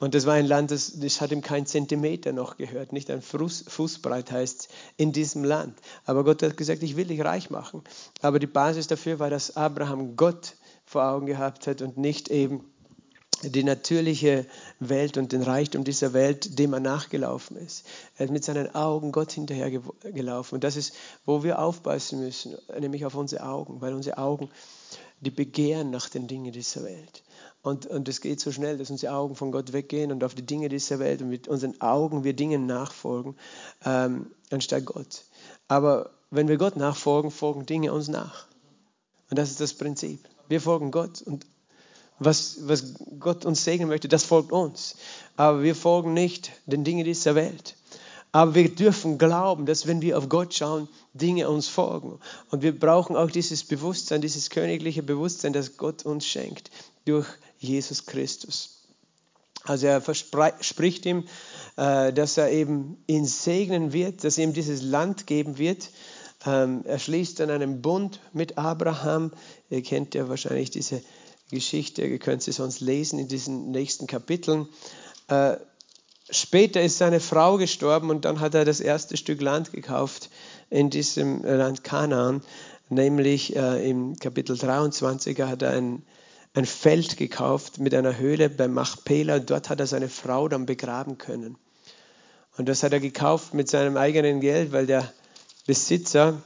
Und 0.00 0.14
das 0.14 0.24
war 0.24 0.34
ein 0.34 0.46
Land, 0.46 0.70
das, 0.70 0.98
das 0.98 1.20
hat 1.20 1.30
ihm 1.30 1.42
keinen 1.42 1.66
Zentimeter 1.66 2.32
noch 2.32 2.56
gehört, 2.56 2.92
nicht 2.92 3.10
ein 3.10 3.20
Fuß, 3.20 3.66
Fußbreit 3.68 4.32
heißt 4.32 4.68
in 4.96 5.12
diesem 5.12 5.44
Land. 5.44 5.78
Aber 6.06 6.24
Gott 6.24 6.42
hat 6.42 6.56
gesagt, 6.56 6.82
ich 6.82 6.96
will 6.96 7.04
dich 7.04 7.20
reich 7.22 7.50
machen. 7.50 7.84
Aber 8.22 8.38
die 8.38 8.46
Basis 8.46 8.86
dafür 8.86 9.18
war, 9.18 9.28
dass 9.28 9.56
Abraham 9.56 10.16
Gott 10.16 10.54
vor 10.86 11.04
Augen 11.04 11.26
gehabt 11.26 11.66
hat 11.66 11.82
und 11.82 11.98
nicht 11.98 12.28
eben 12.28 12.64
die 13.42 13.62
natürliche 13.62 14.46
Welt 14.80 15.18
und 15.18 15.32
den 15.32 15.42
Reichtum 15.42 15.84
dieser 15.84 16.14
Welt, 16.14 16.58
dem 16.58 16.72
er 16.72 16.80
nachgelaufen 16.80 17.56
ist. 17.58 17.84
Er 18.16 18.24
ist 18.24 18.32
mit 18.32 18.44
seinen 18.44 18.74
Augen 18.74 19.12
Gott 19.12 19.32
hinterhergelaufen. 19.32 20.56
Und 20.56 20.64
das 20.64 20.76
ist, 20.76 20.94
wo 21.26 21.42
wir 21.42 21.58
aufpassen 21.58 22.20
müssen, 22.20 22.56
nämlich 22.78 23.04
auf 23.04 23.14
unsere 23.14 23.44
Augen, 23.44 23.80
weil 23.80 23.92
unsere 23.92 24.16
Augen, 24.16 24.50
die 25.20 25.30
begehren 25.30 25.90
nach 25.90 26.08
den 26.08 26.26
Dingen 26.26 26.52
dieser 26.52 26.84
Welt. 26.84 27.22
Und, 27.62 27.86
und 27.86 28.08
es 28.08 28.20
geht 28.20 28.40
so 28.40 28.52
schnell, 28.52 28.78
dass 28.78 28.90
unsere 28.90 29.14
Augen 29.14 29.36
von 29.36 29.52
Gott 29.52 29.72
weggehen 29.72 30.12
und 30.12 30.24
auf 30.24 30.34
die 30.34 30.46
Dinge 30.46 30.68
dieser 30.68 30.98
Welt 30.98 31.20
und 31.20 31.28
mit 31.28 31.46
unseren 31.46 31.78
Augen 31.80 32.24
wir 32.24 32.32
Dingen 32.32 32.66
nachfolgen, 32.66 33.36
ähm, 33.84 34.30
anstatt 34.50 34.86
Gott. 34.86 35.24
Aber 35.68 36.10
wenn 36.30 36.48
wir 36.48 36.56
Gott 36.56 36.76
nachfolgen, 36.76 37.30
folgen 37.30 37.66
Dinge 37.66 37.92
uns 37.92 38.08
nach. 38.08 38.46
Und 39.30 39.38
das 39.38 39.50
ist 39.50 39.60
das 39.60 39.74
Prinzip. 39.74 40.20
Wir 40.48 40.60
folgen 40.60 40.90
Gott 40.90 41.20
und 41.22 41.46
was, 42.18 42.68
was 42.68 42.94
Gott 43.18 43.44
uns 43.46 43.64
segnen 43.64 43.88
möchte, 43.88 44.08
das 44.08 44.24
folgt 44.24 44.52
uns. 44.52 44.96
Aber 45.36 45.62
wir 45.62 45.74
folgen 45.74 46.12
nicht 46.12 46.52
den 46.66 46.84
Dingen 46.84 47.04
dieser 47.04 47.34
Welt. 47.34 47.76
Aber 48.32 48.54
wir 48.54 48.72
dürfen 48.72 49.18
glauben, 49.18 49.66
dass 49.66 49.86
wenn 49.86 50.02
wir 50.02 50.16
auf 50.16 50.28
Gott 50.28 50.54
schauen, 50.54 50.88
Dinge 51.14 51.48
uns 51.48 51.66
folgen. 51.66 52.20
Und 52.50 52.62
wir 52.62 52.78
brauchen 52.78 53.16
auch 53.16 53.30
dieses 53.30 53.64
Bewusstsein, 53.64 54.20
dieses 54.20 54.50
königliche 54.50 55.02
Bewusstsein, 55.02 55.52
das 55.52 55.76
Gott 55.76 56.06
uns 56.06 56.26
schenkt 56.26 56.70
durch 57.04 57.26
Jesus 57.58 58.06
Christus. 58.06 58.80
Also 59.64 59.88
er 59.88 60.00
verspricht 60.00 61.04
ihm, 61.06 61.24
äh, 61.76 62.12
dass 62.12 62.38
er 62.38 62.50
eben 62.50 63.02
ihn 63.06 63.26
segnen 63.26 63.92
wird, 63.92 64.24
dass 64.24 64.38
er 64.38 64.44
ihm 64.44 64.52
dieses 64.52 64.80
Land 64.82 65.26
geben 65.26 65.58
wird. 65.58 65.90
Ähm, 66.46 66.82
er 66.84 66.98
schließt 66.98 67.40
dann 67.40 67.50
einen 67.50 67.82
Bund 67.82 68.20
mit 68.32 68.56
Abraham. 68.56 69.32
Ihr 69.68 69.82
kennt 69.82 70.14
ja 70.14 70.28
wahrscheinlich 70.28 70.70
diese 70.70 71.02
Geschichte, 71.50 72.06
ihr 72.06 72.18
könnt 72.18 72.42
sie 72.42 72.52
sonst 72.52 72.80
lesen 72.80 73.18
in 73.18 73.28
diesen 73.28 73.70
nächsten 73.72 74.06
Kapiteln. 74.06 74.68
Später 76.30 76.80
ist 76.80 76.98
seine 76.98 77.20
Frau 77.20 77.56
gestorben 77.56 78.10
und 78.10 78.24
dann 78.24 78.40
hat 78.40 78.54
er 78.54 78.64
das 78.64 78.80
erste 78.80 79.16
Stück 79.16 79.40
Land 79.40 79.72
gekauft 79.72 80.30
in 80.68 80.90
diesem 80.90 81.42
Land 81.42 81.82
Kanaan, 81.84 82.42
nämlich 82.88 83.56
äh, 83.56 83.88
im 83.88 84.16
Kapitel 84.16 84.56
23 84.56 85.40
hat 85.40 85.62
er 85.62 85.70
ein 85.70 86.02
ein 86.54 86.66
Feld 86.66 87.16
gekauft 87.16 87.78
mit 87.78 87.94
einer 87.94 88.18
Höhle 88.18 88.50
bei 88.50 88.66
Machpela 88.66 89.36
und 89.36 89.50
dort 89.50 89.70
hat 89.70 89.80
er 89.80 89.86
seine 89.86 90.08
Frau 90.08 90.48
dann 90.48 90.66
begraben 90.66 91.18
können. 91.18 91.56
Und 92.56 92.68
das 92.68 92.82
hat 92.82 92.92
er 92.92 93.00
gekauft 93.00 93.54
mit 93.54 93.68
seinem 93.68 93.96
eigenen 93.96 94.40
Geld, 94.40 94.72
weil 94.72 94.86
der 94.86 95.12
Besitzer, 95.66 96.42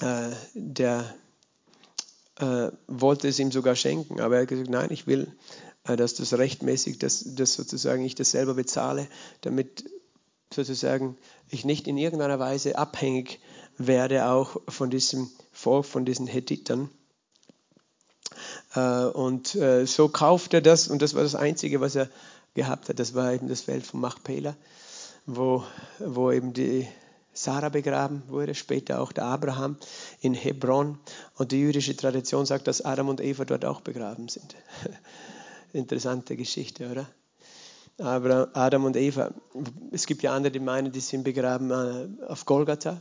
äh, 0.00 0.30
der 0.54 1.14
äh, 2.38 2.70
wollte 2.86 3.28
es 3.28 3.38
ihm 3.40 3.50
sogar 3.50 3.74
schenken, 3.74 4.20
aber 4.20 4.36
er 4.36 4.42
hat 4.42 4.48
gesagt, 4.48 4.70
nein, 4.70 4.88
ich 4.90 5.06
will, 5.06 5.32
dass 5.94 6.14
das 6.14 6.32
rechtmäßig, 6.32 6.98
dass, 6.98 7.22
dass 7.36 7.54
sozusagen 7.54 8.04
ich 8.04 8.16
das 8.16 8.32
selber 8.32 8.54
bezahle, 8.54 9.06
damit 9.42 9.84
sozusagen 10.52 11.16
ich 11.48 11.64
nicht 11.64 11.86
in 11.86 11.96
irgendeiner 11.96 12.38
Weise 12.38 12.78
abhängig 12.78 13.40
werde 13.78 14.26
auch 14.26 14.60
von 14.68 14.90
diesem 14.90 15.30
Volk, 15.52 15.84
von 15.84 16.04
diesen 16.04 16.26
Hethitern. 16.26 16.90
Äh, 18.74 19.04
und 19.04 19.54
äh, 19.54 19.86
so 19.86 20.08
kauft 20.08 20.54
er 20.54 20.62
das 20.62 20.88
und 20.88 21.02
das 21.02 21.14
war 21.14 21.22
das 21.22 21.34
Einzige, 21.34 21.80
was 21.80 21.94
er 21.94 22.08
gehabt 22.54 22.88
hat. 22.88 22.98
Das 22.98 23.14
war 23.14 23.32
eben 23.32 23.48
das 23.48 23.62
Feld 23.62 23.86
von 23.86 24.00
Machpela, 24.00 24.56
wo, 25.26 25.62
wo 25.98 26.32
eben 26.32 26.52
die 26.52 26.88
Sarah 27.32 27.68
begraben 27.68 28.22
wurde, 28.28 28.54
später 28.54 29.00
auch 29.00 29.12
der 29.12 29.24
Abraham 29.24 29.76
in 30.20 30.32
Hebron. 30.32 30.98
Und 31.34 31.52
die 31.52 31.60
jüdische 31.60 31.94
Tradition 31.94 32.46
sagt, 32.46 32.66
dass 32.66 32.80
Adam 32.80 33.08
und 33.08 33.20
Eva 33.20 33.44
dort 33.44 33.64
auch 33.64 33.82
begraben 33.82 34.28
sind. 34.28 34.56
Interessante 35.72 36.36
Geschichte, 36.36 36.90
oder? 36.90 37.08
Aber 37.98 38.50
Adam 38.54 38.84
und 38.84 38.96
Eva, 38.96 39.32
es 39.90 40.06
gibt 40.06 40.22
ja 40.22 40.34
andere, 40.34 40.52
die 40.52 40.60
meinen, 40.60 40.92
die 40.92 41.00
sind 41.00 41.24
begraben 41.24 41.70
äh, 41.70 42.24
auf 42.26 42.44
Golgatha. 42.44 43.00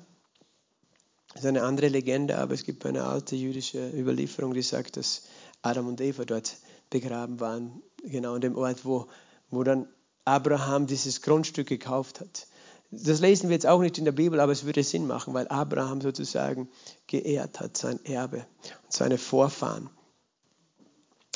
Das 1.34 1.44
ist 1.44 1.48
eine 1.48 1.64
andere 1.64 1.90
Legende, 1.90 2.38
aber 2.38 2.54
es 2.54 2.64
gibt 2.64 2.86
eine 2.86 3.04
alte 3.04 3.36
jüdische 3.36 3.90
Überlieferung, 3.90 4.54
die 4.54 4.62
sagt, 4.62 4.96
dass 4.96 5.24
Adam 5.62 5.88
und 5.88 6.00
Eva 6.00 6.24
dort 6.24 6.56
begraben 6.90 7.42
waren, 7.42 7.82
genau 8.04 8.36
an 8.36 8.42
dem 8.42 8.56
Ort, 8.56 8.86
wo, 8.86 9.08
wo 9.50 9.64
dann 9.64 9.88
Abraham 10.24 10.88
dieses 10.88 11.22
Grundstück 11.22 11.68
gekauft 11.68 12.22
hat. 12.22 12.48
Das 12.90 13.20
lesen 13.20 13.50
wir 13.50 13.56
jetzt 13.56 13.68
auch 13.68 13.82
nicht 13.82 13.98
in 13.98 14.06
der 14.06 14.14
Bibel, 14.14 14.40
aber 14.40 14.54
es 14.54 14.64
würde 14.64 14.84
Sinn 14.84 15.08
machen, 15.08 15.34
weil 15.34 15.48
Abraham 15.50 16.00
sozusagen 16.00 16.70
geehrt 17.08 17.60
hat, 17.60 17.76
sein 17.76 18.04
Erbe 18.06 18.46
und 18.84 18.94
seine 18.94 19.18
Vorfahren. 19.18 19.90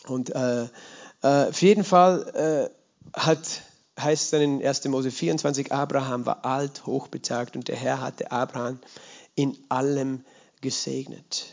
Und 0.08 0.30
äh, 0.30 0.68
äh, 1.22 1.50
auf 1.50 1.62
jeden 1.62 1.84
Fall 1.84 2.72
äh, 3.14 3.20
hat, 3.20 3.62
heißt 4.00 4.24
es 4.24 4.30
dann 4.32 4.42
in 4.42 4.66
1. 4.66 4.86
Mose 4.86 5.12
24, 5.12 5.72
Abraham 5.72 6.26
war 6.26 6.46
alt, 6.46 6.86
hochbetagt 6.86 7.56
und 7.56 7.68
der 7.68 7.76
Herr 7.76 8.02
hatte 8.02 8.32
Abraham 8.32 8.80
in 9.36 9.58
allem 9.70 10.24
gesegnet. 10.62 11.46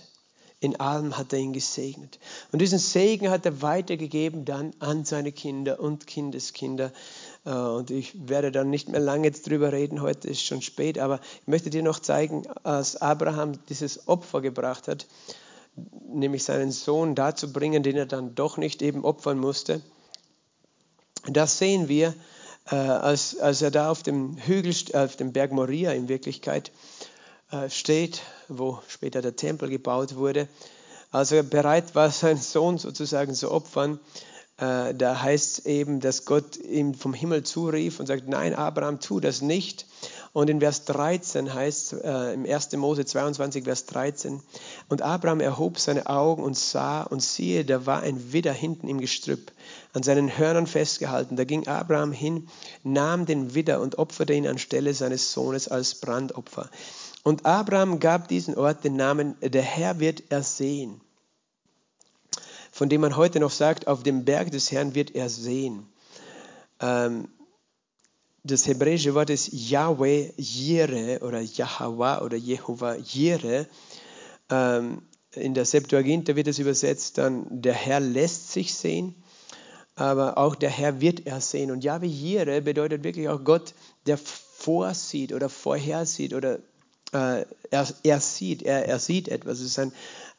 In 0.59 0.81
allem 0.81 1.19
hat 1.19 1.33
er 1.35 1.39
ihn 1.39 1.53
gesegnet. 1.53 2.19
Und 2.51 2.61
diesen 2.63 2.79
Segen 2.79 3.29
hat 3.29 3.45
er 3.45 3.61
weitergegeben 3.61 4.47
dann 4.47 4.73
an 4.79 5.05
seine 5.05 5.31
Kinder 5.31 5.79
und 5.79 6.07
Kindeskinder. 6.07 6.93
Äh, 7.45 7.51
und 7.51 7.91
ich 7.91 8.29
werde 8.29 8.51
dann 8.51 8.71
nicht 8.71 8.89
mehr 8.89 9.01
lange 9.01 9.31
drüber 9.31 9.73
reden, 9.73 10.01
heute 10.01 10.29
ist 10.29 10.43
schon 10.43 10.63
spät, 10.63 10.99
aber 10.99 11.21
ich 11.43 11.47
möchte 11.47 11.71
dir 11.71 11.83
noch 11.83 11.99
zeigen, 11.99 12.45
als 12.63 12.97
Abraham 12.97 13.53
dieses 13.69 14.09
Opfer 14.09 14.41
gebracht 14.41 14.89
hat, 14.89 15.07
nämlich 16.09 16.45
seinen 16.45 16.73
Sohn 16.73 17.15
dazu 17.15 17.53
bringen, 17.53 17.83
den 17.83 17.97
er 17.97 18.07
dann 18.07 18.35
doch 18.35 18.57
nicht 18.57 18.83
eben 18.83 19.05
opfern 19.05 19.39
musste. 19.39 19.83
Das 21.29 21.59
sehen 21.59 21.89
wir, 21.89 22.15
äh, 22.71 22.77
als, 22.77 23.39
als 23.39 23.63
er 23.63 23.71
da 23.71 23.91
auf 23.91 24.03
dem 24.03 24.37
Hügel, 24.37 24.75
auf 24.95 25.17
dem 25.17 25.33
Berg 25.33 25.53
Moria 25.53 25.93
in 25.93 26.09
Wirklichkeit 26.09 26.73
äh, 27.51 27.69
steht, 27.71 28.23
wo 28.49 28.81
später 28.89 29.23
der 29.23 29.37
Tempel 29.37 29.69
gebaut 29.69 30.17
wurde. 30.17 30.49
Als 31.11 31.33
er 31.33 31.43
bereit 31.43 31.95
war, 31.95 32.11
seinen 32.11 32.41
Sohn 32.41 32.79
sozusagen 32.79 33.35
zu 33.35 33.51
opfern, 33.51 34.01
äh, 34.59 34.95
da 34.95 35.23
heißt 35.23 35.59
es 35.59 35.67
eben, 35.67 36.01
dass 36.01 36.25
Gott 36.25 36.57
ihm 36.57 36.95
vom 36.95 37.15
Himmel 37.15 37.43
zurief 37.43 38.01
und 38.01 38.07
sagt, 38.07 38.29
nein, 38.29 38.55
Abraham, 38.55 39.01
tu 39.01 39.21
das 39.21 39.43
nicht. 39.43 39.87
Und 40.37 40.51
in 40.51 40.61
Vers 40.61 40.85
13 40.85 41.55
heißt 41.55 41.95
äh, 42.05 42.35
im 42.35 42.45
1. 42.45 42.73
Mose 42.73 43.07
22, 43.07 43.65
Vers 43.65 43.87
13, 43.87 44.43
und 44.91 45.01
Abraham 45.01 45.41
erhob 45.41 45.79
seine 45.79 46.09
Augen 46.09 46.43
und 46.43 46.59
sah 46.59 47.05
und 47.05 47.23
siehe, 47.23 47.65
da 47.65 47.87
war 47.87 48.03
ein 48.03 48.35
Widder 48.35 48.53
hinten 48.53 48.87
im 48.87 49.01
Gestrüpp, 49.01 49.51
an 49.95 50.03
seinen 50.03 50.37
Hörnern 50.37 50.67
festgehalten. 50.67 51.37
Da 51.37 51.45
ging 51.45 51.67
Abraham 51.67 52.13
hin, 52.13 52.49
nahm 52.83 53.25
den 53.25 53.55
Widder 53.55 53.81
und 53.81 53.97
opferte 53.97 54.35
ihn 54.35 54.47
anstelle 54.47 54.93
seines 54.93 55.33
Sohnes 55.33 55.69
als 55.69 55.95
Brandopfer. 55.95 56.69
Und 57.23 57.47
Abraham 57.47 57.99
gab 57.99 58.29
diesen 58.29 58.57
Ort 58.57 58.85
den 58.85 58.97
Namen, 58.97 59.37
der 59.41 59.63
Herr 59.63 60.01
wird 60.01 60.31
ersehen 60.31 61.01
von 62.73 62.91
dem 62.91 63.01
man 63.01 63.17
heute 63.17 63.41
noch 63.41 63.53
sagt, 63.53 63.87
auf 63.87 64.03
dem 64.03 64.27
Berg 64.27 64.51
des 64.51 64.71
Herrn 64.71 64.95
wird 64.95 65.15
er 65.15 65.31
sehen. 65.31 65.87
Ähm, 66.79 67.29
das 68.47 68.67
hebräische 68.67 69.15
Wort 69.15 69.31
ist 69.31 69.51
Yahweh 69.53 70.31
Jire 70.37 71.21
oder 71.23 71.41
Yahweh 71.41 72.25
oder 72.25 72.37
Jehova 72.37 72.97
Jire. 72.97 73.67
Ähm, 74.51 75.03
in 75.33 75.55
der 75.55 75.65
Septuaginta 75.65 76.37
wird 76.37 76.47
es 76.47 76.59
übersetzt 76.59 77.19
dann, 77.19 77.47
der 77.51 77.75
Herr 77.75 78.01
lässt 78.01 78.53
sich 78.53 78.75
sehen, 78.75 79.15
aber 79.95 80.39
auch 80.39 80.55
der 80.55 80.71
Herr 80.71 81.01
wird 81.01 81.27
er 81.27 81.41
sehen. 81.41 81.71
Und 81.71 81.85
Yahweh 81.85 82.07
Jire 82.07 82.63
bedeutet 82.63 83.05
wirklich 83.05 83.29
auch 83.29 83.43
Gott, 83.45 83.75
der 84.07 84.19
vorsieht 84.19 85.33
oder 85.33 85.49
vorhersieht 85.49 86.33
oder 86.33 86.61
äh, 87.13 87.45
er, 87.71 87.89
er, 88.03 88.21
sieht, 88.21 88.63
er, 88.63 88.87
er 88.87 88.99
sieht 88.99 89.29
etwas. 89.29 89.61
Es 89.61 89.67
ist 89.67 89.79
ein, 89.79 89.93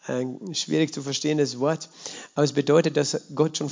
ein 0.07 0.55
schwierig 0.55 0.93
zu 0.93 1.01
verstehendes 1.03 1.59
Wort, 1.59 1.89
aber 2.35 2.43
es 2.43 2.53
bedeutet, 2.53 2.97
dass 2.97 3.21
Gott 3.35 3.57
schon 3.57 3.69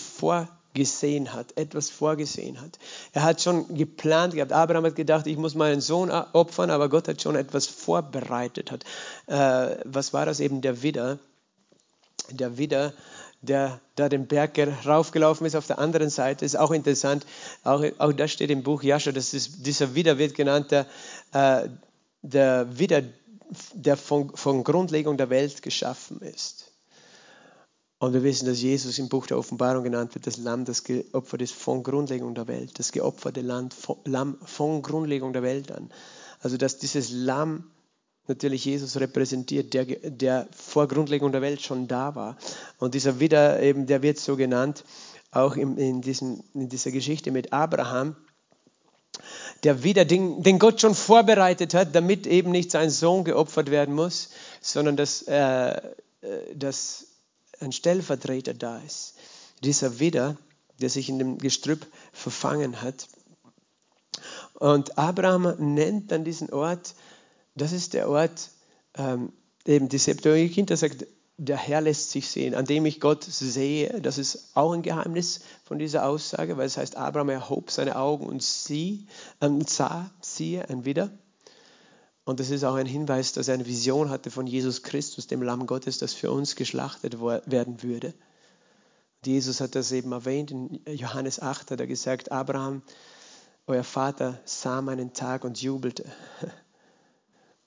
vorgesehen 0.76 1.34
hat, 1.34 1.58
etwas 1.58 1.90
vorgesehen 1.90 2.60
hat. 2.60 2.78
Er 3.14 3.24
hat 3.24 3.42
schon 3.42 3.76
geplant 3.76 4.34
gehabt. 4.34 4.52
Abraham 4.52 4.86
hat 4.86 4.96
gedacht, 4.96 5.26
ich 5.26 5.38
muss 5.38 5.56
meinen 5.56 5.80
Sohn 5.80 6.12
opfern, 6.12 6.70
aber 6.70 6.90
Gott 6.90 7.08
hat 7.08 7.22
schon 7.22 7.36
etwas 7.36 7.68
vorbereitet. 7.68 8.72
Hat. 8.72 8.84
Äh, 9.28 9.78
was 9.86 10.14
war 10.14 10.26
das 10.26 10.40
eben? 10.42 10.62
Der 10.62 10.84
Widder. 10.84 11.18
Der 12.32 12.58
Widder, 12.58 12.94
der 13.42 13.80
da 13.96 14.10
den 14.10 14.28
Berg 14.28 14.58
raufgelaufen 14.86 15.46
ist 15.48 15.56
auf 15.56 15.68
der 15.68 15.80
anderen 15.80 16.10
Seite, 16.10 16.44
ist 16.44 16.58
auch 16.58 16.72
interessant. 16.72 17.26
Auch, 17.64 17.84
auch 17.98 18.12
das 18.12 18.32
steht 18.32 18.50
im 18.50 18.64
Buch 18.64 18.84
Jascha, 18.84 19.12
dass 19.12 19.32
dieser 19.32 19.96
Widder 19.96 20.18
wird 20.18 20.36
genannt, 20.36 20.72
der, 20.72 20.88
äh, 21.32 21.70
der 22.22 22.78
Widder, 22.78 23.04
der 23.74 23.96
von, 23.96 24.36
von 24.36 24.64
Grundlegung 24.64 25.16
der 25.16 25.30
Welt 25.30 25.62
geschaffen 25.62 26.20
ist. 26.22 26.65
Und 27.98 28.14
wir 28.14 28.24
wissen, 28.24 28.46
dass 28.46 28.62
Jesus 28.62 29.00
im 29.00 29.08
Buch 29.08 29.26
der 29.26 29.38
Offenbarung 29.38 29.84
genannt 29.84 30.16
wird, 30.16 30.28
das 30.28 30.38
Lamm, 30.38 30.66
das 30.66 30.84
geopfert 30.84 31.42
ist 31.42 31.54
von 31.54 31.82
Grundlegung 31.82 32.36
der 32.36 32.48
Welt, 32.48 32.78
das 32.78 32.92
geopferte 32.92 33.42
Land, 33.42 33.74
Lamm 34.04 34.38
von 34.44 34.82
Grundlegung 34.82 35.32
der 35.32 35.44
Welt 35.44 35.72
an. 35.72 35.90
Also 36.42 36.58
dass 36.58 36.78
dieses 36.78 37.12
Lamm 37.12 37.72
natürlich 38.28 38.66
Jesus 38.66 39.00
repräsentiert, 39.00 39.74
der, 39.74 39.86
der 39.86 40.48
vor 40.52 40.88
Grundlegung 40.88 41.32
der 41.32 41.42
Welt 41.42 41.62
schon 41.62 41.88
da 41.88 42.16
war. 42.16 42.38
Und 42.80 42.96
dieser 42.96 43.20
Widder, 43.20 43.62
eben, 43.62 43.86
der 43.88 44.02
wird 44.02 44.18
so 44.18 44.36
genannt, 44.36 44.84
auch 45.32 45.56
in, 45.56 45.78
in, 45.78 46.02
diesem, 46.02 46.44
in 46.54 46.70
dieser 46.70 46.92
Geschichte 46.92 47.32
mit 47.32 47.54
Abraham, 47.54 48.16
der 49.64 49.84
wieder 49.84 50.06
den, 50.06 50.44
den 50.44 50.60
Gott 50.60 50.82
schon 50.82 50.96
vorbereitet 50.96 51.74
hat, 51.74 51.96
damit 51.96 52.28
eben 52.28 52.52
nicht 52.52 52.72
sein 52.72 52.90
Sohn 52.90 53.24
geopfert 53.24 53.72
werden 53.72 53.96
muss, 53.96 54.30
sondern 54.60 54.98
dass, 54.98 55.22
äh, 55.24 55.82
dass 56.54 57.15
ein 57.60 57.72
Stellvertreter 57.72 58.54
da 58.54 58.80
ist. 58.80 59.16
Dieser 59.64 60.00
Widder, 60.00 60.38
der 60.82 60.90
sich 60.90 61.10
in 61.10 61.20
dem 61.20 61.38
Gestrüpp 61.38 61.86
verfangen 62.12 62.82
hat. 62.82 63.08
Und 64.54 64.98
Abraham 64.98 65.56
nennt 65.58 66.12
dann 66.12 66.24
diesen 66.24 66.52
Ort, 66.52 66.96
das 67.56 67.72
ist 67.72 67.94
der 67.94 68.10
Ort, 68.10 68.50
ähm, 68.98 69.32
eben 69.66 69.90
die 69.90 69.98
Septuaginta 69.98 70.76
sagt, 70.76 71.06
der 71.38 71.58
Herr 71.58 71.82
lässt 71.82 72.12
sich 72.12 72.30
sehen, 72.30 72.56
an 72.56 72.66
dem 72.66 72.86
ich 72.86 73.02
Gott 73.02 73.24
sehe. 73.24 74.00
Das 74.02 74.18
ist 74.18 74.52
auch 74.54 74.72
ein 74.72 74.84
Geheimnis 74.84 75.42
von 75.66 75.80
dieser 75.80 76.08
Aussage, 76.08 76.58
weil 76.58 76.68
es 76.68 76.78
heißt, 76.78 76.96
Abraham 76.96 77.30
erhob 77.30 77.72
seine 77.72 77.98
Augen 77.98 78.26
und 78.26 78.42
sie, 78.42 79.08
ähm, 79.42 79.62
sah, 79.66 80.10
siehe, 80.22 80.70
ein 80.70 80.86
Widder. 80.86 81.12
Und 82.26 82.40
das 82.40 82.50
ist 82.50 82.64
auch 82.64 82.74
ein 82.74 82.88
Hinweis, 82.88 83.34
dass 83.34 83.48
er 83.48 83.54
eine 83.54 83.68
Vision 83.68 84.10
hatte 84.10 84.32
von 84.32 84.48
Jesus 84.48 84.82
Christus, 84.82 85.28
dem 85.28 85.44
Lamm 85.44 85.68
Gottes, 85.68 86.00
das 86.00 86.14
für 86.14 86.32
uns 86.32 86.56
geschlachtet 86.56 87.22
werden 87.22 87.84
würde. 87.84 88.08
Und 89.18 89.28
Jesus 89.28 89.62
hat 89.62 89.76
das 89.76 89.92
eben 89.92 90.12
erwähnt 90.12 90.50
in 90.50 90.82
Johannes 90.88 91.40
8, 91.40 91.70
hat 91.70 91.80
er 91.80 91.88
gesagt, 91.88 92.32
Abraham, 92.32 92.82
euer 93.68 93.84
Vater 93.84 94.40
sah 94.44 94.82
meinen 94.82 95.14
Tag 95.14 95.44
und 95.44 95.62
jubelte. 95.62 96.06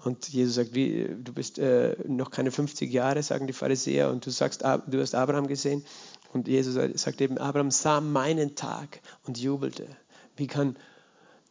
Und 0.04 0.28
Jesus 0.28 0.54
sagt, 0.54 0.74
wie, 0.74 1.08
du 1.22 1.32
bist 1.32 1.58
äh, 1.58 1.96
noch 2.06 2.30
keine 2.30 2.52
50 2.52 2.92
Jahre, 2.92 3.22
sagen 3.22 3.48
die 3.48 3.52
Pharisäer, 3.52 4.10
und 4.10 4.24
du 4.24 4.30
sagst, 4.30 4.62
du 4.62 5.00
hast 5.00 5.14
Abraham 5.14 5.48
gesehen. 5.48 5.84
Und 6.32 6.46
Jesus 6.46 6.78
sagt 7.00 7.20
eben, 7.20 7.38
Abraham 7.38 7.70
sah 7.70 8.00
meinen 8.00 8.54
Tag 8.54 9.00
und 9.24 9.38
jubelte. 9.38 9.86
Wie 10.36 10.46
kann, 10.46 10.76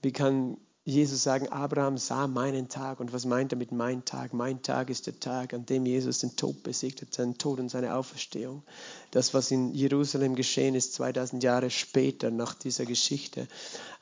wie 0.01 0.13
kann 0.13 0.57
Jesus 0.87 1.21
sagen, 1.21 1.49
Abraham 1.49 1.97
sah 1.97 2.27
meinen 2.27 2.69
Tag. 2.69 3.01
Und 3.01 3.11
was 3.11 3.25
meint 3.25 3.51
er 3.51 3.57
mit 3.57 3.73
mein 3.73 4.05
Tag? 4.05 4.33
Mein 4.33 4.63
Tag 4.63 4.89
ist 4.89 5.05
der 5.05 5.19
Tag, 5.19 5.53
an 5.53 5.65
dem 5.65 5.85
Jesus 5.85 6.19
den 6.19 6.37
Tod 6.37 6.63
besiegt 6.63 7.01
hat, 7.01 7.13
seinen 7.13 7.37
Tod 7.37 7.59
und 7.59 7.67
seine 7.67 7.93
Auferstehung. 7.93 8.63
Das, 9.11 9.33
was 9.33 9.51
in 9.51 9.73
Jerusalem 9.73 10.33
geschehen 10.33 10.75
ist, 10.75 10.93
2000 10.93 11.43
Jahre 11.43 11.71
später 11.71 12.31
nach 12.31 12.53
dieser 12.53 12.85
Geschichte, 12.85 13.49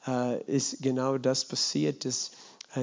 äh, 0.05 0.39
ist 0.43 0.83
genau 0.83 1.17
das 1.17 1.45
passiert, 1.45 2.05
dass 2.05 2.29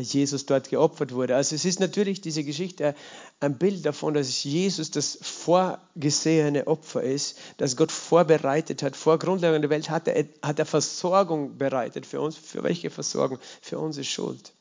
Jesus 0.00 0.46
dort 0.46 0.70
geopfert 0.70 1.12
wurde. 1.12 1.36
Also 1.36 1.54
es 1.54 1.64
ist 1.64 1.80
natürlich 1.80 2.20
diese 2.20 2.44
Geschichte 2.44 2.94
ein 3.40 3.58
Bild 3.58 3.84
davon, 3.84 4.14
dass 4.14 4.44
Jesus 4.44 4.90
das 4.90 5.18
vorgesehene 5.20 6.66
Opfer 6.66 7.02
ist, 7.02 7.38
das 7.58 7.76
Gott 7.76 7.92
vorbereitet 7.92 8.82
hat. 8.82 8.96
Vor 8.96 9.18
Grundlegung 9.18 9.60
der 9.60 9.70
Welt 9.70 9.90
hat 9.90 10.08
er, 10.08 10.24
hat 10.42 10.58
er 10.58 10.66
Versorgung 10.66 11.58
bereitet 11.58 12.06
für 12.06 12.20
uns. 12.20 12.36
Für 12.36 12.62
welche 12.62 12.90
Versorgung? 12.90 13.38
Für 13.60 13.78
unsere 13.78 14.04
Schuld. 14.04 14.52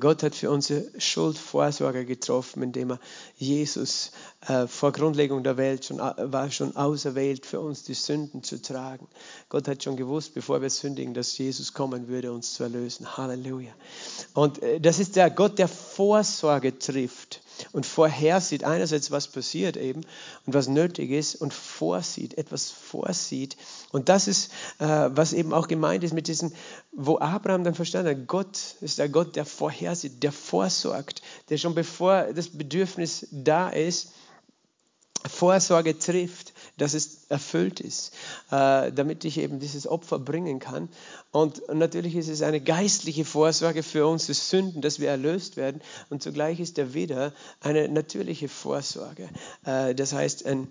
Gott 0.00 0.22
hat 0.22 0.34
für 0.34 0.50
unsere 0.50 0.84
Schuld 0.98 1.36
Vorsorge 1.36 2.06
getroffen, 2.06 2.62
indem 2.62 2.92
er 2.92 3.00
Jesus 3.36 4.12
äh, 4.46 4.66
vor 4.66 4.90
Grundlegung 4.92 5.42
der 5.42 5.58
Welt 5.58 5.84
schon, 5.84 5.98
äh, 5.98 6.32
war 6.32 6.50
schon 6.50 6.76
auserwählt, 6.76 7.44
für 7.44 7.60
uns 7.60 7.82
die 7.82 7.94
Sünden 7.94 8.42
zu 8.42 8.60
tragen. 8.60 9.06
Gott 9.50 9.68
hat 9.68 9.82
schon 9.82 9.96
gewusst, 9.96 10.32
bevor 10.32 10.62
wir 10.62 10.70
sündigen, 10.70 11.12
dass 11.12 11.36
Jesus 11.36 11.74
kommen 11.74 12.08
würde, 12.08 12.32
uns 12.32 12.54
zu 12.54 12.62
erlösen. 12.62 13.16
Halleluja. 13.18 13.72
Und 14.32 14.62
äh, 14.62 14.80
das 14.80 14.98
ist 14.98 15.16
der 15.16 15.30
Gott, 15.30 15.58
der 15.58 15.68
Vorsorge 15.68 16.78
trifft 16.78 17.42
und 17.72 17.86
vorhersieht 17.86 18.64
einerseits, 18.64 19.10
was 19.10 19.28
passiert 19.28 19.76
eben 19.76 20.02
und 20.46 20.54
was 20.54 20.68
nötig 20.68 21.10
ist 21.10 21.36
und 21.36 21.54
vorsieht, 21.54 22.36
etwas 22.38 22.70
vorsieht. 22.70 23.56
Und 23.92 24.08
das 24.08 24.28
ist, 24.28 24.52
äh, 24.78 24.86
was 25.10 25.32
eben 25.32 25.52
auch 25.52 25.68
gemeint 25.68 26.04
ist 26.04 26.14
mit 26.14 26.28
diesem, 26.28 26.52
wo 26.92 27.18
Abraham 27.18 27.64
dann 27.64 27.74
verstanden 27.74 28.20
hat, 28.20 28.26
Gott 28.26 28.58
ist 28.80 28.98
der 28.98 29.08
Gott, 29.08 29.36
der 29.36 29.44
vorhersieht, 29.44 30.22
der 30.22 30.32
vorsorgt, 30.32 31.22
der 31.48 31.58
schon 31.58 31.74
bevor 31.74 32.32
das 32.32 32.48
Bedürfnis 32.48 33.28
da 33.30 33.68
ist, 33.68 34.12
Vorsorge 35.28 35.98
trifft, 35.98 36.51
dass 36.78 36.94
es 36.94 37.24
erfüllt 37.28 37.80
ist, 37.80 38.12
äh, 38.50 38.92
damit 38.92 39.24
ich 39.24 39.38
eben 39.38 39.60
dieses 39.60 39.86
Opfer 39.86 40.18
bringen 40.18 40.58
kann. 40.58 40.88
Und 41.30 41.62
natürlich 41.72 42.16
ist 42.16 42.28
es 42.28 42.42
eine 42.42 42.60
geistliche 42.60 43.24
Vorsorge 43.24 43.82
für 43.82 44.06
unsere 44.06 44.34
Sünden, 44.34 44.80
dass 44.80 44.98
wir 44.98 45.10
erlöst 45.10 45.56
werden. 45.56 45.82
Und 46.08 46.22
zugleich 46.22 46.60
ist 46.60 46.78
er 46.78 46.94
wieder 46.94 47.32
eine 47.60 47.88
natürliche 47.88 48.48
Vorsorge. 48.48 49.28
Äh, 49.64 49.94
das 49.94 50.12
heißt, 50.12 50.46
ein, 50.46 50.68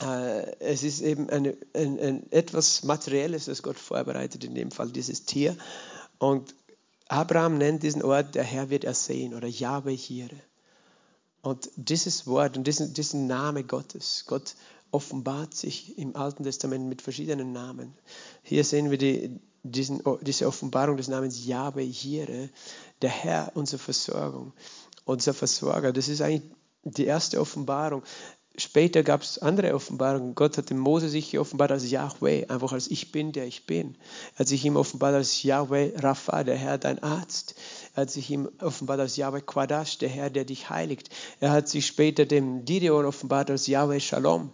äh, 0.00 0.56
es 0.58 0.82
ist 0.82 1.00
eben 1.00 1.30
eine, 1.30 1.56
ein, 1.74 2.00
ein, 2.00 2.32
etwas 2.32 2.82
Materielles, 2.82 3.44
das 3.46 3.62
Gott 3.62 3.78
vorbereitet, 3.78 4.44
in 4.44 4.54
dem 4.54 4.70
Fall 4.70 4.90
dieses 4.90 5.24
Tier. 5.24 5.56
Und 6.18 6.54
Abraham 7.08 7.58
nennt 7.58 7.82
diesen 7.84 8.02
Ort, 8.02 8.34
der 8.34 8.42
Herr 8.42 8.68
wird 8.70 8.84
ersehen 8.84 9.34
oder 9.34 9.46
Yahweh 9.46 9.94
Jire. 9.94 10.40
Und 11.46 11.70
dieses 11.76 12.26
Wort 12.26 12.56
und 12.56 12.66
diesen, 12.66 12.92
diesen 12.92 13.28
Name 13.28 13.62
Gottes, 13.62 14.24
Gott 14.26 14.56
offenbart 14.90 15.54
sich 15.54 15.96
im 15.96 16.16
Alten 16.16 16.42
Testament 16.42 16.88
mit 16.88 17.02
verschiedenen 17.02 17.52
Namen. 17.52 17.94
Hier 18.42 18.64
sehen 18.64 18.90
wir 18.90 18.98
die, 18.98 19.38
diesen, 19.62 20.02
diese 20.22 20.48
Offenbarung 20.48 20.96
des 20.96 21.06
Namens 21.06 21.46
Yahweh 21.46 21.84
Jire, 21.84 22.50
der 23.00 23.10
Herr, 23.10 23.52
unsere 23.54 23.78
Versorgung, 23.78 24.54
unser 25.04 25.34
Versorger. 25.34 25.92
Das 25.92 26.08
ist 26.08 26.20
eigentlich 26.20 26.50
die 26.82 27.04
erste 27.04 27.40
Offenbarung. 27.40 28.02
Später 28.58 29.02
gab 29.02 29.22
es 29.22 29.38
andere 29.38 29.74
Offenbarungen. 29.74 30.34
Gott 30.34 30.56
hat 30.56 30.70
dem 30.70 30.78
Mose 30.78 31.10
sich 31.10 31.30
geoffenbart 31.30 31.70
als 31.70 31.90
Yahweh, 31.90 32.46
einfach 32.46 32.72
als 32.72 32.90
Ich 32.90 33.12
bin, 33.12 33.32
der 33.32 33.46
ich 33.46 33.66
bin. 33.66 33.96
Er 34.34 34.40
hat 34.40 34.48
sich 34.48 34.64
ihm 34.64 34.76
offenbart 34.76 35.14
als 35.14 35.42
Yahweh 35.42 35.92
Rapha, 35.96 36.42
der 36.42 36.56
Herr, 36.56 36.78
dein 36.78 37.02
Arzt. 37.02 37.54
Er 37.94 38.02
hat 38.02 38.10
sich 38.10 38.30
ihm 38.30 38.48
offenbart 38.60 39.00
als 39.00 39.16
Yahweh 39.16 39.42
Quadash, 39.42 39.98
der 39.98 40.08
Herr, 40.08 40.30
der 40.30 40.46
dich 40.46 40.70
heiligt. 40.70 41.10
Er 41.40 41.50
hat 41.50 41.68
sich 41.68 41.86
später 41.86 42.24
dem 42.24 42.64
Gideon 42.64 43.04
offenbart 43.04 43.50
als 43.50 43.66
Yahweh 43.66 44.00
Shalom. 44.00 44.50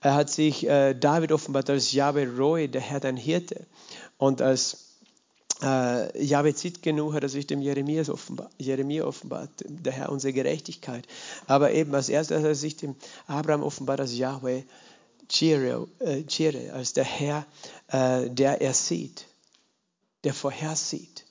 Er 0.00 0.14
hat 0.14 0.30
sich 0.30 0.66
äh, 0.66 0.94
David 0.94 1.30
offenbart 1.30 1.70
als 1.70 1.92
Yahweh 1.92 2.26
Roy, 2.26 2.68
der 2.68 2.80
Herr, 2.80 3.00
dein 3.00 3.16
Hirte. 3.16 3.66
Und 4.16 4.42
als 4.42 4.87
äh, 5.62 6.24
Yahweh 6.24 6.54
Zitkenu 6.54 7.12
hat 7.12 7.22
er 7.22 7.28
sich 7.28 7.46
dem 7.46 7.60
Jeremias 7.60 8.08
offenbar, 8.10 8.50
Jeremia 8.58 9.04
offenbart, 9.04 9.50
der 9.66 9.92
Herr 9.92 10.10
unsere 10.10 10.32
Gerechtigkeit. 10.32 11.06
Aber 11.46 11.72
eben 11.72 11.94
als 11.94 12.08
erstes 12.08 12.38
hat 12.38 12.44
er 12.44 12.54
sich 12.54 12.76
dem 12.76 12.94
Abraham 13.26 13.62
offenbart 13.62 14.00
als 14.00 14.16
Yahweh 14.16 14.62
Jireh, 15.30 15.86
äh, 16.00 16.70
als 16.70 16.92
der 16.94 17.04
Herr, 17.04 17.46
äh, 17.88 18.30
der 18.30 18.60
er 18.60 18.72
sieht, 18.72 19.26
der 20.24 20.32
vorhersieht. 20.32 21.24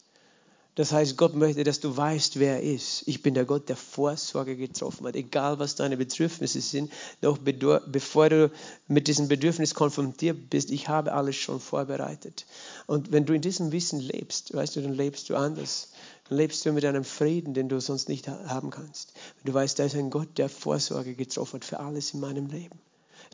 Das 0.77 0.91
heißt, 0.91 1.17
Gott 1.17 1.33
möchte, 1.33 1.63
dass 1.63 1.79
du 1.79 1.97
weißt, 1.97 2.37
wer 2.37 2.57
er 2.57 2.61
ist. 2.61 3.01
Ich 3.07 3.23
bin 3.23 3.33
der 3.33 3.45
Gott, 3.45 3.67
der 3.67 3.75
Vorsorge 3.75 4.55
getroffen 4.55 5.07
hat. 5.07 5.15
Egal, 5.15 5.57
was 5.57 5.73
deine 5.73 5.97
Bedürfnisse 5.97 6.61
sind, 6.61 6.93
noch 7.19 7.39
bevor 7.39 8.29
du 8.29 8.51
mit 8.87 9.07
diesem 9.07 9.27
Bedürfnis 9.27 9.73
konfrontiert 9.73 10.51
bist, 10.51 10.69
ich 10.69 10.87
habe 10.87 11.13
alles 11.13 11.35
schon 11.35 11.59
vorbereitet. 11.59 12.45
Und 12.85 13.11
wenn 13.11 13.25
du 13.25 13.33
in 13.33 13.41
diesem 13.41 13.71
Wissen 13.71 13.99
lebst, 13.99 14.53
weißt 14.53 14.75
du, 14.75 14.81
dann 14.81 14.93
lebst 14.93 15.31
du 15.31 15.35
anders. 15.35 15.93
Dann 16.29 16.37
lebst 16.37 16.63
du 16.63 16.71
mit 16.71 16.85
einem 16.85 17.03
Frieden, 17.03 17.55
den 17.55 17.69
du 17.69 17.81
sonst 17.81 18.07
nicht 18.07 18.27
haben 18.27 18.69
kannst. 18.69 19.13
Du 19.45 19.55
weißt, 19.55 19.79
da 19.79 19.85
ist 19.85 19.95
ein 19.95 20.11
Gott, 20.11 20.37
der 20.37 20.47
Vorsorge 20.47 21.15
getroffen 21.15 21.55
hat 21.55 21.65
für 21.65 21.79
alles 21.79 22.13
in 22.13 22.19
meinem 22.19 22.45
Leben. 22.51 22.77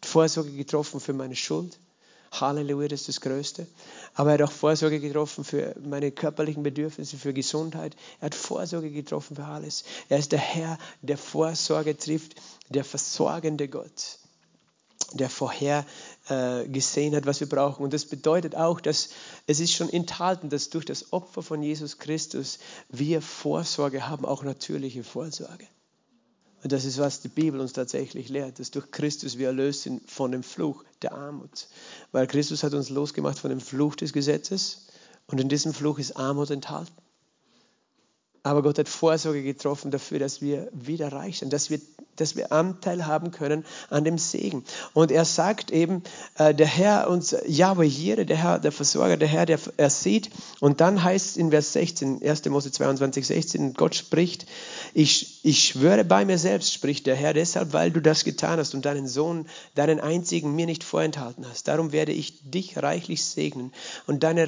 Vorsorge 0.02 0.54
getroffen 0.54 1.02
für 1.02 1.12
meine 1.12 1.36
Schuld 1.36 1.78
Halleluja, 2.42 2.88
das 2.88 3.02
ist 3.02 3.10
das 3.10 3.22
Größte. 3.22 3.68
Aber 4.14 4.32
er 4.32 4.34
hat 4.34 4.50
auch 4.50 4.52
Vorsorge 4.52 5.00
getroffen 5.00 5.44
für 5.44 5.76
meine 5.84 6.12
körperlichen 6.12 6.64
Bedürfnisse, 6.64 7.18
für 7.18 7.34
Gesundheit. 7.34 7.96
Er 8.20 8.28
hat 8.28 8.36
Vorsorge 8.36 8.92
getroffen 8.92 9.36
für 9.36 9.46
alles. 9.46 9.84
Er 10.10 10.20
ist 10.20 10.32
der 10.32 10.40
Herr, 10.40 10.78
der 11.02 11.18
Vorsorge 11.18 11.98
trifft, 11.98 12.36
der 12.70 12.84
versorgende 12.84 13.68
Gott, 13.68 14.20
der 15.14 15.30
vorher 15.30 15.86
äh, 16.30 16.68
gesehen 16.68 17.16
hat, 17.16 17.26
was 17.26 17.40
wir 17.40 17.50
brauchen. 17.50 17.84
Und 17.84 17.94
das 17.94 18.06
bedeutet 18.06 18.56
auch, 18.56 18.82
dass 18.82 19.10
es 19.48 19.60
ist 19.60 19.74
schon 19.74 19.90
enthalten, 19.90 20.50
dass 20.50 20.70
durch 20.70 20.86
das 20.86 21.14
Opfer 21.14 21.44
von 21.44 21.62
Jesus 21.62 22.00
Christus 22.00 22.60
wir 22.90 23.22
Vorsorge 23.22 24.08
haben, 24.08 24.26
auch 24.26 24.44
natürliche 24.44 25.04
Vorsorge. 25.04 25.68
Und 26.64 26.72
das 26.72 26.86
ist, 26.86 26.98
was 26.98 27.20
die 27.20 27.28
Bibel 27.28 27.60
uns 27.60 27.74
tatsächlich 27.74 28.30
lehrt, 28.30 28.58
dass 28.58 28.72
durch 28.72 28.90
Christus 28.90 29.38
wir 29.38 29.48
erlöst 29.48 29.82
sind 29.82 30.10
von 30.10 30.32
dem 30.32 30.44
Fluch 30.44 30.86
der 31.02 31.14
Armut. 31.14 31.68
Weil 32.14 32.26
Christus 32.26 32.64
hat 32.64 32.74
uns 32.74 32.90
losgemacht 32.90 33.38
von 33.38 33.50
dem 33.50 33.60
Fluch 33.60 33.96
des 33.96 34.14
Gesetzes 34.14 34.88
und 35.28 35.42
in 35.42 35.50
diesem 35.50 35.74
Fluch 35.74 36.00
ist 36.00 36.16
Armut 36.16 36.52
enthalten. 36.52 37.03
Aber 38.46 38.62
Gott 38.62 38.78
hat 38.78 38.90
Vorsorge 38.90 39.42
getroffen 39.42 39.90
dafür, 39.90 40.20
dass 40.20 40.42
wir 40.42 40.68
wieder 40.74 41.14
reich 41.14 41.40
sind, 41.40 41.54
dass 41.54 41.70
wir, 41.70 41.80
dass 42.18 42.36
wir 42.36 42.52
Anteil 42.52 43.08
haben 43.08 43.32
können 43.32 43.64
an 43.90 44.04
dem 44.04 44.18
Segen. 44.18 44.66
Und 44.92 45.12
er 45.12 45.24
sagt 45.24 45.72
eben, 45.72 46.04
äh, 46.38 46.54
der 46.54 46.68
Herr 46.68 47.10
uns, 47.10 47.34
Yahweh 47.48 47.88
hier, 47.88 48.26
der 48.26 48.36
Herr, 48.36 48.60
der 48.60 48.74
Versorger, 48.74 49.16
der 49.16 49.30
Herr, 49.30 49.46
der 49.46 49.60
er 49.78 49.90
sieht. 49.90 50.30
Und 50.60 50.82
dann 50.82 51.02
heißt 51.02 51.32
es 51.32 51.38
in 51.38 51.52
Vers 51.52 51.72
16, 51.72 52.22
1. 52.22 52.46
Mose 52.50 52.70
22, 52.70 53.26
16, 53.26 53.74
Gott 53.76 53.96
spricht, 53.96 54.46
ich, 54.94 55.40
ich 55.44 55.64
schwöre 55.64 56.04
bei 56.04 56.26
mir 56.26 56.38
selbst, 56.38 56.74
spricht 56.74 57.08
der 57.08 57.16
Herr, 57.16 57.34
deshalb, 57.34 57.72
weil 57.72 57.92
du 57.92 58.02
das 58.02 58.26
getan 58.26 58.60
hast 58.60 58.76
und 58.76 58.84
deinen 58.84 59.08
Sohn, 59.08 59.48
deinen 59.76 60.02
einzigen 60.02 60.54
mir 60.54 60.66
nicht 60.66 60.84
vorenthalten 60.84 61.46
hast. 61.50 61.70
Darum 61.70 61.94
werde 61.94 62.12
ich 62.12 62.42
dich 62.44 62.78
reichlich 62.78 63.24
segnen 63.24 63.72
und 64.06 64.24
deine 64.24 64.48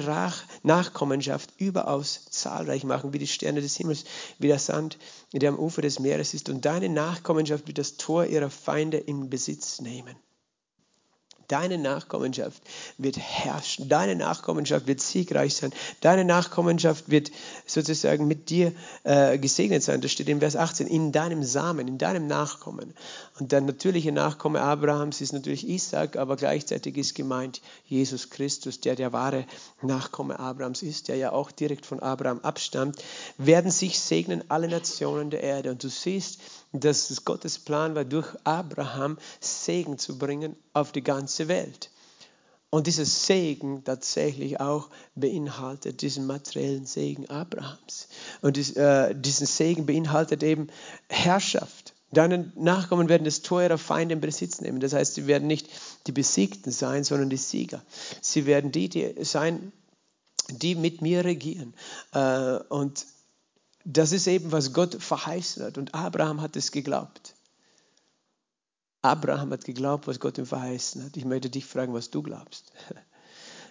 Nachkommenschaft 0.62 1.50
überaus 1.56 2.26
zahlreich 2.28 2.84
machen, 2.84 3.14
wie 3.14 3.18
die 3.18 3.26
Sterne 3.26 3.62
des 3.62 3.74
Himmels 3.76 3.85
Himmels 3.86 4.04
wie 4.38 4.48
der 4.48 4.58
Sand, 4.58 4.98
der 5.32 5.48
am 5.50 5.58
Ufer 5.58 5.82
des 5.82 6.00
Meeres 6.00 6.34
ist. 6.34 6.48
Und 6.48 6.64
deine 6.64 6.88
Nachkommenschaft 6.88 7.66
wird 7.66 7.78
das 7.78 7.96
Tor 7.96 8.26
ihrer 8.26 8.50
Feinde 8.50 8.98
in 8.98 9.30
Besitz 9.30 9.80
nehmen. 9.80 10.16
Deine 11.48 11.78
Nachkommenschaft 11.78 12.62
wird 12.98 13.18
herrschen. 13.18 13.88
Deine 13.88 14.16
Nachkommenschaft 14.16 14.86
wird 14.86 15.00
siegreich 15.00 15.54
sein. 15.54 15.72
Deine 16.00 16.24
Nachkommenschaft 16.24 17.10
wird 17.10 17.30
sozusagen 17.66 18.26
mit 18.26 18.50
dir 18.50 18.72
äh, 19.04 19.38
gesegnet 19.38 19.82
sein. 19.82 20.00
Das 20.00 20.12
steht 20.12 20.28
in 20.28 20.40
Vers 20.40 20.56
18. 20.56 20.86
In 20.86 21.12
deinem 21.12 21.42
Samen, 21.42 21.88
in 21.88 21.98
deinem 21.98 22.26
Nachkommen. 22.26 22.94
Und 23.38 23.52
der 23.52 23.60
natürliche 23.60 24.12
Nachkomme 24.12 24.60
Abrahams 24.60 25.20
ist 25.20 25.32
natürlich 25.32 25.68
Isaac, 25.68 26.16
aber 26.16 26.36
gleichzeitig 26.36 26.96
ist 26.96 27.14
gemeint 27.14 27.60
Jesus 27.86 28.30
Christus, 28.30 28.80
der 28.80 28.96
der 28.96 29.12
wahre 29.12 29.44
Nachkomme 29.82 30.38
Abrahams 30.38 30.82
ist, 30.82 31.08
der 31.08 31.16
ja 31.16 31.32
auch 31.32 31.50
direkt 31.50 31.86
von 31.86 32.00
Abraham 32.00 32.40
abstammt, 32.40 33.02
werden 33.38 33.70
sich 33.70 34.00
segnen 34.00 34.44
alle 34.48 34.68
Nationen 34.68 35.30
der 35.30 35.42
Erde. 35.42 35.70
Und 35.70 35.84
du 35.84 35.88
siehst, 35.88 36.40
dass 36.80 37.10
es 37.10 37.24
Gottes 37.24 37.58
Plan 37.58 37.94
war, 37.94 38.04
durch 38.04 38.28
Abraham 38.44 39.18
Segen 39.40 39.98
zu 39.98 40.18
bringen 40.18 40.56
auf 40.72 40.92
die 40.92 41.02
ganze 41.02 41.48
Welt. 41.48 41.90
Und 42.70 42.86
dieser 42.86 43.04
Segen 43.04 43.84
tatsächlich 43.84 44.60
auch 44.60 44.90
beinhaltet 45.14 46.02
diesen 46.02 46.26
materiellen 46.26 46.84
Segen 46.84 47.28
Abrahams. 47.30 48.08
Und 48.42 48.56
dies, 48.56 48.72
äh, 48.72 49.14
diesen 49.14 49.46
Segen 49.46 49.86
beinhaltet 49.86 50.42
eben 50.42 50.66
Herrschaft. 51.08 51.94
Deine 52.12 52.52
Nachkommen 52.56 53.08
werden 53.08 53.24
das 53.24 53.42
Tor 53.42 53.62
ihrer 53.62 53.78
Feinde 53.78 54.14
in 54.14 54.20
Besitz 54.20 54.60
nehmen. 54.60 54.80
Das 54.80 54.92
heißt, 54.92 55.14
sie 55.14 55.26
werden 55.26 55.46
nicht 55.46 55.68
die 56.06 56.12
Besiegten 56.12 56.72
sein, 56.72 57.04
sondern 57.04 57.30
die 57.30 57.36
Sieger. 57.36 57.82
Sie 58.20 58.46
werden 58.46 58.72
die, 58.72 58.88
die 58.88 59.24
sein, 59.24 59.72
die 60.48 60.74
mit 60.74 61.02
mir 61.02 61.24
regieren. 61.24 61.74
Äh, 62.12 62.58
und 62.68 63.06
das 63.88 64.10
ist 64.10 64.26
eben, 64.26 64.50
was 64.50 64.72
Gott 64.72 65.00
verheißen 65.00 65.64
hat. 65.64 65.78
Und 65.78 65.94
Abraham 65.94 66.40
hat 66.40 66.56
es 66.56 66.72
geglaubt. 66.72 67.34
Abraham 69.00 69.52
hat 69.52 69.64
geglaubt, 69.64 70.08
was 70.08 70.18
Gott 70.18 70.38
ihm 70.38 70.46
verheißen 70.46 71.04
hat. 71.04 71.16
Ich 71.16 71.24
möchte 71.24 71.48
dich 71.48 71.64
fragen, 71.64 71.94
was 71.94 72.10
du 72.10 72.22
glaubst. 72.22 72.72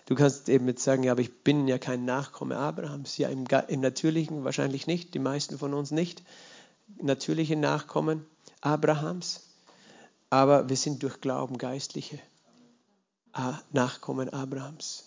Du 0.08 0.16
kannst 0.16 0.50
eben 0.50 0.68
jetzt 0.68 0.84
sagen, 0.84 1.02
ja, 1.02 1.12
aber 1.12 1.22
ich 1.22 1.44
bin 1.44 1.68
ja 1.68 1.80
kein 1.80 2.06
Nachkomme 2.06 2.56
Abrahams. 2.58 3.18
Ja, 3.18 3.28
im, 3.28 3.46
im 3.68 3.82
Natürlichen 3.82 4.46
wahrscheinlich 4.46 4.86
nicht, 4.86 5.16
die 5.16 5.20
meisten 5.20 5.58
von 5.58 5.74
uns 5.74 5.90
nicht. 5.90 6.24
Natürliche 7.02 7.56
Nachkommen 7.56 8.24
Abrahams. 8.62 9.50
Aber 10.30 10.70
wir 10.70 10.78
sind 10.78 11.04
durch 11.04 11.22
Glauben 11.22 11.58
geistliche 11.58 12.20
Nachkommen 13.72 14.30
Abrahams. 14.30 15.06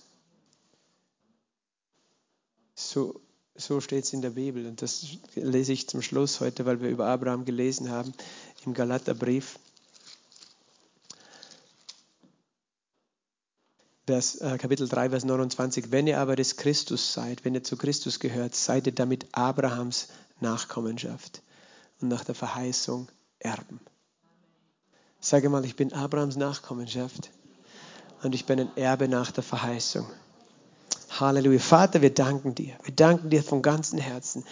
So, 2.74 3.20
so 3.58 3.80
steht 3.80 4.04
es 4.04 4.12
in 4.12 4.22
der 4.22 4.30
Bibel. 4.30 4.66
Und 4.66 4.80
das 4.80 5.04
lese 5.34 5.72
ich 5.72 5.88
zum 5.88 6.00
Schluss 6.00 6.40
heute, 6.40 6.64
weil 6.64 6.80
wir 6.80 6.88
über 6.88 7.06
Abraham 7.06 7.44
gelesen 7.44 7.90
haben 7.90 8.14
im 8.64 8.72
Galaterbrief. 8.72 9.58
Vers, 14.06 14.36
äh, 14.36 14.56
Kapitel 14.56 14.88
3, 14.88 15.10
Vers 15.10 15.24
29. 15.24 15.90
Wenn 15.90 16.06
ihr 16.06 16.18
aber 16.18 16.34
des 16.34 16.56
Christus 16.56 17.12
seid, 17.12 17.44
wenn 17.44 17.54
ihr 17.54 17.64
zu 17.64 17.76
Christus 17.76 18.20
gehört, 18.20 18.54
seid 18.54 18.86
ihr 18.86 18.94
damit 18.94 19.26
Abrahams 19.32 20.08
Nachkommenschaft 20.40 21.42
und 22.00 22.08
nach 22.08 22.24
der 22.24 22.34
Verheißung 22.34 23.08
Erben. 23.40 23.80
Sage 25.20 25.48
mal, 25.48 25.64
ich 25.64 25.76
bin 25.76 25.92
Abrahams 25.92 26.36
Nachkommenschaft 26.36 27.30
und 28.22 28.34
ich 28.34 28.46
bin 28.46 28.60
ein 28.60 28.76
Erbe 28.76 29.08
nach 29.08 29.30
der 29.30 29.44
Verheißung. 29.44 30.06
Halleluja. 31.20 31.58
Vater, 31.58 32.02
wir 32.02 32.12
danken 32.14 32.54
dir. 32.54 32.74
Wir 32.84 32.94
danken 32.94 33.30
dir 33.30 33.42
von 33.42 33.62
ganzem 33.62 33.98
Herzen, 33.98 34.44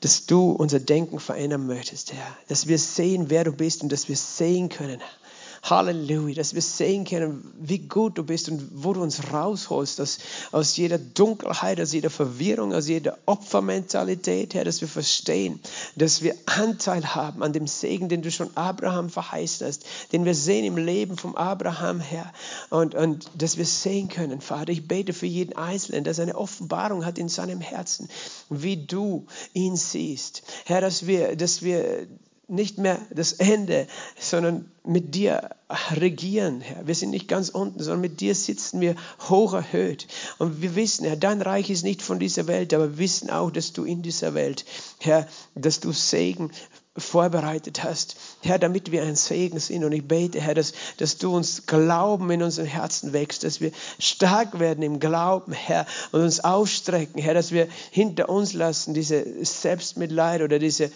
dass 0.00 0.26
du 0.26 0.50
unser 0.50 0.80
Denken 0.80 1.20
verändern 1.20 1.66
möchtest, 1.66 2.12
Herr. 2.12 2.36
Dass 2.48 2.66
wir 2.66 2.78
sehen, 2.78 3.30
wer 3.30 3.44
du 3.44 3.52
bist 3.52 3.82
und 3.82 3.90
dass 3.90 4.08
wir 4.08 4.16
sehen 4.16 4.68
können, 4.68 5.00
Herr 5.00 5.17
Halleluja, 5.62 6.34
dass 6.34 6.54
wir 6.54 6.62
sehen 6.62 7.04
können, 7.04 7.52
wie 7.58 7.78
gut 7.78 8.16
du 8.18 8.24
bist 8.24 8.48
und 8.48 8.68
wo 8.72 8.92
du 8.92 9.02
uns 9.02 9.32
rausholst 9.32 10.00
aus, 10.00 10.18
aus 10.52 10.76
jeder 10.76 10.98
Dunkelheit, 10.98 11.80
aus 11.80 11.92
jeder 11.92 12.10
Verwirrung, 12.10 12.72
aus 12.72 12.88
jeder 12.88 13.18
Opfermentalität, 13.26 14.54
Herr, 14.54 14.64
dass 14.64 14.80
wir 14.80 14.88
verstehen, 14.88 15.60
dass 15.96 16.22
wir 16.22 16.34
Anteil 16.46 17.14
haben 17.14 17.42
an 17.42 17.52
dem 17.52 17.66
Segen, 17.66 18.08
den 18.08 18.22
du 18.22 18.30
schon 18.30 18.56
Abraham 18.56 19.10
verheißt 19.10 19.62
hast, 19.62 19.84
den 20.12 20.24
wir 20.24 20.34
sehen 20.34 20.64
im 20.64 20.76
Leben 20.76 21.16
von 21.16 21.36
Abraham, 21.36 22.00
Herr, 22.00 22.32
und, 22.70 22.94
und 22.94 23.30
dass 23.36 23.56
wir 23.56 23.66
sehen 23.66 24.08
können, 24.08 24.40
Vater, 24.40 24.72
ich 24.72 24.86
bete 24.86 25.12
für 25.12 25.26
jeden 25.26 25.56
Einzelnen, 25.56 26.04
dass 26.04 26.18
er 26.18 26.24
eine 26.24 26.36
Offenbarung 26.36 27.04
hat 27.04 27.18
in 27.18 27.28
seinem 27.28 27.60
Herzen, 27.60 28.08
wie 28.48 28.76
du 28.76 29.26
ihn 29.52 29.76
siehst, 29.76 30.42
Herr, 30.64 30.80
dass 30.80 31.06
wir, 31.06 31.36
dass 31.36 31.62
wir 31.62 32.06
nicht 32.48 32.78
mehr 32.78 32.98
das 33.10 33.32
Ende, 33.32 33.86
sondern 34.18 34.70
mit 34.84 35.14
dir 35.14 35.50
regieren, 35.92 36.62
Herr. 36.62 36.86
Wir 36.86 36.94
sind 36.94 37.10
nicht 37.10 37.28
ganz 37.28 37.50
unten, 37.50 37.82
sondern 37.82 38.00
mit 38.00 38.20
dir 38.20 38.34
sitzen 38.34 38.80
wir 38.80 38.96
hoch 39.28 39.52
erhöht. 39.52 40.06
Und 40.38 40.62
wir 40.62 40.74
wissen, 40.74 41.04
Herr, 41.04 41.16
dein 41.16 41.42
Reich 41.42 41.68
ist 41.68 41.84
nicht 41.84 42.00
von 42.00 42.18
dieser 42.18 42.46
Welt, 42.46 42.72
aber 42.72 42.92
wir 42.92 42.98
wissen 42.98 43.28
auch, 43.28 43.50
dass 43.50 43.74
du 43.74 43.84
in 43.84 44.02
dieser 44.02 44.32
Welt, 44.32 44.64
Herr, 44.98 45.28
dass 45.54 45.80
du 45.80 45.92
Segen 45.92 46.50
vorbereitet 46.98 47.84
hast, 47.84 48.16
Herr, 48.42 48.58
damit 48.58 48.90
wir 48.90 49.02
ein 49.02 49.16
Segen 49.16 49.58
sind. 49.60 49.84
Und 49.84 49.92
ich 49.92 50.06
bete, 50.06 50.40
Herr, 50.40 50.54
dass, 50.54 50.72
dass 50.96 51.18
du 51.18 51.34
uns 51.34 51.66
Glauben 51.66 52.30
in 52.30 52.42
unseren 52.42 52.66
Herzen 52.66 53.12
wächst, 53.12 53.44
dass 53.44 53.60
wir 53.60 53.72
stark 53.98 54.58
werden 54.58 54.82
im 54.82 55.00
Glauben, 55.00 55.52
Herr, 55.52 55.86
und 56.12 56.22
uns 56.22 56.40
ausstrecken, 56.40 57.20
Herr, 57.20 57.34
dass 57.34 57.52
wir 57.52 57.68
hinter 57.90 58.28
uns 58.28 58.52
lassen 58.52 58.94
diese 58.94 59.44
Selbstmitleid 59.44 60.42
oder 60.42 60.58
diese 60.58 60.90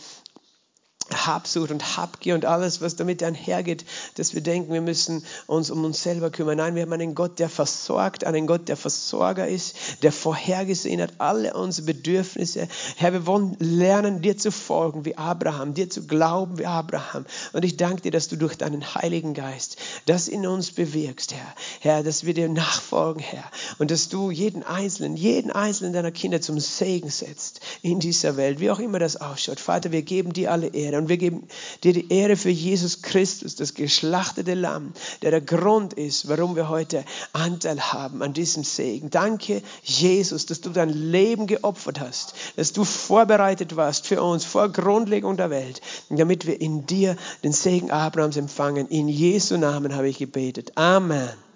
Habsucht 1.10 1.70
und 1.70 1.96
Habgier 1.96 2.34
und 2.34 2.44
alles, 2.44 2.80
was 2.80 2.96
damit 2.96 3.22
einhergeht, 3.22 3.84
dass 4.14 4.34
wir 4.34 4.40
denken, 4.40 4.72
wir 4.72 4.80
müssen 4.80 5.24
uns 5.46 5.70
um 5.70 5.84
uns 5.84 6.02
selber 6.02 6.30
kümmern. 6.30 6.58
Nein, 6.58 6.74
wir 6.74 6.82
haben 6.82 6.92
einen 6.92 7.14
Gott, 7.14 7.38
der 7.38 7.48
versorgt, 7.48 8.24
einen 8.24 8.46
Gott, 8.46 8.68
der 8.68 8.76
Versorger 8.76 9.46
ist, 9.46 9.76
der 10.02 10.12
vorhergesehen 10.12 11.02
hat, 11.02 11.14
alle 11.18 11.54
unsere 11.54 11.86
Bedürfnisse. 11.86 12.68
Herr, 12.96 13.12
wir 13.12 13.26
wollen 13.26 13.56
lernen, 13.58 14.22
dir 14.22 14.38
zu 14.38 14.50
folgen 14.50 15.04
wie 15.04 15.16
Abraham, 15.16 15.74
dir 15.74 15.90
zu 15.90 16.06
glauben 16.06 16.58
wie 16.58 16.66
Abraham. 16.66 17.26
Und 17.52 17.64
ich 17.64 17.76
danke 17.76 18.02
dir, 18.02 18.10
dass 18.10 18.28
du 18.28 18.36
durch 18.36 18.56
deinen 18.56 18.94
Heiligen 18.94 19.34
Geist 19.34 19.76
das 20.06 20.28
in 20.28 20.46
uns 20.46 20.70
bewirkst, 20.70 21.34
Herr. 21.34 21.54
Herr, 21.80 22.02
dass 22.02 22.24
wir 22.24 22.34
dir 22.34 22.48
nachfolgen, 22.48 23.22
Herr. 23.22 23.44
Und 23.78 23.90
dass 23.90 24.08
du 24.08 24.30
jeden 24.30 24.62
Einzelnen, 24.62 25.16
jeden 25.16 25.50
Einzelnen 25.50 25.92
deiner 25.92 26.12
Kinder 26.12 26.40
zum 26.40 26.58
Segen 26.58 27.10
setzt 27.10 27.60
in 27.82 28.00
dieser 28.00 28.36
Welt, 28.36 28.60
wie 28.60 28.70
auch 28.70 28.78
immer 28.78 28.98
das 28.98 29.16
ausschaut. 29.16 29.60
Vater, 29.60 29.92
wir 29.92 30.02
geben 30.02 30.32
dir 30.32 30.50
alle 30.50 30.68
Ehre. 30.68 31.01
Und 31.02 31.08
wir 31.08 31.16
geben 31.16 31.48
dir 31.82 31.92
die 31.92 32.12
Ehre 32.12 32.36
für 32.36 32.50
Jesus 32.50 33.02
Christus, 33.02 33.56
das 33.56 33.74
geschlachtete 33.74 34.54
Lamm, 34.54 34.92
der 35.22 35.32
der 35.32 35.40
Grund 35.40 35.94
ist, 35.94 36.28
warum 36.28 36.54
wir 36.54 36.68
heute 36.68 37.04
Anteil 37.32 37.80
haben 37.80 38.22
an 38.22 38.32
diesem 38.32 38.62
Segen. 38.62 39.10
Danke, 39.10 39.62
Jesus, 39.82 40.46
dass 40.46 40.60
du 40.60 40.70
dein 40.70 40.90
Leben 40.90 41.48
geopfert 41.48 41.98
hast, 41.98 42.34
dass 42.54 42.72
du 42.72 42.84
vorbereitet 42.84 43.74
warst 43.74 44.06
für 44.06 44.22
uns 44.22 44.44
vor 44.44 44.68
Grundlegung 44.68 45.36
der 45.36 45.50
Welt, 45.50 45.80
damit 46.08 46.46
wir 46.46 46.60
in 46.60 46.86
dir 46.86 47.16
den 47.42 47.52
Segen 47.52 47.90
Abrahams 47.90 48.36
empfangen. 48.36 48.86
In 48.88 49.08
Jesu 49.08 49.56
Namen 49.56 49.96
habe 49.96 50.08
ich 50.08 50.18
gebetet. 50.18 50.72
Amen. 50.76 51.42